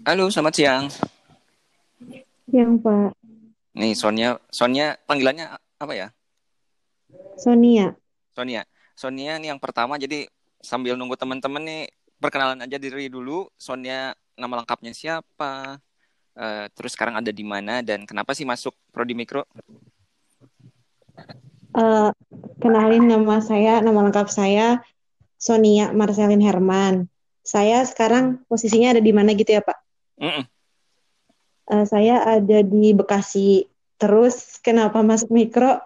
Halo, 0.00 0.32
selamat 0.32 0.54
siang. 0.56 0.84
Yang 2.48 2.72
Pak 2.80 3.12
Nih, 3.76 3.92
Sonia, 3.92 4.40
Sonia 4.48 4.96
panggilannya 5.04 5.52
apa 5.76 5.92
ya? 5.92 6.08
Sonia. 7.36 7.92
Sonia. 8.32 8.64
Sonia 8.96 9.36
nih 9.36 9.52
yang 9.52 9.60
pertama, 9.60 10.00
jadi 10.00 10.24
sambil 10.64 10.96
nunggu 10.96 11.20
teman-teman 11.20 11.60
nih, 11.60 11.84
perkenalan 12.16 12.64
aja 12.64 12.80
diri 12.80 13.12
dulu. 13.12 13.52
Sonia 13.60 14.16
nama 14.40 14.64
lengkapnya 14.64 14.96
siapa? 14.96 15.76
Eh, 16.32 16.72
terus 16.72 16.96
sekarang 16.96 17.20
ada 17.20 17.28
di 17.28 17.44
mana 17.44 17.84
dan 17.84 18.08
kenapa 18.08 18.32
sih 18.32 18.48
masuk 18.48 18.72
Prodi 18.96 19.12
Mikro? 19.12 19.44
Eh, 21.76 22.10
kenalin 22.56 23.04
nama 23.04 23.44
saya, 23.44 23.84
nama 23.84 24.00
lengkap 24.08 24.32
saya 24.32 24.80
Sonia 25.36 25.92
Marcelin 25.92 26.40
Herman. 26.40 27.04
Saya 27.44 27.84
sekarang 27.84 28.40
posisinya 28.48 28.96
ada 28.96 29.04
di 29.04 29.12
mana 29.12 29.36
gitu 29.36 29.52
ya 29.52 29.60
Pak? 29.60 29.89
Mm-mm. 30.20 30.44
Eh, 31.70 31.84
saya 31.86 32.14
ada 32.26 32.58
di 32.66 32.92
Bekasi. 32.92 33.64
Terus 34.00 34.58
kenapa 34.64 35.00
masuk 35.04 35.30
mikro? 35.30 35.78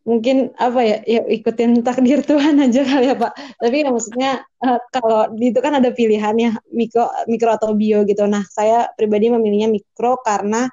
Mungkin 0.00 0.56
apa 0.56 0.80
ya, 0.80 0.96
ya 1.04 1.20
ikutin 1.28 1.84
takdir 1.84 2.24
Tuhan 2.24 2.56
aja 2.56 2.80
kali 2.82 3.12
ya 3.12 3.16
Pak. 3.20 3.32
Tapi 3.60 3.76
ya 3.84 3.88
maksudnya 3.92 4.30
eh, 4.64 4.78
kalau 4.90 5.28
itu 5.36 5.60
kan 5.60 5.76
ada 5.76 5.92
pilihannya 5.92 6.56
mikro, 6.72 7.04
mikro 7.28 7.50
atau 7.52 7.76
bio 7.76 8.02
gitu. 8.08 8.24
Nah 8.26 8.42
saya 8.48 8.88
pribadi 8.96 9.28
memilihnya 9.28 9.68
mikro 9.70 10.18
karena 10.24 10.66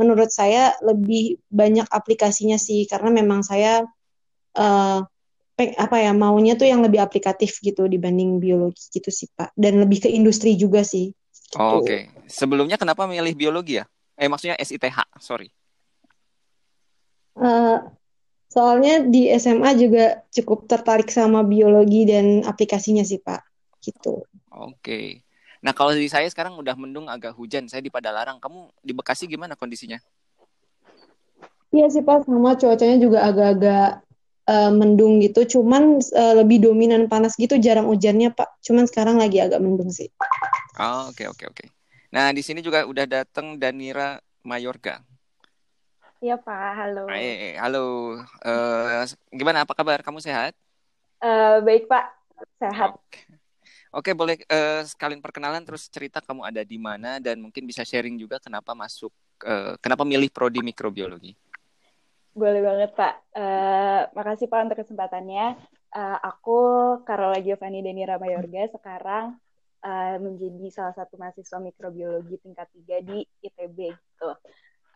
menurut 0.00 0.32
saya 0.32 0.74
lebih 0.82 1.38
banyak 1.52 1.86
aplikasinya 1.92 2.56
sih. 2.56 2.88
Karena 2.88 3.12
memang 3.12 3.44
saya 3.44 3.84
pe- 5.56 5.76
apa 5.76 5.96
ya 6.00 6.12
maunya 6.16 6.56
tuh 6.56 6.66
yang 6.72 6.80
lebih 6.82 7.00
aplikatif 7.04 7.60
gitu 7.60 7.86
dibanding 7.86 8.40
biologi 8.42 8.88
gitu 8.90 9.10
sih 9.12 9.28
Pak. 9.36 9.54
Dan 9.54 9.82
lebih 9.82 9.98
ke 10.04 10.08
industri 10.10 10.56
juga 10.56 10.82
sih. 10.82 11.12
Gitu. 11.50 11.58
Oh, 11.58 11.82
Oke. 11.82 12.06
Sebelumnya 12.30 12.78
kenapa 12.78 13.10
milih 13.10 13.34
biologi 13.34 13.82
ya? 13.82 13.84
Eh, 14.14 14.30
maksudnya 14.30 14.54
SITH, 14.54 15.18
sorry. 15.18 15.50
Eh, 17.34 17.78
soalnya 18.46 19.02
di 19.02 19.26
SMA 19.34 19.74
juga 19.74 20.22
cukup 20.30 20.70
tertarik 20.70 21.10
sama 21.10 21.42
biologi 21.42 22.06
dan 22.06 22.46
aplikasinya 22.46 23.02
sih 23.02 23.18
Pak. 23.18 23.42
Gitu. 23.82 24.22
Oke. 24.54 25.26
Nah, 25.60 25.74
kalau 25.74 25.90
di 25.90 26.06
saya 26.06 26.30
sekarang 26.30 26.54
udah 26.54 26.78
mendung 26.78 27.10
agak 27.10 27.34
hujan. 27.34 27.66
Saya 27.66 27.82
di 27.82 27.90
Padalarang. 27.90 28.38
Kamu 28.38 28.70
di 28.80 28.94
Bekasi 28.94 29.26
gimana 29.26 29.58
kondisinya? 29.58 29.98
Iya 31.70 31.86
sih 31.86 32.02
Pak, 32.02 32.26
sama 32.26 32.58
cuacanya 32.58 32.98
juga 32.98 33.26
agak-agak 33.26 34.02
eh, 34.46 34.70
mendung 34.70 35.18
gitu. 35.18 35.58
Cuman 35.58 35.98
eh, 35.98 36.34
lebih 36.38 36.62
dominan 36.62 37.10
panas 37.10 37.34
gitu, 37.34 37.58
jarang 37.58 37.90
hujannya 37.90 38.30
Pak. 38.34 38.62
Cuman 38.62 38.86
sekarang 38.86 39.18
lagi 39.18 39.42
agak 39.42 39.58
mendung 39.58 39.90
sih. 39.90 40.10
Oh, 40.80 41.12
oke, 41.12 41.28
oke, 41.28 41.44
oke. 41.44 41.64
Nah, 42.08 42.32
di 42.32 42.40
sini 42.40 42.64
juga 42.64 42.88
udah 42.88 43.04
datang 43.04 43.60
Danira 43.60 44.16
Mayorga. 44.40 45.04
Iya 46.24 46.40
Pak, 46.40 46.68
halo. 46.72 47.04
Eh, 47.12 47.52
halo. 47.60 48.16
Eh, 48.40 49.04
gimana? 49.28 49.68
Apa 49.68 49.76
kabar? 49.76 50.00
Kamu 50.00 50.24
sehat? 50.24 50.56
Eh, 51.20 51.56
baik 51.60 51.84
Pak, 51.84 52.04
sehat. 52.56 52.96
Oke. 52.96 53.20
Oke, 53.92 54.10
boleh 54.16 54.40
eh, 54.40 54.82
sekalian 54.88 55.20
perkenalan 55.20 55.60
terus 55.68 55.84
cerita 55.92 56.24
kamu 56.24 56.48
ada 56.48 56.64
di 56.64 56.80
mana 56.80 57.20
dan 57.20 57.44
mungkin 57.44 57.68
bisa 57.68 57.84
sharing 57.84 58.16
juga 58.16 58.40
kenapa 58.40 58.72
masuk 58.72 59.12
eh, 59.44 59.76
kenapa 59.84 60.08
milih 60.08 60.32
prodi 60.32 60.64
mikrobiologi. 60.64 61.36
Boleh 62.32 62.64
banget 62.64 62.96
Pak. 62.96 63.14
Eh, 63.36 64.00
makasih 64.16 64.48
Pak 64.48 64.60
untuk 64.64 64.80
kesempatannya. 64.80 65.60
Eh, 65.92 66.18
aku 66.24 66.58
Carola 67.04 67.36
Giovanni 67.44 67.84
Denira 67.84 68.16
Mayorga 68.16 68.64
sekarang 68.72 69.36
eh, 69.80 70.16
menjadi 70.20 70.66
salah 70.72 70.94
satu 70.96 71.16
mahasiswa 71.16 71.58
mikrobiologi 71.60 72.36
tingkat 72.40 72.68
3 72.72 73.00
di 73.04 73.24
ITB 73.44 73.78
gitu. 73.92 74.30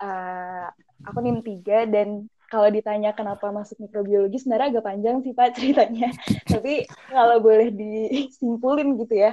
Eh, 0.01 0.67
aku 1.07 1.19
NIM 1.21 1.41
3 1.41 1.89
dan 1.89 2.29
kalau 2.49 2.69
ditanya 2.71 3.17
kenapa 3.17 3.51
masuk 3.51 3.81
mikrobiologi 3.83 4.39
sebenarnya 4.39 4.79
agak 4.79 4.87
panjang 4.87 5.17
sih 5.25 5.33
Pak 5.33 5.49
ceritanya. 5.57 6.09
Tapi 6.47 6.87
kalau 7.09 7.41
boleh 7.41 7.73
disimpulin 7.73 9.01
gitu 9.01 9.15
ya, 9.17 9.33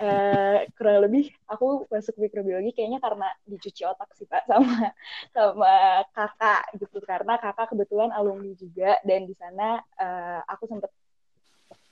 eh, 0.00 0.58
kurang 0.78 1.04
lebih 1.04 1.28
aku 1.50 1.84
masuk 1.92 2.16
mikrobiologi 2.16 2.72
kayaknya 2.72 3.02
karena 3.02 3.28
dicuci 3.44 3.82
otak 3.84 4.08
sih 4.16 4.24
Pak 4.24 4.46
sama 4.50 4.94
sama 5.36 5.74
kakak 6.16 6.62
gitu 6.80 6.98
karena 7.04 7.36
kakak 7.36 7.66
kebetulan 7.74 8.10
alumni 8.14 8.56
juga 8.56 8.96
dan 9.04 9.28
di 9.28 9.34
sana 9.36 9.82
eh, 10.00 10.40
aku 10.48 10.64
sempat 10.70 10.88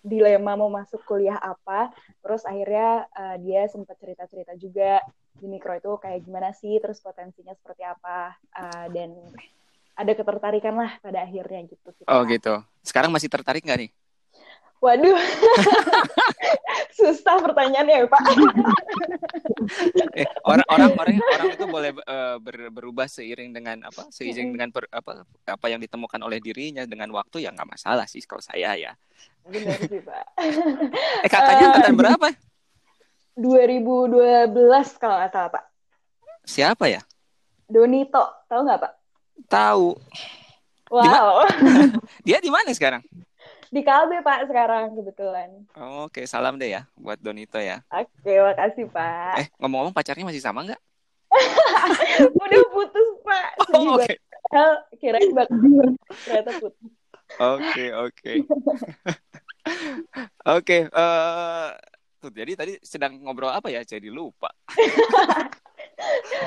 dilema 0.01 0.57
mau 0.57 0.73
masuk 0.73 1.05
kuliah 1.05 1.37
apa 1.37 1.93
terus 2.25 2.43
akhirnya 2.49 3.05
eh, 3.13 3.37
dia 3.45 3.69
sempat 3.69 4.01
cerita-cerita 4.01 4.57
juga 4.57 5.05
di 5.37 5.47
mikro 5.49 5.77
itu 5.77 5.93
kayak 6.01 6.25
gimana 6.25 6.51
sih 6.57 6.81
terus 6.81 7.01
potensinya 7.05 7.53
seperti 7.53 7.85
apa 7.85 8.35
eh, 8.57 8.87
dan 8.93 9.11
ada 10.01 10.13
ketertarikan 10.17 10.75
lah 10.81 10.97
pada 11.05 11.29
akhirnya 11.29 11.61
gitu 11.69 11.93
sih, 11.93 12.09
Oh 12.09 12.25
gitu. 12.25 12.57
Sekarang 12.81 13.13
masih 13.13 13.29
tertarik 13.29 13.61
nggak 13.61 13.85
nih? 13.85 13.91
Waduh, 14.81 15.13
susah 16.97 17.37
pertanyaannya 17.45 18.01
ya 18.01 18.07
Pak. 18.09 18.23
Eh, 20.17 20.25
orang 20.41 20.65
orang 20.73 20.91
orang 20.97 21.17
orang 21.21 21.49
itu 21.53 21.67
boleh 21.69 21.91
eh, 21.93 22.37
ber- 22.41 22.73
berubah 22.73 23.05
seiring 23.05 23.53
dengan 23.53 23.85
apa? 23.85 24.09
Seiring 24.09 24.57
dengan 24.57 24.73
per- 24.73 24.89
apa 24.89 25.29
apa 25.45 25.67
yang 25.69 25.85
ditemukan 25.85 26.25
oleh 26.25 26.41
dirinya 26.41 26.89
dengan 26.89 27.13
waktu 27.13 27.45
ya 27.45 27.53
nggak 27.53 27.69
masalah 27.69 28.09
sih 28.09 28.25
kalau 28.25 28.41
saya 28.41 28.73
ya. 28.81 28.97
Benar 29.47 29.79
sih 29.81 30.01
Pak. 30.01 30.25
Eh 31.25 31.31
kakaknya 31.31 31.63
Eh, 31.63 31.69
angkatan 31.73 31.95
berapa? 31.97 32.29
2012 33.37 34.53
kalau 34.97 35.15
nggak 35.17 35.33
salah 35.33 35.51
Pak. 35.51 35.65
Siapa 36.45 36.85
ya? 36.87 37.01
Donito, 37.65 38.25
tahu 38.47 38.61
nggak 38.67 38.81
Pak? 38.81 38.93
Tahu. 39.47 39.97
Wow, 40.91 41.47
Dia 42.27 42.43
di 42.43 42.51
mana 42.51 42.75
sekarang? 42.75 43.01
di 43.71 43.87
Kalbe 43.87 44.19
Pak 44.19 44.51
sekarang 44.51 44.99
kebetulan. 44.99 45.63
Oh, 45.79 46.11
Oke, 46.11 46.27
salam 46.27 46.59
deh 46.59 46.75
ya 46.75 46.91
buat 46.99 47.15
Donito 47.17 47.55
ya. 47.55 47.79
Oke, 47.87 48.35
makasih 48.35 48.91
Pak. 48.91 49.35
Eh, 49.39 49.47
ngomong-ngomong 49.63 49.95
pacarnya 49.95 50.27
masih 50.27 50.43
sama 50.43 50.67
nggak? 50.67 50.81
Udah 52.35 52.63
putus 52.75 53.09
Pak. 53.23 53.49
Sedih 53.63 53.79
Oh, 53.79 53.95
Oke. 53.95 54.19
Padahal 54.43 54.73
Kirain 54.99 55.31
bakal 55.31 55.57
ternyata 56.27 56.51
putus. 56.59 56.91
oke, 57.39 57.85
oke. 58.03 58.33
Oke, 60.57 60.89
eh, 60.89 61.69
tuh 62.21 62.31
jadi 62.33 62.53
tadi 62.57 62.73
sedang 62.85 63.17
ngobrol 63.21 63.53
apa 63.53 63.69
ya? 63.69 63.85
Jadi 63.85 64.09
lupa. 64.09 64.51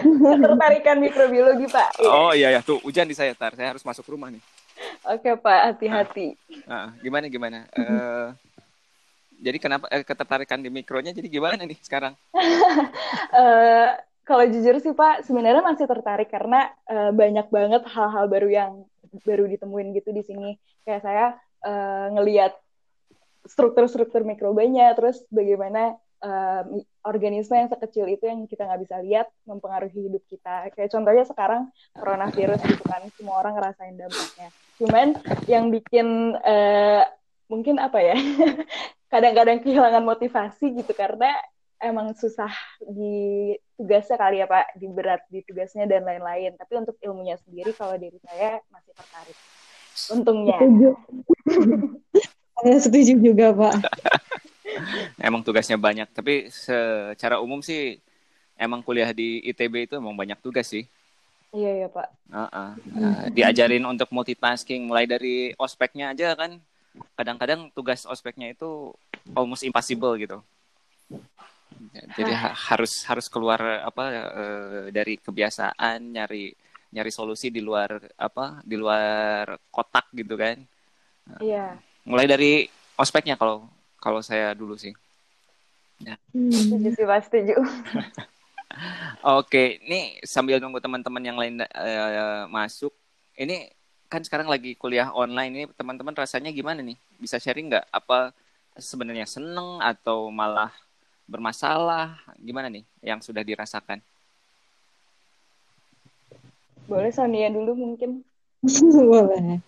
Ketertarikan 0.03 0.97
mikrobiologi 0.97 1.69
Pak. 1.69 2.01
Oh 2.03 2.33
iya 2.33 2.49
ya, 2.53 2.59
tuh 2.65 2.81
hujan 2.81 3.05
di 3.05 3.15
saya 3.15 3.37
tar. 3.37 3.53
Saya 3.53 3.73
harus 3.75 3.85
masuk 3.85 4.05
rumah 4.09 4.33
nih. 4.33 4.41
Oke 5.05 5.35
Pak, 5.37 5.59
hati-hati. 5.73 6.35
Nah, 6.65 6.95
gimana 6.99 7.25
gimana? 7.29 7.69
Eh, 7.75 8.27
jadi 9.43 9.57
kenapa 9.59 9.85
eh, 9.91 10.03
ketertarikan 10.07 10.63
di 10.63 10.71
mikronya? 10.71 11.11
Jadi 11.11 11.27
gimana 11.27 11.61
nih 11.63 11.79
sekarang? 11.83 12.13
Eh, 13.33 13.89
kalau 14.21 14.45
jujur 14.45 14.77
sih 14.77 14.93
Pak, 14.93 15.25
sebenarnya 15.25 15.65
masih 15.65 15.89
tertarik 15.89 16.29
karena 16.29 16.69
eh, 16.85 17.09
banyak 17.09 17.49
banget 17.49 17.81
hal-hal 17.89 18.29
baru 18.29 18.45
yang 18.45 18.71
baru 19.25 19.49
ditemuin 19.49 19.89
gitu 19.97 20.13
di 20.13 20.21
sini. 20.21 20.49
Kayak 20.85 21.01
saya 21.01 21.25
eh, 21.65 22.07
ngeliat 22.13 22.53
struktur-struktur 23.43 24.23
mikrobanya, 24.23 24.95
terus 24.95 25.23
bagaimana 25.27 25.99
eh, 26.23 26.63
organisme 27.03 27.55
yang 27.59 27.69
sekecil 27.69 28.07
itu 28.07 28.23
yang 28.23 28.47
kita 28.47 28.63
nggak 28.63 28.81
bisa 28.87 28.95
lihat 29.03 29.27
mempengaruhi 29.43 30.07
hidup 30.07 30.23
kita. 30.31 30.71
Kayak 30.71 30.91
contohnya 30.95 31.23
sekarang 31.27 31.61
coronavirus 31.95 32.59
gitu 32.63 32.83
kan, 32.87 33.03
semua 33.19 33.43
orang 33.43 33.53
ngerasain 33.59 33.95
dampaknya. 33.99 34.47
Cuman 34.79 35.07
yang 35.51 35.69
bikin 35.69 36.37
eh, 36.39 37.03
mungkin 37.51 37.77
apa 37.77 37.99
ya, 37.99 38.15
kadang-kadang 39.13 39.61
kehilangan 39.61 40.03
motivasi 40.03 40.73
gitu 40.79 40.95
karena 40.95 41.29
emang 41.83 42.15
susah 42.15 42.49
di 42.79 43.51
tugasnya 43.75 44.15
kali 44.15 44.39
ya 44.39 44.47
Pak, 44.47 44.79
di 44.79 44.87
berat 44.87 45.21
di 45.27 45.43
tugasnya 45.43 45.83
dan 45.83 46.07
lain-lain. 46.07 46.55
Tapi 46.55 46.73
untuk 46.79 46.95
ilmunya 47.03 47.35
sendiri 47.43 47.75
kalau 47.75 47.99
dari 47.99 48.15
saya 48.23 48.63
masih 48.71 48.93
tertarik. 48.95 49.37
Untungnya. 50.15 50.57
Saya 52.61 52.77
setuju 52.79 53.13
juga 53.17 53.51
Pak. 53.55 53.73
Emang 55.27 55.41
tugasnya 55.45 55.77
banyak, 55.77 56.09
tapi 56.11 56.49
secara 56.49 57.37
umum 57.37 57.61
sih 57.61 58.01
emang 58.57 58.81
kuliah 58.81 59.09
di 59.13 59.41
ITB 59.45 59.89
itu 59.89 59.93
emang 59.97 60.17
banyak 60.17 60.39
tugas 60.41 60.69
sih. 60.69 60.85
Iya 61.53 61.85
ya 61.85 61.87
Pak. 61.89 62.07
Heeh. 62.33 62.69
Nah, 62.97 63.21
diajarin 63.29 63.85
untuk 63.85 64.09
multitasking 64.09 64.89
mulai 64.89 65.05
dari 65.05 65.53
ospeknya 65.61 66.17
aja 66.17 66.33
kan. 66.33 66.57
Kadang-kadang 67.13 67.69
tugas 67.73 68.05
ospeknya 68.09 68.53
itu 68.53 68.93
almost 69.37 69.61
impossible 69.61 70.17
gitu. 70.17 70.41
Jadi 72.17 72.33
ha- 72.33 72.57
harus 72.73 73.05
harus 73.05 73.29
keluar 73.29 73.85
apa 73.85 74.03
eh, 74.13 74.83
dari 74.89 75.21
kebiasaan 75.21 76.01
nyari 76.01 76.53
nyari 76.93 77.11
solusi 77.13 77.49
di 77.53 77.61
luar 77.61 78.01
apa 78.17 78.61
di 78.65 78.77
luar 78.77 79.57
kotak 79.69 80.09
gitu 80.13 80.33
kan. 80.33 80.57
Iya. 81.37 81.77
Mulai 82.03 82.27
dari 82.27 82.51
ospeknya 82.99 83.39
kalau 83.39 83.67
kalau 83.99 84.19
saya 84.19 84.51
dulu 84.51 84.75
sih. 84.75 84.91
Hmm. 86.03 86.51
Setuju 86.51 86.89
sih 86.91 87.05
Pak, 87.07 87.19
setuju. 87.31 87.55
Oke, 89.39 89.79
ini 89.85 90.19
sambil 90.25 90.59
nunggu 90.59 90.81
teman-teman 90.83 91.23
yang 91.23 91.37
lain 91.39 91.61
uh, 91.63 92.49
masuk, 92.49 92.91
ini 93.37 93.69
kan 94.11 94.21
sekarang 94.21 94.45
lagi 94.45 94.77
kuliah 94.77 95.09
online 95.09 95.51
ini 95.53 95.63
teman-teman 95.73 96.13
rasanya 96.13 96.51
gimana 96.51 96.83
nih? 96.83 96.97
Bisa 97.17 97.39
sharing 97.39 97.71
nggak? 97.71 97.85
Apa 97.89 98.35
sebenarnya 98.77 99.25
seneng 99.25 99.79
atau 99.79 100.27
malah 100.27 100.73
bermasalah? 101.25 102.19
Gimana 102.37 102.67
nih 102.67 102.83
yang 102.99 103.23
sudah 103.23 103.41
dirasakan? 103.45 104.01
Boleh 106.85 107.09
Sonia 107.15 107.47
dulu 107.47 107.73
mungkin. 107.73 108.25
Boleh. 109.13 109.63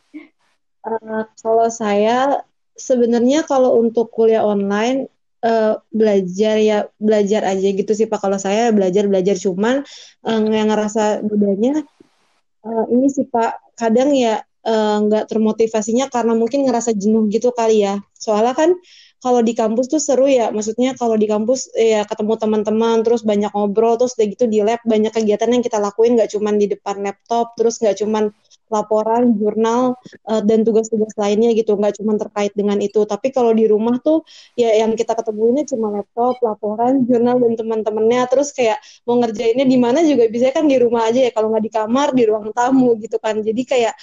Uh, 0.86 1.26
kalau 1.42 1.66
saya 1.74 2.46
sebenarnya 2.78 3.42
kalau 3.42 3.82
untuk 3.82 4.14
kuliah 4.14 4.46
online 4.46 5.10
uh, 5.42 5.82
belajar 5.90 6.62
ya 6.62 6.78
belajar 7.02 7.42
aja 7.42 7.68
gitu 7.74 7.92
sih 7.98 8.06
pak. 8.06 8.22
Kalau 8.22 8.38
saya 8.38 8.70
belajar 8.70 9.10
belajar 9.10 9.34
cuman 9.34 9.82
uh, 10.30 10.42
yang 10.46 10.70
ngerasa 10.70 11.26
bedanya 11.26 11.82
uh, 12.62 12.86
ini 12.94 13.10
sih 13.10 13.26
pak. 13.26 13.58
Kadang 13.74 14.14
ya 14.14 14.46
nggak 15.06 15.26
uh, 15.26 15.30
termotivasinya 15.30 16.10
karena 16.10 16.34
mungkin 16.38 16.70
ngerasa 16.70 16.94
jenuh 16.94 17.26
gitu 17.34 17.50
kali 17.50 17.82
ya. 17.82 18.02
Soalnya 18.18 18.54
kan 18.54 18.70
kalau 19.26 19.42
di 19.42 19.58
kampus 19.58 19.90
tuh 19.90 19.98
seru 19.98 20.30
ya. 20.30 20.54
Maksudnya 20.54 20.94
kalau 20.94 21.18
di 21.18 21.26
kampus 21.26 21.74
ya 21.74 22.06
ketemu 22.06 22.38
teman-teman 22.38 23.02
terus 23.02 23.26
banyak 23.26 23.50
ngobrol 23.58 23.98
terus 23.98 24.14
udah 24.22 24.28
gitu 24.30 24.46
di 24.46 24.62
lab 24.62 24.86
banyak 24.86 25.10
kegiatan 25.10 25.50
yang 25.50 25.66
kita 25.66 25.82
lakuin. 25.82 26.14
Nggak 26.14 26.30
cuman 26.38 26.62
di 26.62 26.70
depan 26.70 27.02
laptop 27.02 27.58
terus 27.58 27.82
nggak 27.82 28.06
cuman 28.06 28.30
laporan 28.72 29.38
jurnal 29.38 29.96
uh, 30.26 30.42
dan 30.42 30.66
tugas-tugas 30.66 31.14
lainnya 31.16 31.54
gitu. 31.54 31.78
Nggak 31.78 32.02
cuma 32.02 32.18
terkait 32.18 32.54
dengan 32.58 32.78
itu. 32.82 33.04
Tapi 33.06 33.30
kalau 33.30 33.52
di 33.54 33.66
rumah 33.70 33.98
tuh 34.02 34.26
ya 34.58 34.74
yang 34.76 34.94
kita 34.98 35.14
ketemu 35.14 35.44
ini 35.56 35.62
cuma 35.70 35.88
laptop 35.94 36.42
laporan 36.42 37.06
jurnal 37.06 37.38
dan 37.42 37.54
teman-temannya. 37.58 38.22
Terus 38.32 38.50
kayak 38.52 38.82
mau 39.06 39.18
ngerjainnya 39.22 39.66
di 39.68 39.78
mana 39.78 40.02
juga 40.02 40.28
bisa 40.30 40.50
kan 40.50 40.66
di 40.66 40.78
rumah 40.82 41.10
aja 41.10 41.22
ya. 41.26 41.32
Kalau 41.32 41.54
nggak 41.54 41.64
di 41.64 41.72
kamar 41.72 42.08
di 42.18 42.24
ruang 42.26 42.50
tamu 42.52 42.98
gitu 43.00 43.18
kan. 43.22 43.40
Jadi 43.42 43.62
kayak 43.66 43.96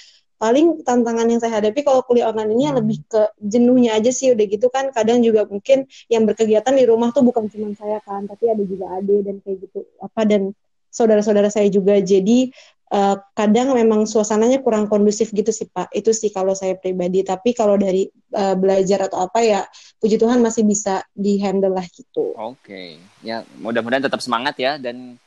paling 0.43 0.83
tantangan 0.83 1.23
yang 1.23 1.39
saya 1.39 1.63
hadapi 1.63 1.87
kalau 1.87 2.03
kuliah 2.03 2.27
online 2.27 2.51
ini 2.51 2.63
yang 2.67 2.75
lebih 2.75 2.99
ke 3.07 3.31
jenuhnya 3.39 3.95
aja 3.95 4.11
sih. 4.11 4.35
Udah 4.35 4.43
gitu 4.43 4.67
kan 4.67 4.91
kadang 4.91 5.23
juga 5.23 5.47
mungkin 5.47 5.87
yang 6.11 6.27
berkegiatan 6.27 6.73
di 6.75 6.83
rumah 6.83 7.15
tuh 7.15 7.23
bukan 7.23 7.47
cuma 7.47 7.71
saya 7.79 8.03
kan 8.03 8.27
tapi 8.27 8.51
ada 8.51 8.63
juga 8.67 8.91
ade 8.99 9.23
dan 9.23 9.39
kayak 9.39 9.57
gitu 9.63 9.87
apa 10.03 10.21
dan 10.27 10.51
saudara-saudara 10.93 11.49
saya 11.49 11.71
juga. 11.71 11.97
Jadi 12.03 12.51
uh, 12.93 13.17
kadang 13.33 13.73
memang 13.73 14.05
suasananya 14.05 14.61
kurang 14.61 14.85
kondusif 14.85 15.33
gitu 15.33 15.49
sih 15.49 15.65
Pak. 15.65 15.89
Itu 15.89 16.13
sih 16.13 16.29
kalau 16.29 16.53
saya 16.53 16.77
pribadi. 16.77 17.25
Tapi 17.25 17.57
kalau 17.57 17.75
dari 17.75 18.05
uh, 18.37 18.53
belajar 18.53 19.09
atau 19.09 19.25
apa 19.25 19.41
ya 19.41 19.65
puji 19.97 20.21
Tuhan 20.21 20.39
masih 20.39 20.63
bisa 20.63 21.01
dihandle 21.17 21.73
lah 21.73 21.85
gitu. 21.89 22.37
Oke. 22.37 22.61
Okay. 22.61 22.89
ya 23.25 23.41
mudah-mudahan 23.57 24.05
tetap 24.05 24.21
semangat 24.21 24.55
ya. 24.61 24.77
Dan 24.77 25.17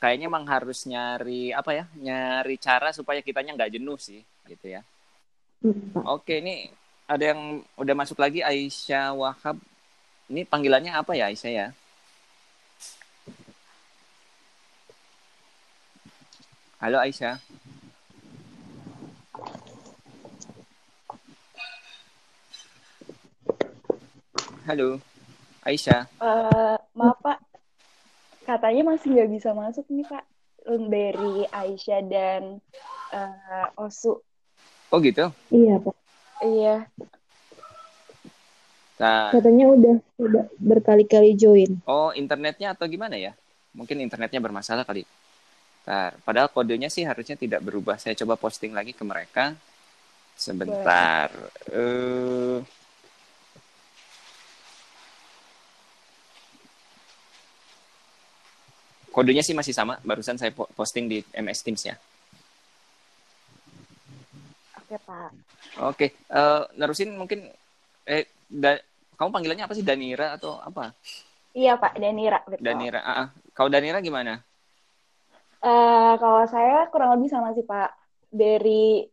kayaknya 0.00 0.32
emang 0.32 0.48
harus 0.48 0.88
nyari 0.88 1.52
apa 1.52 1.76
ya 1.76 1.84
nyari 2.00 2.56
cara 2.56 2.88
supaya 2.96 3.20
kitanya 3.20 3.52
nggak 3.52 3.76
jenuh 3.76 4.00
sih 4.00 4.24
gitu 4.48 4.72
ya. 4.72 4.80
Hmm. 5.60 5.92
oke 5.92 6.40
ini 6.40 6.72
ada 7.04 7.36
yang 7.36 7.60
udah 7.76 7.92
masuk 7.92 8.16
lagi 8.16 8.40
Aisyah 8.40 9.12
Wahab. 9.12 9.60
Ini 10.32 10.48
panggilannya 10.48 10.96
apa 10.96 11.12
ya 11.12 11.28
Aisyah 11.28 11.52
ya 11.52 11.66
halo 16.80 16.96
Aisyah 16.98 17.36
halo 24.64 24.88
Aisyah 25.62 26.08
uh, 26.18 26.76
maaf 26.96 27.20
Pak 27.20 27.38
katanya 28.48 28.96
masih 28.96 29.12
nggak 29.12 29.30
bisa 29.30 29.52
masuk 29.52 29.84
nih 29.92 30.08
Pak 30.08 30.24
dari 30.66 31.46
Aisyah 31.48 32.00
dan 32.06 32.42
uh, 33.10 33.66
Osu. 33.80 34.20
Oh 34.90 34.98
gitu? 35.02 35.30
Iya 35.50 35.74
Pak. 35.80 35.96
Iya. 36.42 36.76
Nah. 39.00 39.32
Katanya 39.32 39.66
udah 39.72 39.96
udah 40.20 40.44
berkali-kali 40.60 41.32
join. 41.38 41.80
Oh 41.88 42.12
internetnya 42.12 42.76
atau 42.76 42.84
gimana 42.90 43.16
ya? 43.16 43.32
Mungkin 43.72 44.02
internetnya 44.02 44.42
bermasalah 44.42 44.84
kali. 44.84 45.06
Nah, 45.88 46.12
padahal 46.22 46.52
kodenya 46.52 46.92
sih 46.92 47.02
harusnya 47.08 47.34
tidak 47.40 47.64
berubah. 47.64 47.96
Saya 47.96 48.12
coba 48.18 48.36
posting 48.36 48.76
lagi 48.76 48.92
ke 48.92 49.04
mereka. 49.06 49.56
Sebentar. 50.36 51.28
Uh, 51.68 52.64
kodenya 59.12 59.44
sih 59.44 59.56
masih 59.56 59.74
sama. 59.76 60.00
Barusan 60.04 60.40
saya 60.40 60.52
posting 60.52 61.08
di 61.08 61.18
MS 61.36 61.60
Teams 61.64 61.82
ya. 61.84 61.96
Oke 64.80 64.96
Pak. 65.06 65.30
Oke, 65.86 66.06
uh, 66.34 66.66
nerusin 66.74 67.14
mungkin 67.14 67.46
eh 68.02 68.26
da, 68.50 68.74
kamu 69.14 69.30
panggilannya 69.30 69.64
apa 69.68 69.76
sih 69.78 69.86
Danira 69.86 70.34
atau 70.34 70.58
apa? 70.58 70.90
Iya 71.54 71.78
Pak 71.78 71.94
Danira. 72.00 72.42
Betul. 72.42 72.64
Danira. 72.64 73.00
Uh, 73.04 73.12
uh. 73.22 73.28
Kau 73.54 73.70
Danira 73.70 74.02
gimana? 74.02 74.42
Uh, 75.60 76.16
kalau 76.16 76.48
saya 76.48 76.88
kurang 76.88 77.20
lebih 77.20 77.28
sama 77.28 77.52
sih 77.52 77.64
Pak. 77.64 77.92
Dari 78.32 79.04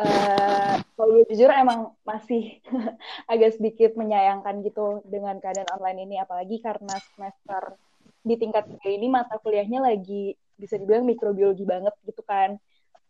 uh, 0.00 0.74
kalau 0.96 1.26
jujur 1.28 1.50
emang 1.52 1.92
masih 2.08 2.60
agak 3.32 3.60
sedikit 3.60 3.94
menyayangkan 4.00 4.64
gitu 4.64 5.04
dengan 5.04 5.36
keadaan 5.36 5.68
online 5.76 6.08
ini, 6.08 6.16
apalagi 6.16 6.56
karena 6.64 6.96
semester 7.12 7.76
di 8.20 8.36
tingkat 8.36 8.68
ini 8.84 9.08
mata 9.08 9.40
kuliahnya 9.40 9.80
lagi 9.80 10.36
bisa 10.60 10.76
dibilang 10.76 11.08
mikrobiologi 11.08 11.64
banget 11.64 11.96
gitu 12.04 12.20
kan 12.20 12.60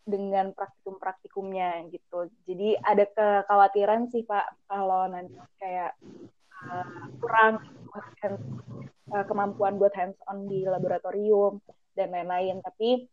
dengan 0.06 0.50
praktikum-praktikumnya 0.54 1.86
gitu. 1.90 2.30
Jadi 2.46 2.78
ada 2.78 3.04
kekhawatiran 3.06 4.10
sih 4.10 4.26
Pak 4.26 4.66
kalau 4.70 5.06
nanti 5.10 5.34
kayak 5.58 5.94
uh, 6.66 7.06
kurang 7.22 7.64
uh, 7.94 9.24
kemampuan 9.26 9.80
buat 9.80 9.94
hands 9.96 10.18
on 10.28 10.48
di 10.50 10.66
laboratorium 10.66 11.62
dan 11.94 12.12
lain-lain. 12.12 12.60
Tapi 12.60 13.08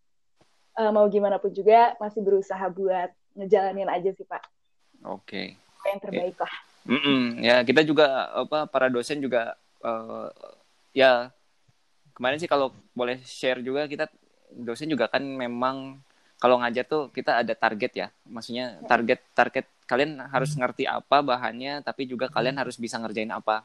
uh, 0.79 0.91
mau 0.91 1.05
gimana 1.07 1.37
pun 1.39 1.51
juga 1.53 1.95
masih 2.01 2.21
berusaha 2.21 2.65
buat 2.71 3.11
ngejalanin 3.37 3.89
aja 3.89 4.09
sih 4.13 4.25
Pak. 4.25 4.43
Oke. 5.05 5.55
Okay. 5.55 5.91
Yang 5.93 5.99
terbaik 6.09 6.37
lah. 6.41 6.53
Mm 6.87 6.99
-mm. 7.03 7.21
Ya 7.43 7.55
kita 7.67 7.81
juga 7.83 8.31
apa 8.31 8.65
para 8.65 8.87
dosen 8.87 9.19
juga 9.19 9.59
uh, 9.83 10.31
ya 10.95 11.29
kemarin 12.15 12.39
sih 12.41 12.49
kalau 12.49 12.73
boleh 12.97 13.21
share 13.21 13.61
juga 13.61 13.85
kita 13.85 14.09
dosen 14.55 14.89
juga 14.89 15.05
kan 15.11 15.21
memang 15.21 15.99
kalau 16.41 16.57
ngajar 16.61 16.85
tuh 16.87 17.13
kita 17.13 17.45
ada 17.45 17.53
target 17.53 17.91
ya 17.93 18.07
maksudnya 18.25 18.81
target 18.89 19.21
target 19.37 19.65
kalian 19.87 20.19
harus 20.29 20.53
ngerti 20.53 20.83
apa 20.83 21.23
bahannya 21.23 21.81
tapi 21.81 22.05
juga 22.05 22.27
kalian 22.27 22.59
harus 22.59 22.75
bisa 22.75 22.99
ngerjain 22.99 23.31
apa. 23.31 23.63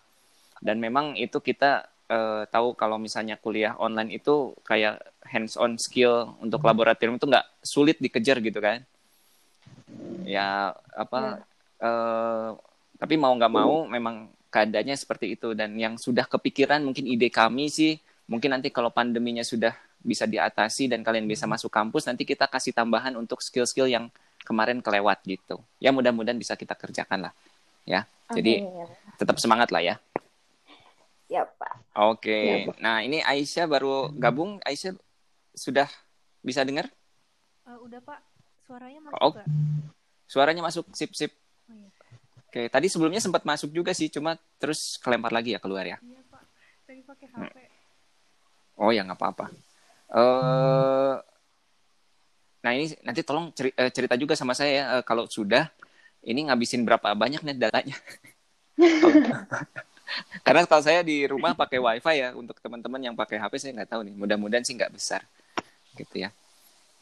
Dan 0.63 0.79
memang 0.79 1.19
itu 1.19 1.43
kita 1.43 1.91
uh, 2.07 2.47
tahu 2.47 2.79
kalau 2.79 2.97
misalnya 2.97 3.35
kuliah 3.35 3.75
online 3.83 4.15
itu 4.15 4.55
kayak 4.63 5.03
hands 5.27 5.59
on 5.59 5.75
skill 5.77 6.39
untuk 6.39 6.63
laboratorium 6.63 7.19
itu 7.19 7.27
nggak 7.27 7.47
sulit 7.67 7.99
dikejar 7.99 8.39
gitu 8.39 8.63
kan. 8.63 8.87
Ya 10.23 10.79
apa 10.95 11.43
uh, 11.83 12.55
tapi 12.97 13.19
mau 13.19 13.35
nggak 13.35 13.53
mau 13.53 13.91
memang 13.91 14.31
keadaannya 14.55 14.95
seperti 14.95 15.35
itu. 15.35 15.59
Dan 15.59 15.75
yang 15.75 15.99
sudah 15.99 16.25
kepikiran 16.31 16.79
mungkin 16.87 17.11
ide 17.11 17.27
kami 17.27 17.67
sih 17.67 17.99
mungkin 18.31 18.55
nanti 18.55 18.71
kalau 18.71 18.95
pandeminya 18.95 19.43
sudah 19.43 19.75
bisa 20.03 20.27
diatasi 20.27 20.91
dan 20.91 21.07
kalian 21.07 21.31
bisa 21.31 21.47
masuk 21.47 21.71
kampus, 21.71 22.11
nanti 22.11 22.27
kita 22.27 22.51
kasih 22.51 22.75
tambahan 22.75 23.15
untuk 23.15 23.39
skill-skill 23.39 23.87
yang 23.87 24.11
kemarin 24.43 24.83
kelewat 24.83 25.23
gitu. 25.25 25.63
Ya 25.79 25.91
mudah-mudahan 25.95 26.39
bisa 26.39 26.59
kita 26.59 26.75
kerjakan 26.75 27.31
lah. 27.31 27.33
Ya, 27.83 28.07
Amin. 28.31 28.35
jadi 28.39 28.53
tetap 29.19 29.39
semangat 29.43 29.75
lah 29.75 29.83
ya. 29.83 29.97
Ya 31.27 31.49
Pak. 31.49 31.97
Oke, 31.97 32.69
ya, 32.69 32.77
nah 32.79 33.01
ini 33.01 33.25
Aisyah 33.25 33.65
baru 33.65 34.13
gabung. 34.13 34.61
Aisyah 34.69 34.93
sudah 35.57 35.89
bisa 36.45 36.61
dengar? 36.63 36.93
Uh, 37.65 37.79
udah 37.89 38.01
Pak, 38.05 38.21
suaranya 38.69 39.01
masuk 39.01 39.23
oh, 39.23 39.33
gak? 39.33 39.47
Suaranya 40.29 40.63
masuk, 40.63 40.85
sip 40.93 41.13
sip. 41.17 41.33
Oh, 41.69 41.75
iya, 41.75 41.89
Oke, 42.53 42.69
tadi 42.69 42.87
sebelumnya 42.93 43.23
sempat 43.23 43.49
masuk 43.49 43.73
juga 43.73 43.97
sih, 43.97 44.13
cuma 44.13 44.37
terus 44.61 45.01
kelempar 45.01 45.33
lagi 45.33 45.57
ya 45.57 45.61
keluar 45.63 45.89
ya. 45.89 45.97
Iya 46.05 46.21
Pak, 46.29 46.43
tadi 46.85 47.01
pakai 47.01 47.27
HP. 47.33 47.57
Oh 48.77 48.91
ya 48.93 49.05
nggak 49.05 49.17
apa-apa. 49.17 49.47
Uh, 50.13 51.17
nah 52.63 52.71
ini 52.71 52.95
nanti 53.03 53.27
tolong 53.27 53.51
cerita, 53.51 53.77
eh, 53.83 53.91
cerita 53.91 54.15
juga 54.15 54.39
sama 54.39 54.55
saya 54.55 54.71
ya 54.71 54.85
kalau 55.03 55.27
sudah 55.27 55.67
ini 56.23 56.47
ngabisin 56.47 56.87
berapa 56.87 57.13
banyak 57.19 57.43
nih 57.43 57.59
datanya. 57.59 57.99
Karena 60.47 60.69
kalau 60.69 60.83
saya 60.85 61.01
di 61.01 61.25
rumah 61.25 61.57
pakai 61.57 61.81
wifi 61.81 62.15
ya 62.21 62.37
untuk 62.37 62.61
teman-teman 62.61 63.01
yang 63.01 63.15
pakai 63.17 63.41
HP 63.41 63.53
saya 63.59 63.73
nggak 63.81 63.91
tahu 63.91 64.03
nih. 64.07 64.15
Mudah-mudahan 64.15 64.63
sih 64.63 64.77
nggak 64.77 64.93
besar, 64.93 65.25
gitu 65.97 66.29
ya. 66.29 66.31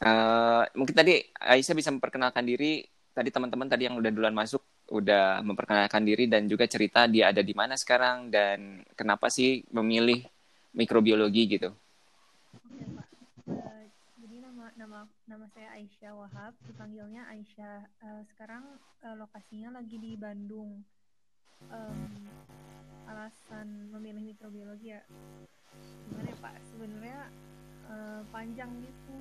Uh, 0.01 0.65
mungkin 0.73 0.97
tadi 0.97 1.21
Aisyah 1.37 1.75
bisa 1.77 1.89
memperkenalkan 1.93 2.41
diri. 2.41 2.87
Tadi 3.11 3.29
teman-teman 3.29 3.67
tadi 3.67 3.91
yang 3.91 3.99
udah 3.99 4.11
duluan 4.11 4.31
masuk 4.31 4.63
udah 4.91 5.39
memperkenalkan 5.43 6.03
diri 6.03 6.27
dan 6.27 6.47
juga 6.47 6.67
cerita 6.67 7.07
dia 7.07 7.31
ada 7.31 7.39
di 7.43 7.55
mana 7.55 7.79
sekarang 7.79 8.27
dan 8.27 8.83
kenapa 8.95 9.31
sih 9.31 9.63
memilih 9.71 10.23
mikrobiologi 10.71 11.59
gitu. 11.59 11.69
Oke 12.55 12.83
Pak. 12.95 13.07
Eh, 13.51 13.85
jadi 14.23 14.35
nama 14.77 15.03
nama 15.27 15.45
saya 15.51 15.75
Aisyah 15.75 16.13
Wahab, 16.15 16.53
dipanggilnya 16.65 17.27
Aisyah. 17.27 17.79
Eh, 18.01 18.21
sekarang 18.33 18.63
eh, 19.03 19.15
lokasinya 19.17 19.79
lagi 19.79 19.97
di 19.97 20.15
Bandung. 20.15 20.81
Em, 21.69 21.99
alasan 23.05 23.91
memilih 23.93 24.33
mikrobiologi 24.33 24.97
ya, 24.97 25.01
gimana 26.09 26.27
ya 26.31 26.37
Pak? 26.41 26.55
Sebenarnya 26.73 27.19
eh, 27.87 28.21
panjang 28.31 28.71
gitu. 28.81 29.15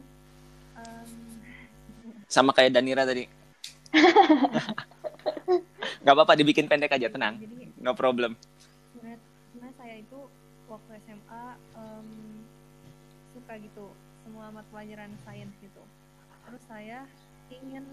Em, 0.78 1.10
Sama 2.34 2.54
kayak 2.54 2.72
Danira 2.72 3.04
tadi. 3.04 3.26
Gak 6.00 6.14
apa-apa 6.16 6.32
dibikin 6.32 6.64
pendek 6.64 6.96
aja, 6.96 7.10
tenang. 7.12 7.36
jadi 7.36 7.68
No 7.76 7.92
problem. 7.92 8.38
sebenarnya 8.94 9.74
saya 9.76 9.94
itu 9.98 10.18
waktu 10.64 10.90
SMA 11.04 11.44
em, 11.76 12.08
suka 13.34 13.54
gitu 13.58 13.90
mata 14.40 14.64
pelajaran 14.72 15.12
sains 15.20 15.52
gitu. 15.60 15.82
Terus 16.48 16.62
saya 16.64 17.04
ingin 17.52 17.84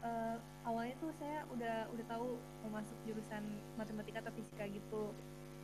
eh, 0.00 0.36
awalnya 0.64 0.96
tuh 0.96 1.12
saya 1.20 1.44
udah 1.52 1.76
udah 1.92 2.06
tahu 2.08 2.40
mau 2.64 2.80
masuk 2.80 2.96
jurusan 3.04 3.44
matematika 3.76 4.24
atau 4.24 4.32
fisika 4.32 4.64
gitu. 4.72 5.12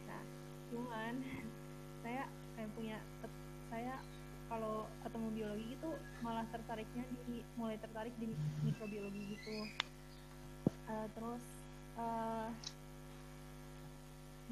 Nah 0.04 0.22
cuman 0.68 1.24
saya 2.04 2.28
kayak 2.60 2.70
punya 2.76 2.98
saya 3.72 3.96
kalau 4.46 4.86
ketemu 5.02 5.28
biologi 5.34 5.66
itu 5.74 5.90
malah 6.22 6.46
tertariknya 6.54 7.04
di 7.26 7.42
mulai 7.58 7.80
tertarik 7.80 8.12
di 8.20 8.30
mikrobiologi 8.62 9.40
gitu. 9.40 9.56
Eh, 10.86 11.06
terus 11.16 11.44
eh, 11.96 12.48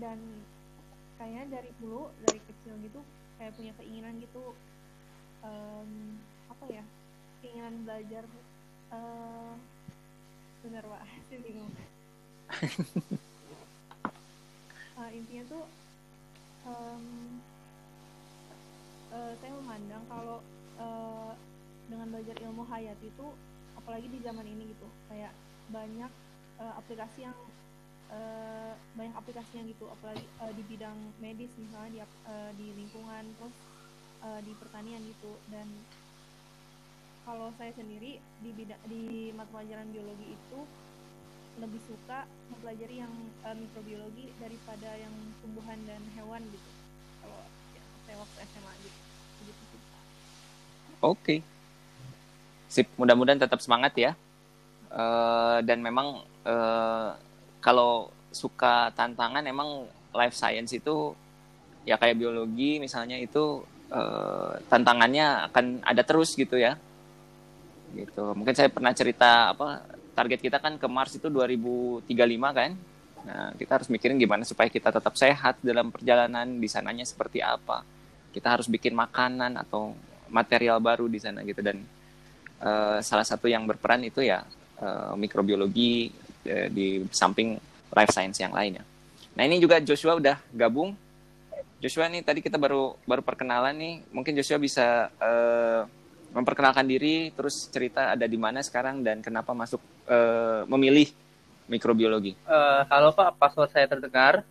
dan 0.02 0.18
kayaknya 1.14 1.44
dari 1.60 1.70
dulu 1.78 2.10
dari 2.18 2.40
kecil 2.42 2.74
gitu 2.82 3.00
kayak 3.38 3.54
punya 3.54 3.72
keinginan 3.78 4.18
gitu 4.18 4.54
em, 5.44 5.90
apa 6.50 6.64
ya 6.68 6.84
keinginan 7.44 7.84
belajar 7.84 8.24
eh 8.94 9.52
bener 10.64 10.84
pak 10.84 11.02
saya 11.28 11.38
bingung. 11.44 11.72
Eh, 14.94 15.10
intinya 15.18 15.42
tuh 15.50 15.64
em, 16.70 17.04
eh, 19.10 19.32
saya 19.42 19.50
memandang 19.58 20.04
kalau 20.06 20.38
eh, 20.78 21.32
dengan 21.90 22.06
belajar 22.14 22.36
ilmu 22.46 22.62
hayati 22.70 23.10
itu 23.10 23.26
apalagi 23.74 24.06
di 24.06 24.18
zaman 24.22 24.46
ini 24.46 24.70
gitu 24.70 24.86
kayak 25.10 25.34
banyak 25.68 26.12
eh, 26.62 26.74
aplikasi 26.78 27.26
yang 27.26 27.34
eh, 28.14 28.72
banyak 28.94 29.14
aplikasinya 29.18 29.66
gitu 29.66 29.90
apalagi 29.90 30.22
eh, 30.24 30.52
di 30.54 30.62
bidang 30.70 30.96
medis 31.18 31.50
misalnya 31.58 31.90
di 31.90 32.00
eh, 32.30 32.50
di 32.54 32.66
lingkungan 32.78 33.24
terus 33.34 33.56
eh, 34.24 34.40
di 34.42 34.52
pertanian 34.56 35.04
gitu 35.04 35.32
dan 35.52 35.68
kalau 37.24 37.48
saya 37.56 37.72
sendiri 37.72 38.20
di 38.20 38.50
bidang 38.52 38.80
di 38.88 39.32
mata 39.32 39.48
pelajaran 39.48 39.88
biologi 39.92 40.36
itu 40.36 40.60
lebih 41.60 41.80
suka 41.86 42.26
mempelajari 42.50 43.00
yang 43.00 43.12
eh, 43.46 43.56
mikrobiologi 43.56 44.26
daripada 44.42 44.90
yang 44.98 45.14
tumbuhan 45.44 45.78
dan 45.86 46.02
hewan 46.18 46.42
gitu 46.50 46.70
kalau 47.22 47.40
ya, 47.76 47.82
saya 48.08 48.16
waktu 48.20 48.38
SMA 48.50 48.72
gitu 48.82 49.00
gitu 49.44 49.62
sih. 49.72 49.80
Oke. 51.04 51.36
Sip, 52.68 52.90
mudah-mudahan 52.98 53.38
tetap 53.38 53.60
semangat 53.62 53.94
ya. 53.94 54.12
Eh, 54.94 55.58
dan 55.62 55.78
memang 55.82 56.22
eh, 56.46 57.10
kalau 57.58 58.10
suka 58.34 58.90
tantangan 58.98 59.46
emang 59.46 59.86
life 60.14 60.34
science 60.34 60.74
itu 60.74 61.14
ya 61.86 61.94
kayak 61.98 62.18
biologi 62.18 62.82
misalnya 62.82 63.18
itu 63.18 63.62
eh, 63.90 64.52
tantangannya 64.68 65.50
akan 65.50 65.64
ada 65.84 66.02
terus 66.06 66.32
gitu 66.38 66.56
ya. 66.56 66.78
Gitu. 67.94 68.24
Mungkin 68.34 68.54
saya 68.54 68.68
pernah 68.68 68.92
cerita 68.96 69.54
apa 69.54 69.84
target 70.14 70.40
kita 70.40 70.62
kan 70.62 70.78
ke 70.78 70.86
Mars 70.86 71.18
itu 71.18 71.26
2035 71.26 72.10
kan. 72.54 72.70
Nah, 73.24 73.50
kita 73.56 73.80
harus 73.80 73.88
mikirin 73.88 74.20
gimana 74.20 74.44
supaya 74.44 74.68
kita 74.68 74.92
tetap 74.92 75.16
sehat 75.16 75.56
dalam 75.64 75.88
perjalanan 75.88 76.44
di 76.60 76.68
sananya 76.68 77.08
seperti 77.08 77.40
apa. 77.40 77.82
Kita 78.30 78.52
harus 78.52 78.68
bikin 78.68 78.92
makanan 78.92 79.56
atau 79.56 79.96
material 80.28 80.82
baru 80.82 81.06
di 81.08 81.22
sana 81.22 81.40
gitu 81.46 81.62
dan 81.62 81.80
eh, 82.60 82.98
salah 83.00 83.26
satu 83.26 83.46
yang 83.46 83.64
berperan 83.64 84.02
itu 84.04 84.20
ya 84.20 84.44
eh, 84.82 85.12
mikrobiologi 85.16 86.10
eh, 86.44 86.68
di 86.68 87.02
samping 87.08 87.56
life 87.94 88.12
science 88.12 88.38
yang 88.42 88.52
lainnya. 88.52 88.84
Nah 89.34 89.42
ini 89.46 89.58
juga 89.58 89.82
Joshua 89.82 90.18
udah 90.18 90.38
gabung. 90.54 90.94
Joshua 91.82 92.08
nih 92.08 92.22
tadi 92.24 92.40
kita 92.40 92.56
baru 92.56 92.96
baru 93.04 93.22
perkenalan 93.22 93.74
nih. 93.76 93.94
Mungkin 94.14 94.32
Joshua 94.38 94.58
bisa 94.58 95.10
eh, 95.18 95.82
memperkenalkan 96.34 96.86
diri, 96.86 97.30
terus 97.34 97.70
cerita 97.70 98.10
ada 98.10 98.26
di 98.26 98.38
mana 98.38 98.58
sekarang 98.62 99.02
dan 99.06 99.22
kenapa 99.22 99.54
masuk 99.54 99.78
eh, 100.10 100.62
memilih 100.66 101.10
mikrobiologi. 101.70 102.34
Eh, 102.34 102.80
halo 102.90 103.14
Pak, 103.14 103.38
password 103.38 103.70
saya 103.70 103.86
terdengar. 103.88 104.42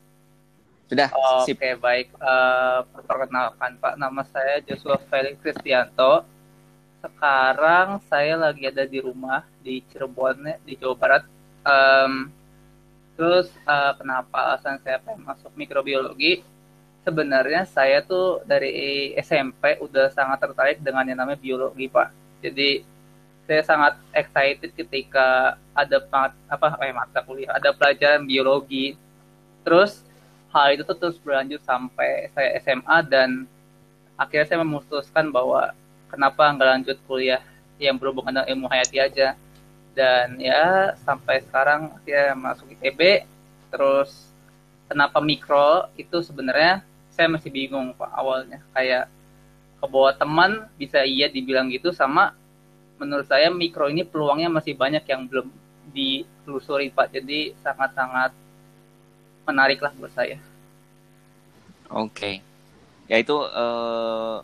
Sudah, 0.88 1.10
Oke, 1.10 1.56
sip. 1.56 1.60
baik. 1.60 2.12
Eh, 2.14 2.80
perkenalkan 3.08 3.80
Pak, 3.80 3.94
nama 3.98 4.22
saya 4.30 4.62
Joshua 4.62 5.00
Felix 5.10 5.40
Kristianto. 5.42 6.28
Sekarang 7.04 8.00
saya 8.08 8.40
lagi 8.40 8.64
ada 8.64 8.88
di 8.88 9.04
rumah 9.04 9.44
di 9.60 9.84
Cirebon, 9.92 10.40
ya, 10.48 10.56
di 10.64 10.74
Jawa 10.80 10.96
Barat. 10.96 11.24
Em, 11.64 12.32
terus 13.20 13.52
eh, 13.52 13.92
kenapa 14.00 14.56
alasan 14.56 14.80
saya 14.84 15.00
pengen 15.04 15.24
masuk 15.28 15.52
mikrobiologi? 15.56 16.44
Sebenarnya 17.04 17.68
saya 17.68 18.00
tuh 18.00 18.40
dari 18.48 19.12
SMP 19.20 19.76
udah 19.84 20.08
sangat 20.16 20.40
tertarik 20.40 20.80
dengan 20.80 21.04
yang 21.04 21.20
namanya 21.20 21.40
biologi, 21.40 21.92
Pak. 21.92 22.10
Jadi 22.40 22.84
saya 23.44 23.62
sangat 23.68 24.00
excited 24.16 24.72
ketika 24.72 25.60
ada 25.76 26.00
mat- 26.08 26.40
apa 26.48 26.80
eh, 26.80 26.96
mata 26.96 27.20
kuliah, 27.20 27.52
ada 27.52 27.76
pelajaran 27.76 28.24
biologi. 28.24 28.96
Terus 29.68 30.00
hal 30.56 30.80
itu 30.80 30.88
tuh 30.88 30.96
terus 30.96 31.18
berlanjut 31.20 31.60
sampai 31.68 32.32
saya 32.32 32.56
SMA 32.64 32.98
dan 33.10 33.50
akhirnya 34.16 34.48
saya 34.48 34.60
memutuskan 34.64 35.28
bahwa 35.34 35.74
kenapa 36.08 36.54
nggak 36.54 36.70
lanjut 36.78 36.98
kuliah 37.10 37.42
yang 37.82 37.98
berhubungan 37.98 38.38
dengan 38.38 38.48
ilmu 38.54 38.66
hayati 38.70 39.02
aja 39.02 39.34
dan 39.98 40.38
ya 40.38 40.94
sampai 41.02 41.42
sekarang 41.42 41.90
akhirnya 41.98 42.38
masuk 42.38 42.70
ITB 42.78 43.26
terus 43.74 44.30
kenapa 44.86 45.18
mikro 45.18 45.90
itu 45.98 46.22
sebenarnya 46.22 46.86
saya 47.14 47.30
masih 47.30 47.54
bingung 47.54 47.94
pak 47.94 48.10
awalnya 48.10 48.60
kayak 48.74 49.08
ke 49.78 49.86
bawah 49.86 50.14
teman 50.18 50.66
bisa 50.76 51.06
iya 51.06 51.30
dibilang 51.30 51.70
gitu 51.70 51.94
sama 51.94 52.34
menurut 52.98 53.30
saya 53.30 53.54
mikro 53.54 53.88
ini 53.88 54.02
peluangnya 54.02 54.50
masih 54.50 54.74
banyak 54.74 55.06
yang 55.06 55.30
belum 55.30 55.48
ditelusuri 55.94 56.90
pak 56.90 57.14
jadi 57.14 57.54
sangat-sangat 57.62 58.34
menarik 59.46 59.78
lah 59.84 59.92
buat 59.94 60.12
saya 60.16 60.40
Oke. 61.94 62.42
Ya 63.06 63.18
itu 63.22 63.36
eh, 63.38 64.38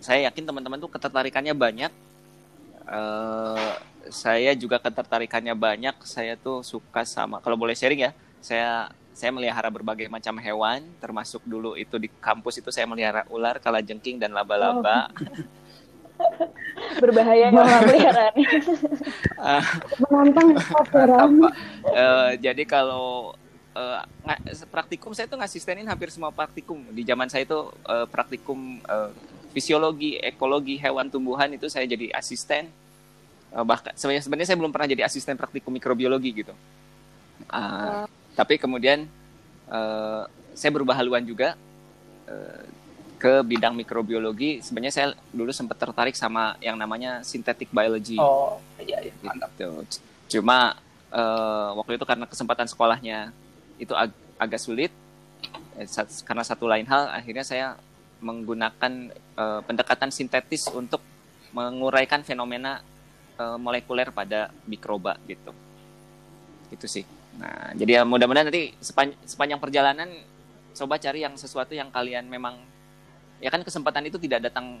saya 0.00 0.18
yakin 0.32 0.44
teman-teman 0.48 0.80
tuh 0.80 0.88
ketertarikannya 0.88 1.52
banyak. 1.52 1.92
Eh, 2.88 3.72
saya 4.08 4.56
juga 4.56 4.80
ketertarikannya 4.80 5.52
banyak. 5.52 5.96
Saya 6.08 6.40
tuh 6.40 6.64
suka 6.64 7.04
sama 7.04 7.44
kalau 7.44 7.60
boleh 7.60 7.76
sharing 7.76 8.08
ya. 8.08 8.12
Saya 8.40 8.88
saya 9.16 9.32
melihara 9.32 9.72
berbagai 9.72 10.12
macam 10.12 10.36
hewan, 10.36 10.84
termasuk 11.00 11.40
dulu 11.48 11.72
itu 11.72 11.96
di 11.96 12.12
kampus 12.20 12.60
itu 12.60 12.68
saya 12.68 12.84
melihara 12.84 13.24
ular, 13.32 13.56
kalajengking 13.56 14.20
dan 14.20 14.36
laba-laba. 14.36 15.08
Berbahaya 17.00 17.48
nggak 17.48 17.64
mau 17.64 17.80
peliharaan. 17.88 18.34
Ah, 19.36 19.60
Menantang 20.00 20.48
eh, 21.92 22.30
jadi 22.40 22.64
kalau 22.64 23.36
nga- 24.24 24.40
praktikum 24.72 25.12
saya 25.12 25.28
tuh 25.28 25.36
ngasistenin 25.36 25.84
hampir 25.84 26.08
semua 26.08 26.32
praktikum. 26.32 26.80
Di 26.92 27.04
zaman 27.04 27.28
saya 27.28 27.44
itu 27.44 27.72
eh, 27.88 28.06
praktikum 28.08 28.80
eh, 28.80 29.10
fisiologi, 29.52 30.16
ekologi, 30.20 30.76
hewan 30.80 31.08
tumbuhan 31.08 31.52
itu 31.52 31.68
saya 31.68 31.84
jadi 31.84 32.12
asisten. 32.16 32.68
Eh, 33.52 33.64
bahkan 33.64 33.92
sebenarnya 33.96 34.24
sebenarnya 34.24 34.48
saya 34.48 34.58
belum 34.60 34.72
pernah 34.72 34.88
jadi 34.88 35.02
asisten 35.04 35.36
praktikum 35.36 35.72
mikrobiologi 35.72 36.44
gitu. 36.44 36.52
Ah, 37.52 38.08
Tapi 38.36 38.60
kemudian 38.60 39.08
eh, 39.72 40.22
saya 40.52 40.70
berubah 40.70 40.94
haluan 40.94 41.24
juga 41.24 41.56
eh, 42.28 42.64
ke 43.16 43.40
bidang 43.40 43.72
mikrobiologi. 43.72 44.60
Sebenarnya 44.60 44.92
saya 44.92 45.06
dulu 45.32 45.50
sempat 45.50 45.80
tertarik 45.80 46.12
sama 46.12 46.54
yang 46.60 46.76
namanya 46.76 47.24
synthetic 47.24 47.72
biology 47.72 48.20
oh 48.20 48.60
iya 48.76 49.00
iya 49.00 49.12
mantap 49.24 49.50
gitu. 49.56 49.82
Cuma 50.36 50.76
eh, 51.10 51.68
waktu 51.80 51.96
itu 51.96 52.04
karena 52.04 52.28
kesempatan 52.28 52.68
sekolahnya 52.68 53.32
itu 53.80 53.96
ag- 53.96 54.14
agak 54.36 54.60
sulit 54.60 54.92
karena 56.24 56.44
satu 56.44 56.64
lain 56.64 56.88
hal 56.88 57.12
akhirnya 57.12 57.44
saya 57.44 57.66
menggunakan 58.20 59.12
eh, 59.12 59.60
pendekatan 59.64 60.12
sintetis 60.12 60.68
untuk 60.68 61.00
menguraikan 61.56 62.20
fenomena 62.20 62.84
eh, 63.40 63.56
molekuler 63.56 64.12
pada 64.12 64.52
mikroba 64.68 65.16
gitu. 65.24 65.56
Itu 66.68 66.84
sih. 66.84 67.04
Nah, 67.36 67.76
jadi 67.76 68.00
ya 68.00 68.02
mudah-mudahan 68.08 68.48
nanti 68.48 68.72
sepan- 68.80 69.16
sepanjang 69.28 69.60
perjalanan 69.60 70.08
coba 70.76 71.00
cari 71.00 71.24
yang 71.24 71.36
sesuatu 71.36 71.72
yang 71.72 71.88
kalian 71.88 72.28
memang 72.28 72.56
ya 73.40 73.52
kan 73.52 73.60
kesempatan 73.60 74.08
itu 74.08 74.16
tidak 74.20 74.48
datang 74.48 74.80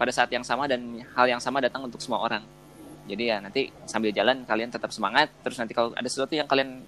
pada 0.00 0.12
saat 0.12 0.30
yang 0.32 0.44
sama 0.44 0.64
dan 0.64 0.80
hal 1.16 1.26
yang 1.28 1.40
sama 1.40 1.60
datang 1.60 1.84
untuk 1.84 2.00
semua 2.00 2.24
orang. 2.24 2.44
Jadi 3.04 3.28
ya 3.28 3.36
nanti 3.40 3.68
sambil 3.84 4.16
jalan 4.16 4.48
kalian 4.48 4.72
tetap 4.72 4.88
semangat 4.88 5.28
terus 5.44 5.60
nanti 5.60 5.76
kalau 5.76 5.92
ada 5.92 6.08
sesuatu 6.08 6.32
yang 6.32 6.48
kalian 6.48 6.80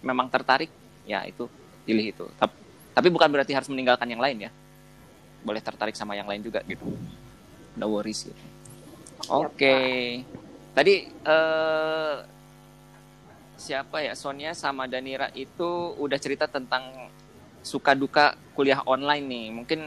memang 0.00 0.32
tertarik 0.32 0.72
ya 1.04 1.24
itu 1.28 1.44
pilih 1.84 2.06
itu. 2.08 2.24
Tapi, 2.40 2.54
tapi 2.96 3.08
bukan 3.12 3.28
berarti 3.28 3.52
harus 3.52 3.68
meninggalkan 3.68 4.08
yang 4.08 4.22
lain 4.22 4.48
ya. 4.48 4.50
Boleh 5.44 5.60
tertarik 5.60 5.96
sama 5.96 6.16
yang 6.16 6.28
lain 6.28 6.40
juga 6.40 6.64
gitu. 6.64 6.84
No 7.76 7.92
worries 7.92 8.24
gitu. 8.28 8.44
Oke. 9.28 9.52
Okay. 9.58 9.96
tadi 10.72 11.10
eh, 11.10 12.16
siapa 13.58 14.00
ya 14.00 14.14
Sonia 14.14 14.54
sama 14.54 14.86
Danira 14.86 15.28
itu 15.34 15.92
udah 15.98 16.16
cerita 16.16 16.46
tentang 16.46 17.10
suka 17.60 17.92
duka 17.92 18.38
kuliah 18.54 18.80
online 18.86 19.24
nih 19.26 19.46
mungkin 19.50 19.80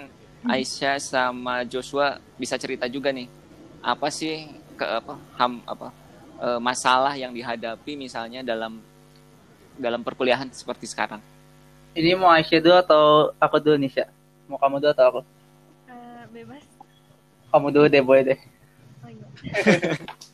Aisyah 0.44 1.00
sama 1.00 1.64
Joshua 1.64 2.20
bisa 2.36 2.60
cerita 2.60 2.86
juga 2.92 3.16
nih 3.16 3.32
apa 3.82 4.12
sih 4.12 4.52
ke 4.76 4.86
apa 4.86 5.14
ham 5.40 5.64
apa 5.64 5.88
e, 6.42 6.48
masalah 6.60 7.14
yang 7.16 7.32
dihadapi 7.32 7.94
misalnya 7.96 8.44
dalam 8.44 8.82
dalam 9.82 10.02
perkuliahan 10.06 10.50
seperti 10.54 10.86
sekarang. 10.86 11.22
Ini 11.98 12.16
mau 12.16 12.32
Aisyah 12.32 12.62
dulu 12.64 12.76
atau 12.78 13.04
aku 13.36 13.58
dulu 13.60 13.76
nih, 13.82 13.92
Syah? 13.92 14.10
Mau 14.48 14.56
kamu 14.62 14.80
dulu 14.80 14.92
atau 14.96 15.06
aku? 15.10 15.22
Uh, 15.92 16.24
bebas. 16.32 16.64
Kamu 17.52 17.68
dulu 17.74 17.86
deh, 17.92 18.04
boleh 18.04 18.24
deh. 18.32 18.40
Oh, 19.04 19.10
iya. 19.12 19.28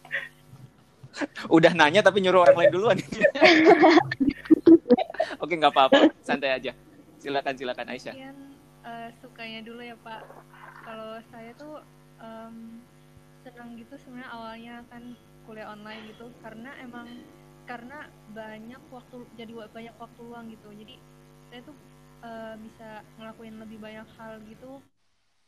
Udah 1.56 1.72
nanya 1.74 2.02
tapi 2.06 2.22
nyuruh 2.22 2.46
orang 2.46 2.58
lain 2.58 2.72
duluan. 2.72 2.98
Oke, 5.44 5.54
nggak 5.58 5.74
apa-apa. 5.74 6.12
Santai 6.22 6.54
aja. 6.56 6.72
Silakan, 7.18 7.54
silakan 7.58 7.88
Aisyah. 7.92 8.14
Mungkin 8.14 8.38
uh, 8.86 9.10
sukanya 9.22 9.60
dulu 9.66 9.82
ya 9.82 9.96
Pak. 10.02 10.22
Kalau 10.86 11.20
saya 11.34 11.52
tuh 11.58 11.84
um, 12.22 12.82
senang 13.44 13.80
gitu 13.80 13.96
sebenarnya 13.96 14.30
awalnya 14.32 14.76
kan 14.92 15.04
kuliah 15.48 15.72
online 15.72 16.04
gitu 16.12 16.28
karena 16.44 16.76
emang 16.84 17.08
karena 17.64 18.08
banyak 18.36 18.82
waktu 18.92 19.24
jadi 19.40 19.52
banyak 19.72 19.96
waktu 19.96 20.20
luang 20.24 20.52
gitu 20.52 20.68
jadi 20.76 20.96
saya 21.48 21.62
tuh 21.64 21.76
uh, 22.24 22.56
bisa 22.60 23.04
ngelakuin 23.16 23.56
lebih 23.60 23.80
banyak 23.80 24.08
hal 24.20 24.44
gitu 24.52 24.84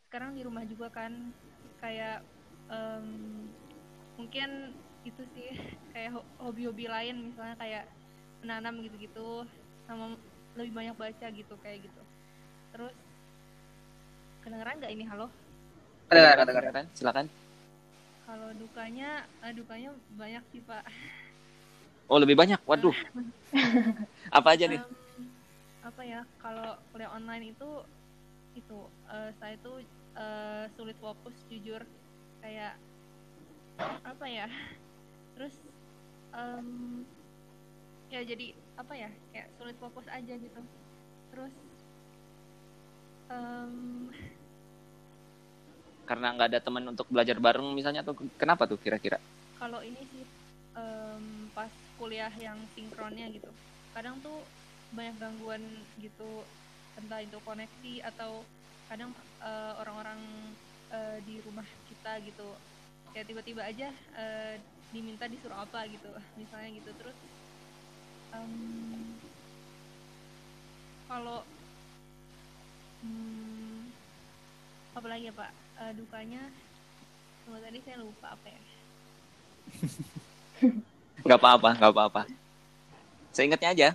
sekarang 0.07 0.35
di 0.39 0.47
rumah 0.47 0.63
juga 0.63 0.87
kan 0.91 1.35
kayak 1.83 2.23
um, 2.71 3.07
mungkin 4.15 4.75
itu 5.07 5.21
sih 5.35 5.55
kayak 5.95 6.19
hobi-hobi 6.43 6.91
lain 6.91 7.31
misalnya 7.31 7.55
kayak 7.55 7.83
menanam 8.43 8.83
gitu-gitu 8.83 9.47
sama 9.87 10.15
lebih 10.55 10.73
banyak 10.75 10.95
baca 10.95 11.27
gitu 11.31 11.53
kayak 11.63 11.83
gitu. 11.87 12.01
Terus 12.75 12.95
kedengeran 14.43 14.79
nggak 14.79 14.93
ini? 14.93 15.03
Halo? 15.07 15.27
Kedengeran 16.11 16.45
kedengeran 16.47 16.85
silakan. 16.95 17.25
Kalau 18.27 18.49
dukanya 18.59 19.25
uh, 19.41 19.53
dukanya 19.55 19.89
banyak 20.13 20.43
sih 20.53 20.61
pak. 20.67 20.83
Oh 22.09 22.17
lebih 22.17 22.35
banyak? 22.37 22.59
Waduh. 22.65 22.95
Apa 24.37 24.57
aja 24.57 24.65
nih? 24.65 24.81
Um, 24.81 24.97
apa 25.79 26.05
ya 26.05 26.21
kalau 26.43 26.75
kuliah 26.91 27.09
online 27.09 27.55
itu 27.55 27.69
itu 28.53 28.77
uh, 29.09 29.31
saya 29.41 29.55
tuh 29.63 29.81
uh, 30.13 30.69
sulit 30.75 30.97
fokus 31.01 31.33
jujur. 31.49 31.81
Kayak 32.39 32.77
apa 33.79 34.25
ya 34.27 34.47
terus 35.39 35.55
um, 36.35 37.07
ya 38.11 38.19
jadi 38.27 38.51
apa 38.75 38.91
ya 38.91 39.07
kayak 39.31 39.47
sulit 39.55 39.77
fokus 39.79 40.03
aja 40.11 40.33
gitu. 40.35 40.61
Terus 41.31 41.53
um, 43.31 44.11
karena 46.03 46.35
nggak 46.35 46.49
ada 46.51 46.59
teman 46.59 46.83
untuk 46.91 47.07
belajar 47.07 47.39
bareng 47.39 47.71
misalnya 47.71 48.03
atau 48.03 48.19
kenapa 48.35 48.67
tuh 48.67 48.75
kira-kira? 48.83 49.15
Kalau 49.55 49.79
ini 49.79 50.03
sih 50.11 50.27
um, 50.75 51.47
pas 51.55 51.71
kuliah 51.95 52.33
yang 52.35 52.59
sinkronnya 52.75 53.31
gitu. 53.31 53.47
Kadang 53.95 54.19
tuh 54.19 54.43
banyak 54.91 55.15
gangguan 55.23 55.63
gitu 56.03 56.43
entah 56.99 57.23
itu 57.23 57.39
koneksi 57.47 57.93
atau 58.11 58.43
kadang 58.91 59.15
uh, 59.39 59.79
orang-orang 59.79 60.19
uh, 60.91 61.15
di 61.23 61.39
rumah 61.47 61.67
kita 61.87 62.19
gitu. 62.27 62.57
Kayak 63.15 63.31
tiba-tiba 63.31 63.61
aja 63.63 63.87
uh, 64.19 64.59
diminta 64.89 65.29
disuruh 65.29 65.57
apa 65.57 65.85
gitu 65.89 66.09
misalnya 66.37 66.69
gitu. 66.73 66.91
Terus 66.97 67.17
um, 68.33 68.53
kalau 71.09 71.41
hmm, 73.01 73.89
apa 74.97 75.07
lagi 75.09 75.29
ya 75.29 75.33
pak? 75.33 75.51
Uh, 75.79 75.93
dukanya 75.95 76.43
semua 77.45 77.59
tadi 77.63 77.79
saya 77.81 77.97
lupa 77.97 78.35
apa 78.35 78.47
ya. 78.49 78.61
Nggak 81.25 81.39
apa-apa 81.39 81.69
nggak 81.75 81.93
apa-apa. 81.93 82.21
Saya 83.35 83.51
ingatnya 83.51 83.69
aja. 83.75 83.89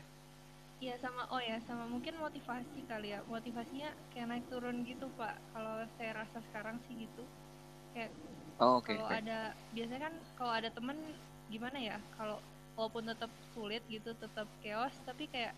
Iya 0.83 0.94
sama 1.00 1.24
oh 1.33 1.40
ya 1.40 1.57
sama 1.64 1.88
mungkin 1.88 2.20
motivasi 2.20 2.85
kali 2.85 3.16
ya. 3.16 3.24
Motivasinya 3.24 3.90
kayak 4.12 4.28
naik 4.28 4.44
turun 4.52 4.85
gitu 4.85 5.09
pak. 5.16 5.40
Kalau 5.57 5.88
saya 5.96 6.20
rasa 6.20 6.38
sekarang 6.50 6.76
sih 6.85 7.09
gitu. 7.09 7.24
Kayak 7.96 8.12
oh, 8.61 8.79
okay, 8.83 8.99
kalau 8.99 9.09
okay. 9.11 9.21
ada 9.25 9.38
biasanya 9.73 10.03
kan 10.11 10.14
kalau 10.38 10.53
ada 10.53 10.69
temen 10.71 10.99
gimana 11.49 11.79
ya 11.79 11.97
kalau 12.19 12.38
walaupun 12.75 13.07
tetap 13.07 13.31
sulit 13.55 13.83
gitu 13.87 14.11
tetap 14.19 14.51
chaos 14.62 14.95
tapi 15.07 15.31
kayak 15.31 15.55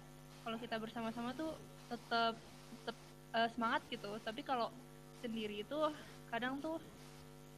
kalau 0.46 0.62
kita 0.62 0.78
bersama-sama 0.78 1.34
tuh 1.34 1.58
tetap 1.90 2.38
tetap 2.78 2.96
uh, 3.34 3.48
semangat 3.50 3.82
gitu. 3.90 4.14
Tapi 4.22 4.46
kalau 4.46 4.70
sendiri 5.18 5.66
itu 5.66 5.80
kadang 6.30 6.62
tuh 6.62 6.78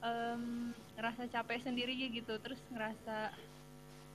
um, 0.00 0.72
ngerasa 0.96 1.28
capek 1.28 1.60
sendiri 1.60 1.92
gitu. 2.08 2.40
Terus 2.40 2.56
ngerasa 2.72 3.28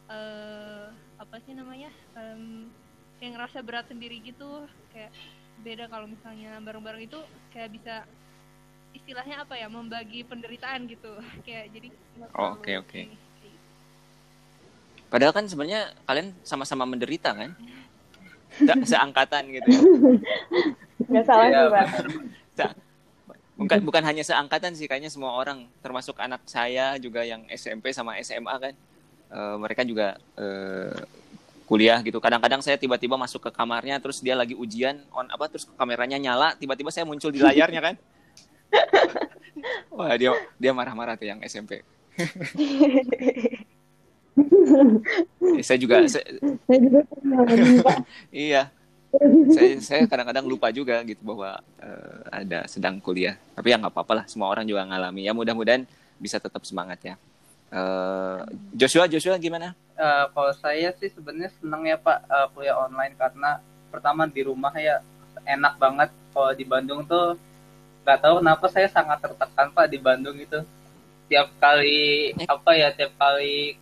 uh, 0.10 0.90
apa 1.22 1.38
sih 1.46 1.54
namanya 1.54 1.94
um, 2.18 2.66
kayak 3.22 3.38
ngerasa 3.38 3.62
berat 3.62 3.86
sendiri 3.86 4.18
gitu. 4.26 4.66
Kayak 4.90 5.14
beda 5.62 5.86
kalau 5.86 6.10
misalnya 6.10 6.58
bareng-bareng 6.66 7.06
itu 7.06 7.22
kayak 7.54 7.78
bisa 7.78 8.10
istilahnya 8.94 9.44
apa 9.44 9.58
ya 9.58 9.68
membagi 9.68 10.24
penderitaan 10.24 10.86
gitu. 10.88 11.12
Kayak 11.46 11.74
jadi 11.74 11.88
oke 11.90 12.32
oke. 12.34 12.62
okay, 12.62 12.76
okay. 12.80 13.04
padahal 15.12 15.34
kan 15.36 15.46
sebenarnya 15.46 15.92
kalian 16.08 16.32
sama-sama 16.46 16.88
menderita 16.88 17.34
kan? 17.34 17.52
Seangkatan 18.90 19.44
gitu 19.50 19.68
ya? 19.70 19.82
Nggak 21.10 21.26
salah 21.26 21.46
sih 21.50 21.68
pak. 21.74 21.88
bukan 23.54 23.86
bukan 23.86 24.02
hanya 24.02 24.26
seangkatan 24.26 24.74
sih 24.74 24.90
kayaknya 24.90 25.14
semua 25.14 25.38
orang 25.38 25.70
termasuk 25.86 26.18
anak 26.18 26.42
saya 26.50 26.98
juga 26.98 27.22
yang 27.22 27.46
SMP 27.54 27.94
sama 27.94 28.18
SMA 28.18 28.50
kan 28.50 28.74
uh, 29.30 29.62
mereka 29.62 29.86
juga 29.86 30.18
uh, 30.34 30.98
kuliah 31.70 32.02
gitu. 32.02 32.18
Kadang-kadang 32.18 32.66
saya 32.66 32.82
tiba-tiba 32.82 33.14
masuk 33.14 33.50
ke 33.50 33.52
kamarnya 33.54 34.02
terus 34.02 34.26
dia 34.26 34.34
lagi 34.34 34.58
ujian 34.58 35.02
on 35.14 35.30
apa 35.30 35.54
terus 35.54 35.70
kameranya 35.78 36.18
nyala 36.18 36.58
tiba-tiba 36.58 36.90
saya 36.90 37.06
muncul 37.06 37.30
di 37.30 37.46
layarnya 37.46 37.82
kan 37.94 37.96
wah 39.98 40.14
dia 40.18 40.34
dia 40.58 40.72
marah-marah 40.74 41.16
tuh 41.18 41.28
yang 41.30 41.40
SMP 41.46 41.82
saya 45.62 45.78
juga 45.78 45.96
saya, 46.10 46.26
saya 46.66 46.80
juga 46.80 47.02
iya. 48.34 48.70
Saya 49.54 49.78
saya 49.78 50.02
kadang-kadang 50.10 50.50
lupa 50.50 50.74
juga 50.74 51.06
gitu 51.06 51.22
bahwa 51.22 51.62
uh, 51.78 52.20
ada 52.34 52.66
sedang 52.66 52.98
kuliah. 52.98 53.38
Tapi 53.54 53.70
ya 53.70 53.78
nggak 53.78 53.94
apa-apa 53.94 54.14
lah 54.24 54.26
semua 54.26 54.50
orang 54.50 54.66
juga 54.66 54.82
ngalami. 54.90 55.22
Ya 55.22 55.38
mudah-mudahan 55.38 55.86
bisa 56.18 56.42
tetap 56.42 56.66
semangat 56.66 56.98
ya. 57.06 57.16
Uh, 57.70 58.42
Joshua 58.74 59.06
Joshua 59.06 59.38
gimana? 59.38 59.78
Uh, 59.94 60.26
kalau 60.34 60.54
saya 60.58 60.90
sih 60.98 61.14
sebenarnya 61.14 61.54
senang 61.62 61.86
ya 61.86 61.98
pak 61.98 62.26
uh, 62.26 62.50
kuliah 62.58 62.74
online 62.74 63.14
karena 63.14 63.62
pertama 63.94 64.26
di 64.26 64.42
rumah 64.42 64.74
ya 64.74 64.98
enak 65.46 65.78
banget. 65.78 66.10
Kalau 66.34 66.52
di 66.58 66.66
Bandung 66.66 67.06
tuh 67.06 67.38
nggak 68.04 68.20
tahu 68.20 68.44
kenapa 68.44 68.66
saya 68.68 68.88
sangat 68.92 69.18
tertekan 69.24 69.72
pak 69.72 69.88
di 69.88 69.98
Bandung 69.98 70.36
itu. 70.36 70.60
Tiap 71.32 71.50
kali 71.58 72.36
apa 72.46 72.72
ya 72.76 72.92
tiap 72.92 73.16
kali 73.16 73.80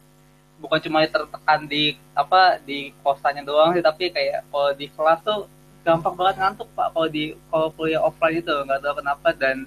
bukan 0.62 0.79
cuma 0.86 1.01
tertekan 1.10 1.65
di 1.65 1.97
apa 2.13 2.62
di 2.62 2.93
kosannya 3.01 3.41
doang 3.41 3.73
sih 3.73 3.81
tapi 3.81 4.13
kayak 4.13 4.45
kalau 4.53 4.69
di 4.77 4.86
kelas 4.93 5.19
tuh 5.25 5.49
gampang 5.81 6.13
banget 6.13 6.36
ngantuk 6.38 6.69
pak 6.77 6.93
kalau 6.93 7.10
di 7.10 7.34
kalau 7.49 7.67
kuliah 7.73 8.01
offline 8.05 8.38
itu 8.38 8.53
nggak 8.53 8.79
tahu 8.86 8.93
kenapa. 9.01 9.27
Dan 9.34 9.57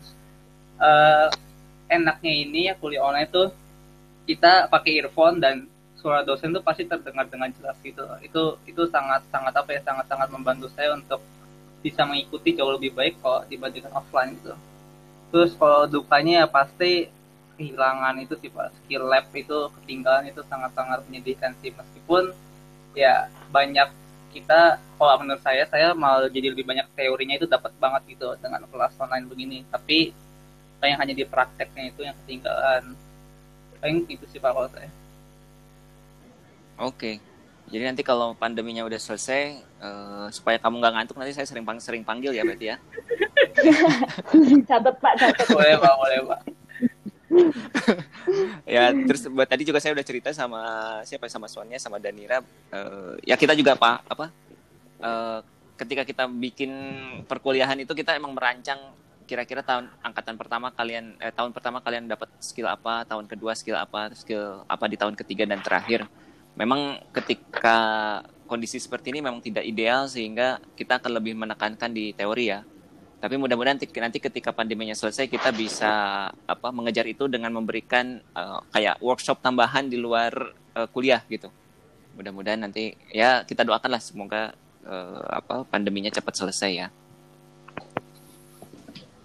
uh, 0.78 1.28
enaknya 1.90 2.32
ini 2.32 2.60
ya 2.70 2.74
kuliah 2.78 3.02
online 3.02 3.28
tuh 3.28 3.50
kita 4.24 4.70
pakai 4.70 5.02
earphone 5.02 5.42
dan 5.42 5.66
suara 5.98 6.22
dosen 6.22 6.54
tuh 6.54 6.62
pasti 6.62 6.86
terdengar 6.86 7.26
dengan 7.26 7.50
jelas 7.50 7.74
gitu. 7.82 8.06
Itu 8.22 8.62
itu 8.70 8.86
sangat 8.88 9.26
sangat 9.34 9.52
apa 9.58 9.70
ya 9.74 9.80
sangat 9.82 10.06
sangat 10.06 10.28
membantu 10.30 10.70
saya 10.72 10.94
untuk 10.94 11.18
bisa 11.84 12.08
mengikuti 12.08 12.56
jauh 12.56 12.72
lebih 12.72 12.96
baik 12.96 13.20
kalau 13.20 13.44
dibandingkan 13.44 13.92
offline 13.92 14.32
gitu. 14.40 14.56
Terus 15.28 15.52
kalau 15.52 15.84
dukanya 15.84 16.42
ya 16.42 16.46
pasti 16.48 17.12
kehilangan 17.60 18.16
itu 18.24 18.32
sih 18.40 18.48
pak. 18.48 18.72
Skill 18.80 19.04
lab 19.04 19.28
itu 19.36 19.68
ketinggalan 19.80 20.32
itu 20.32 20.40
sangat-sangat 20.48 21.04
menyedihkan 21.04 21.52
sih. 21.60 21.76
Meskipun 21.76 22.32
ya 22.96 23.28
banyak 23.52 23.92
kita 24.32 24.80
kalau 24.96 25.14
menurut 25.20 25.44
saya 25.44 25.68
saya 25.68 25.92
malah 25.92 26.26
jadi 26.32 26.56
lebih 26.56 26.64
banyak 26.64 26.88
teorinya 26.96 27.36
itu 27.36 27.44
dapat 27.44 27.70
banget 27.76 28.16
gitu 28.16 28.32
dengan 28.40 28.64
kelas 28.64 28.96
online 28.96 29.28
begini. 29.28 29.58
Tapi 29.68 30.16
kayak 30.80 30.96
hanya 31.04 31.12
di 31.12 31.24
prakteknya 31.28 31.92
itu 31.92 32.00
yang 32.00 32.16
ketinggalan. 32.24 32.96
Paling 33.84 34.08
itu 34.08 34.24
sih 34.32 34.40
pak 34.40 34.56
kalau 34.56 34.68
saya. 34.72 34.88
Oke. 36.80 37.33
Jadi 37.68 37.82
nanti 37.84 38.02
kalau 38.04 38.36
pandeminya 38.36 38.84
udah 38.84 39.00
selesai, 39.00 39.58
eh, 39.60 40.26
supaya 40.30 40.60
kamu 40.60 40.80
nggak 40.80 40.94
ngantuk 40.94 41.16
nanti 41.16 41.32
saya 41.32 41.48
sering 41.48 41.64
pang 41.64 41.80
sering 41.80 42.04
panggil 42.04 42.32
ya 42.36 42.44
berarti 42.44 42.66
ya. 42.74 42.76
catat 44.68 44.94
pak 44.98 45.14
catat 45.16 45.46
boleh 45.48 45.78
pak 45.78 45.94
boleh 45.94 46.18
pak 46.26 46.40
ya 48.74 48.94
terus 48.94 49.26
buat 49.26 49.48
tadi 49.48 49.66
juga 49.66 49.82
saya 49.82 49.94
udah 49.94 50.06
cerita 50.06 50.30
sama 50.30 50.60
siapa 51.02 51.26
sama 51.26 51.50
suaminya 51.50 51.80
sama 51.80 51.98
Danira. 51.98 52.40
Eh, 52.70 53.14
ya 53.26 53.34
kita 53.34 53.56
juga 53.58 53.74
pak 53.74 54.06
apa? 54.06 54.26
eh, 55.02 55.40
ketika 55.74 56.02
kita 56.06 56.24
bikin 56.30 56.70
perkuliahan 57.26 57.76
itu 57.82 57.92
kita 57.92 58.14
emang 58.14 58.32
merancang 58.32 58.78
kira-kira 59.24 59.64
tahun 59.64 59.88
angkatan 60.04 60.36
pertama 60.36 60.68
kalian 60.70 61.16
eh, 61.18 61.32
tahun 61.32 61.50
pertama 61.50 61.80
kalian 61.80 62.06
dapat 62.06 62.28
skill 62.38 62.68
apa, 62.68 63.08
tahun 63.08 63.24
kedua 63.24 63.56
skill 63.56 63.76
apa, 63.80 64.12
skill 64.12 64.62
apa 64.68 64.84
di 64.86 64.96
tahun 65.00 65.16
ketiga 65.16 65.48
dan 65.48 65.64
terakhir. 65.64 66.04
Memang 66.54 67.02
ketika 67.10 67.78
kondisi 68.46 68.78
seperti 68.78 69.10
ini 69.10 69.24
memang 69.24 69.42
tidak 69.42 69.66
ideal 69.66 70.06
sehingga 70.06 70.62
kita 70.78 71.02
akan 71.02 71.18
lebih 71.18 71.34
menekankan 71.34 71.90
di 71.90 72.14
teori 72.14 72.46
ya. 72.54 72.62
Tapi 73.18 73.40
mudah-mudahan 73.40 73.80
nanti, 73.80 74.20
ketika 74.20 74.52
pandeminya 74.52 74.92
selesai 74.92 75.32
kita 75.32 75.48
bisa 75.56 76.28
apa 76.28 76.68
mengejar 76.68 77.08
itu 77.08 77.24
dengan 77.24 77.56
memberikan 77.56 78.20
eh, 78.20 78.60
kayak 78.70 79.00
workshop 79.00 79.40
tambahan 79.40 79.88
di 79.88 79.96
luar 79.96 80.32
eh, 80.76 80.88
kuliah 80.92 81.24
gitu. 81.32 81.48
Mudah-mudahan 82.14 82.68
nanti 82.68 82.94
ya 83.10 83.42
kita 83.48 83.64
doakanlah 83.64 83.98
semoga 84.04 84.52
eh, 84.84 85.24
apa 85.32 85.64
pandeminya 85.64 86.12
cepat 86.12 86.36
selesai 86.36 86.72
ya. 86.76 86.88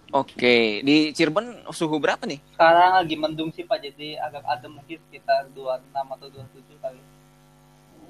Oke, 0.10 0.82
di 0.82 1.14
Cirebon 1.14 1.70
suhu 1.70 2.02
berapa 2.02 2.26
nih? 2.26 2.42
sekarang 2.58 2.98
lagi 2.98 3.14
mendung 3.14 3.54
sih 3.54 3.62
pak 3.62 3.78
jadi 3.78 4.18
agak 4.26 4.42
adem 4.42 4.74
mungkin 4.82 4.98
sekitar 5.06 5.54
26 5.54 5.86
atau 5.94 6.28
27 6.34 6.82
kali 6.82 7.00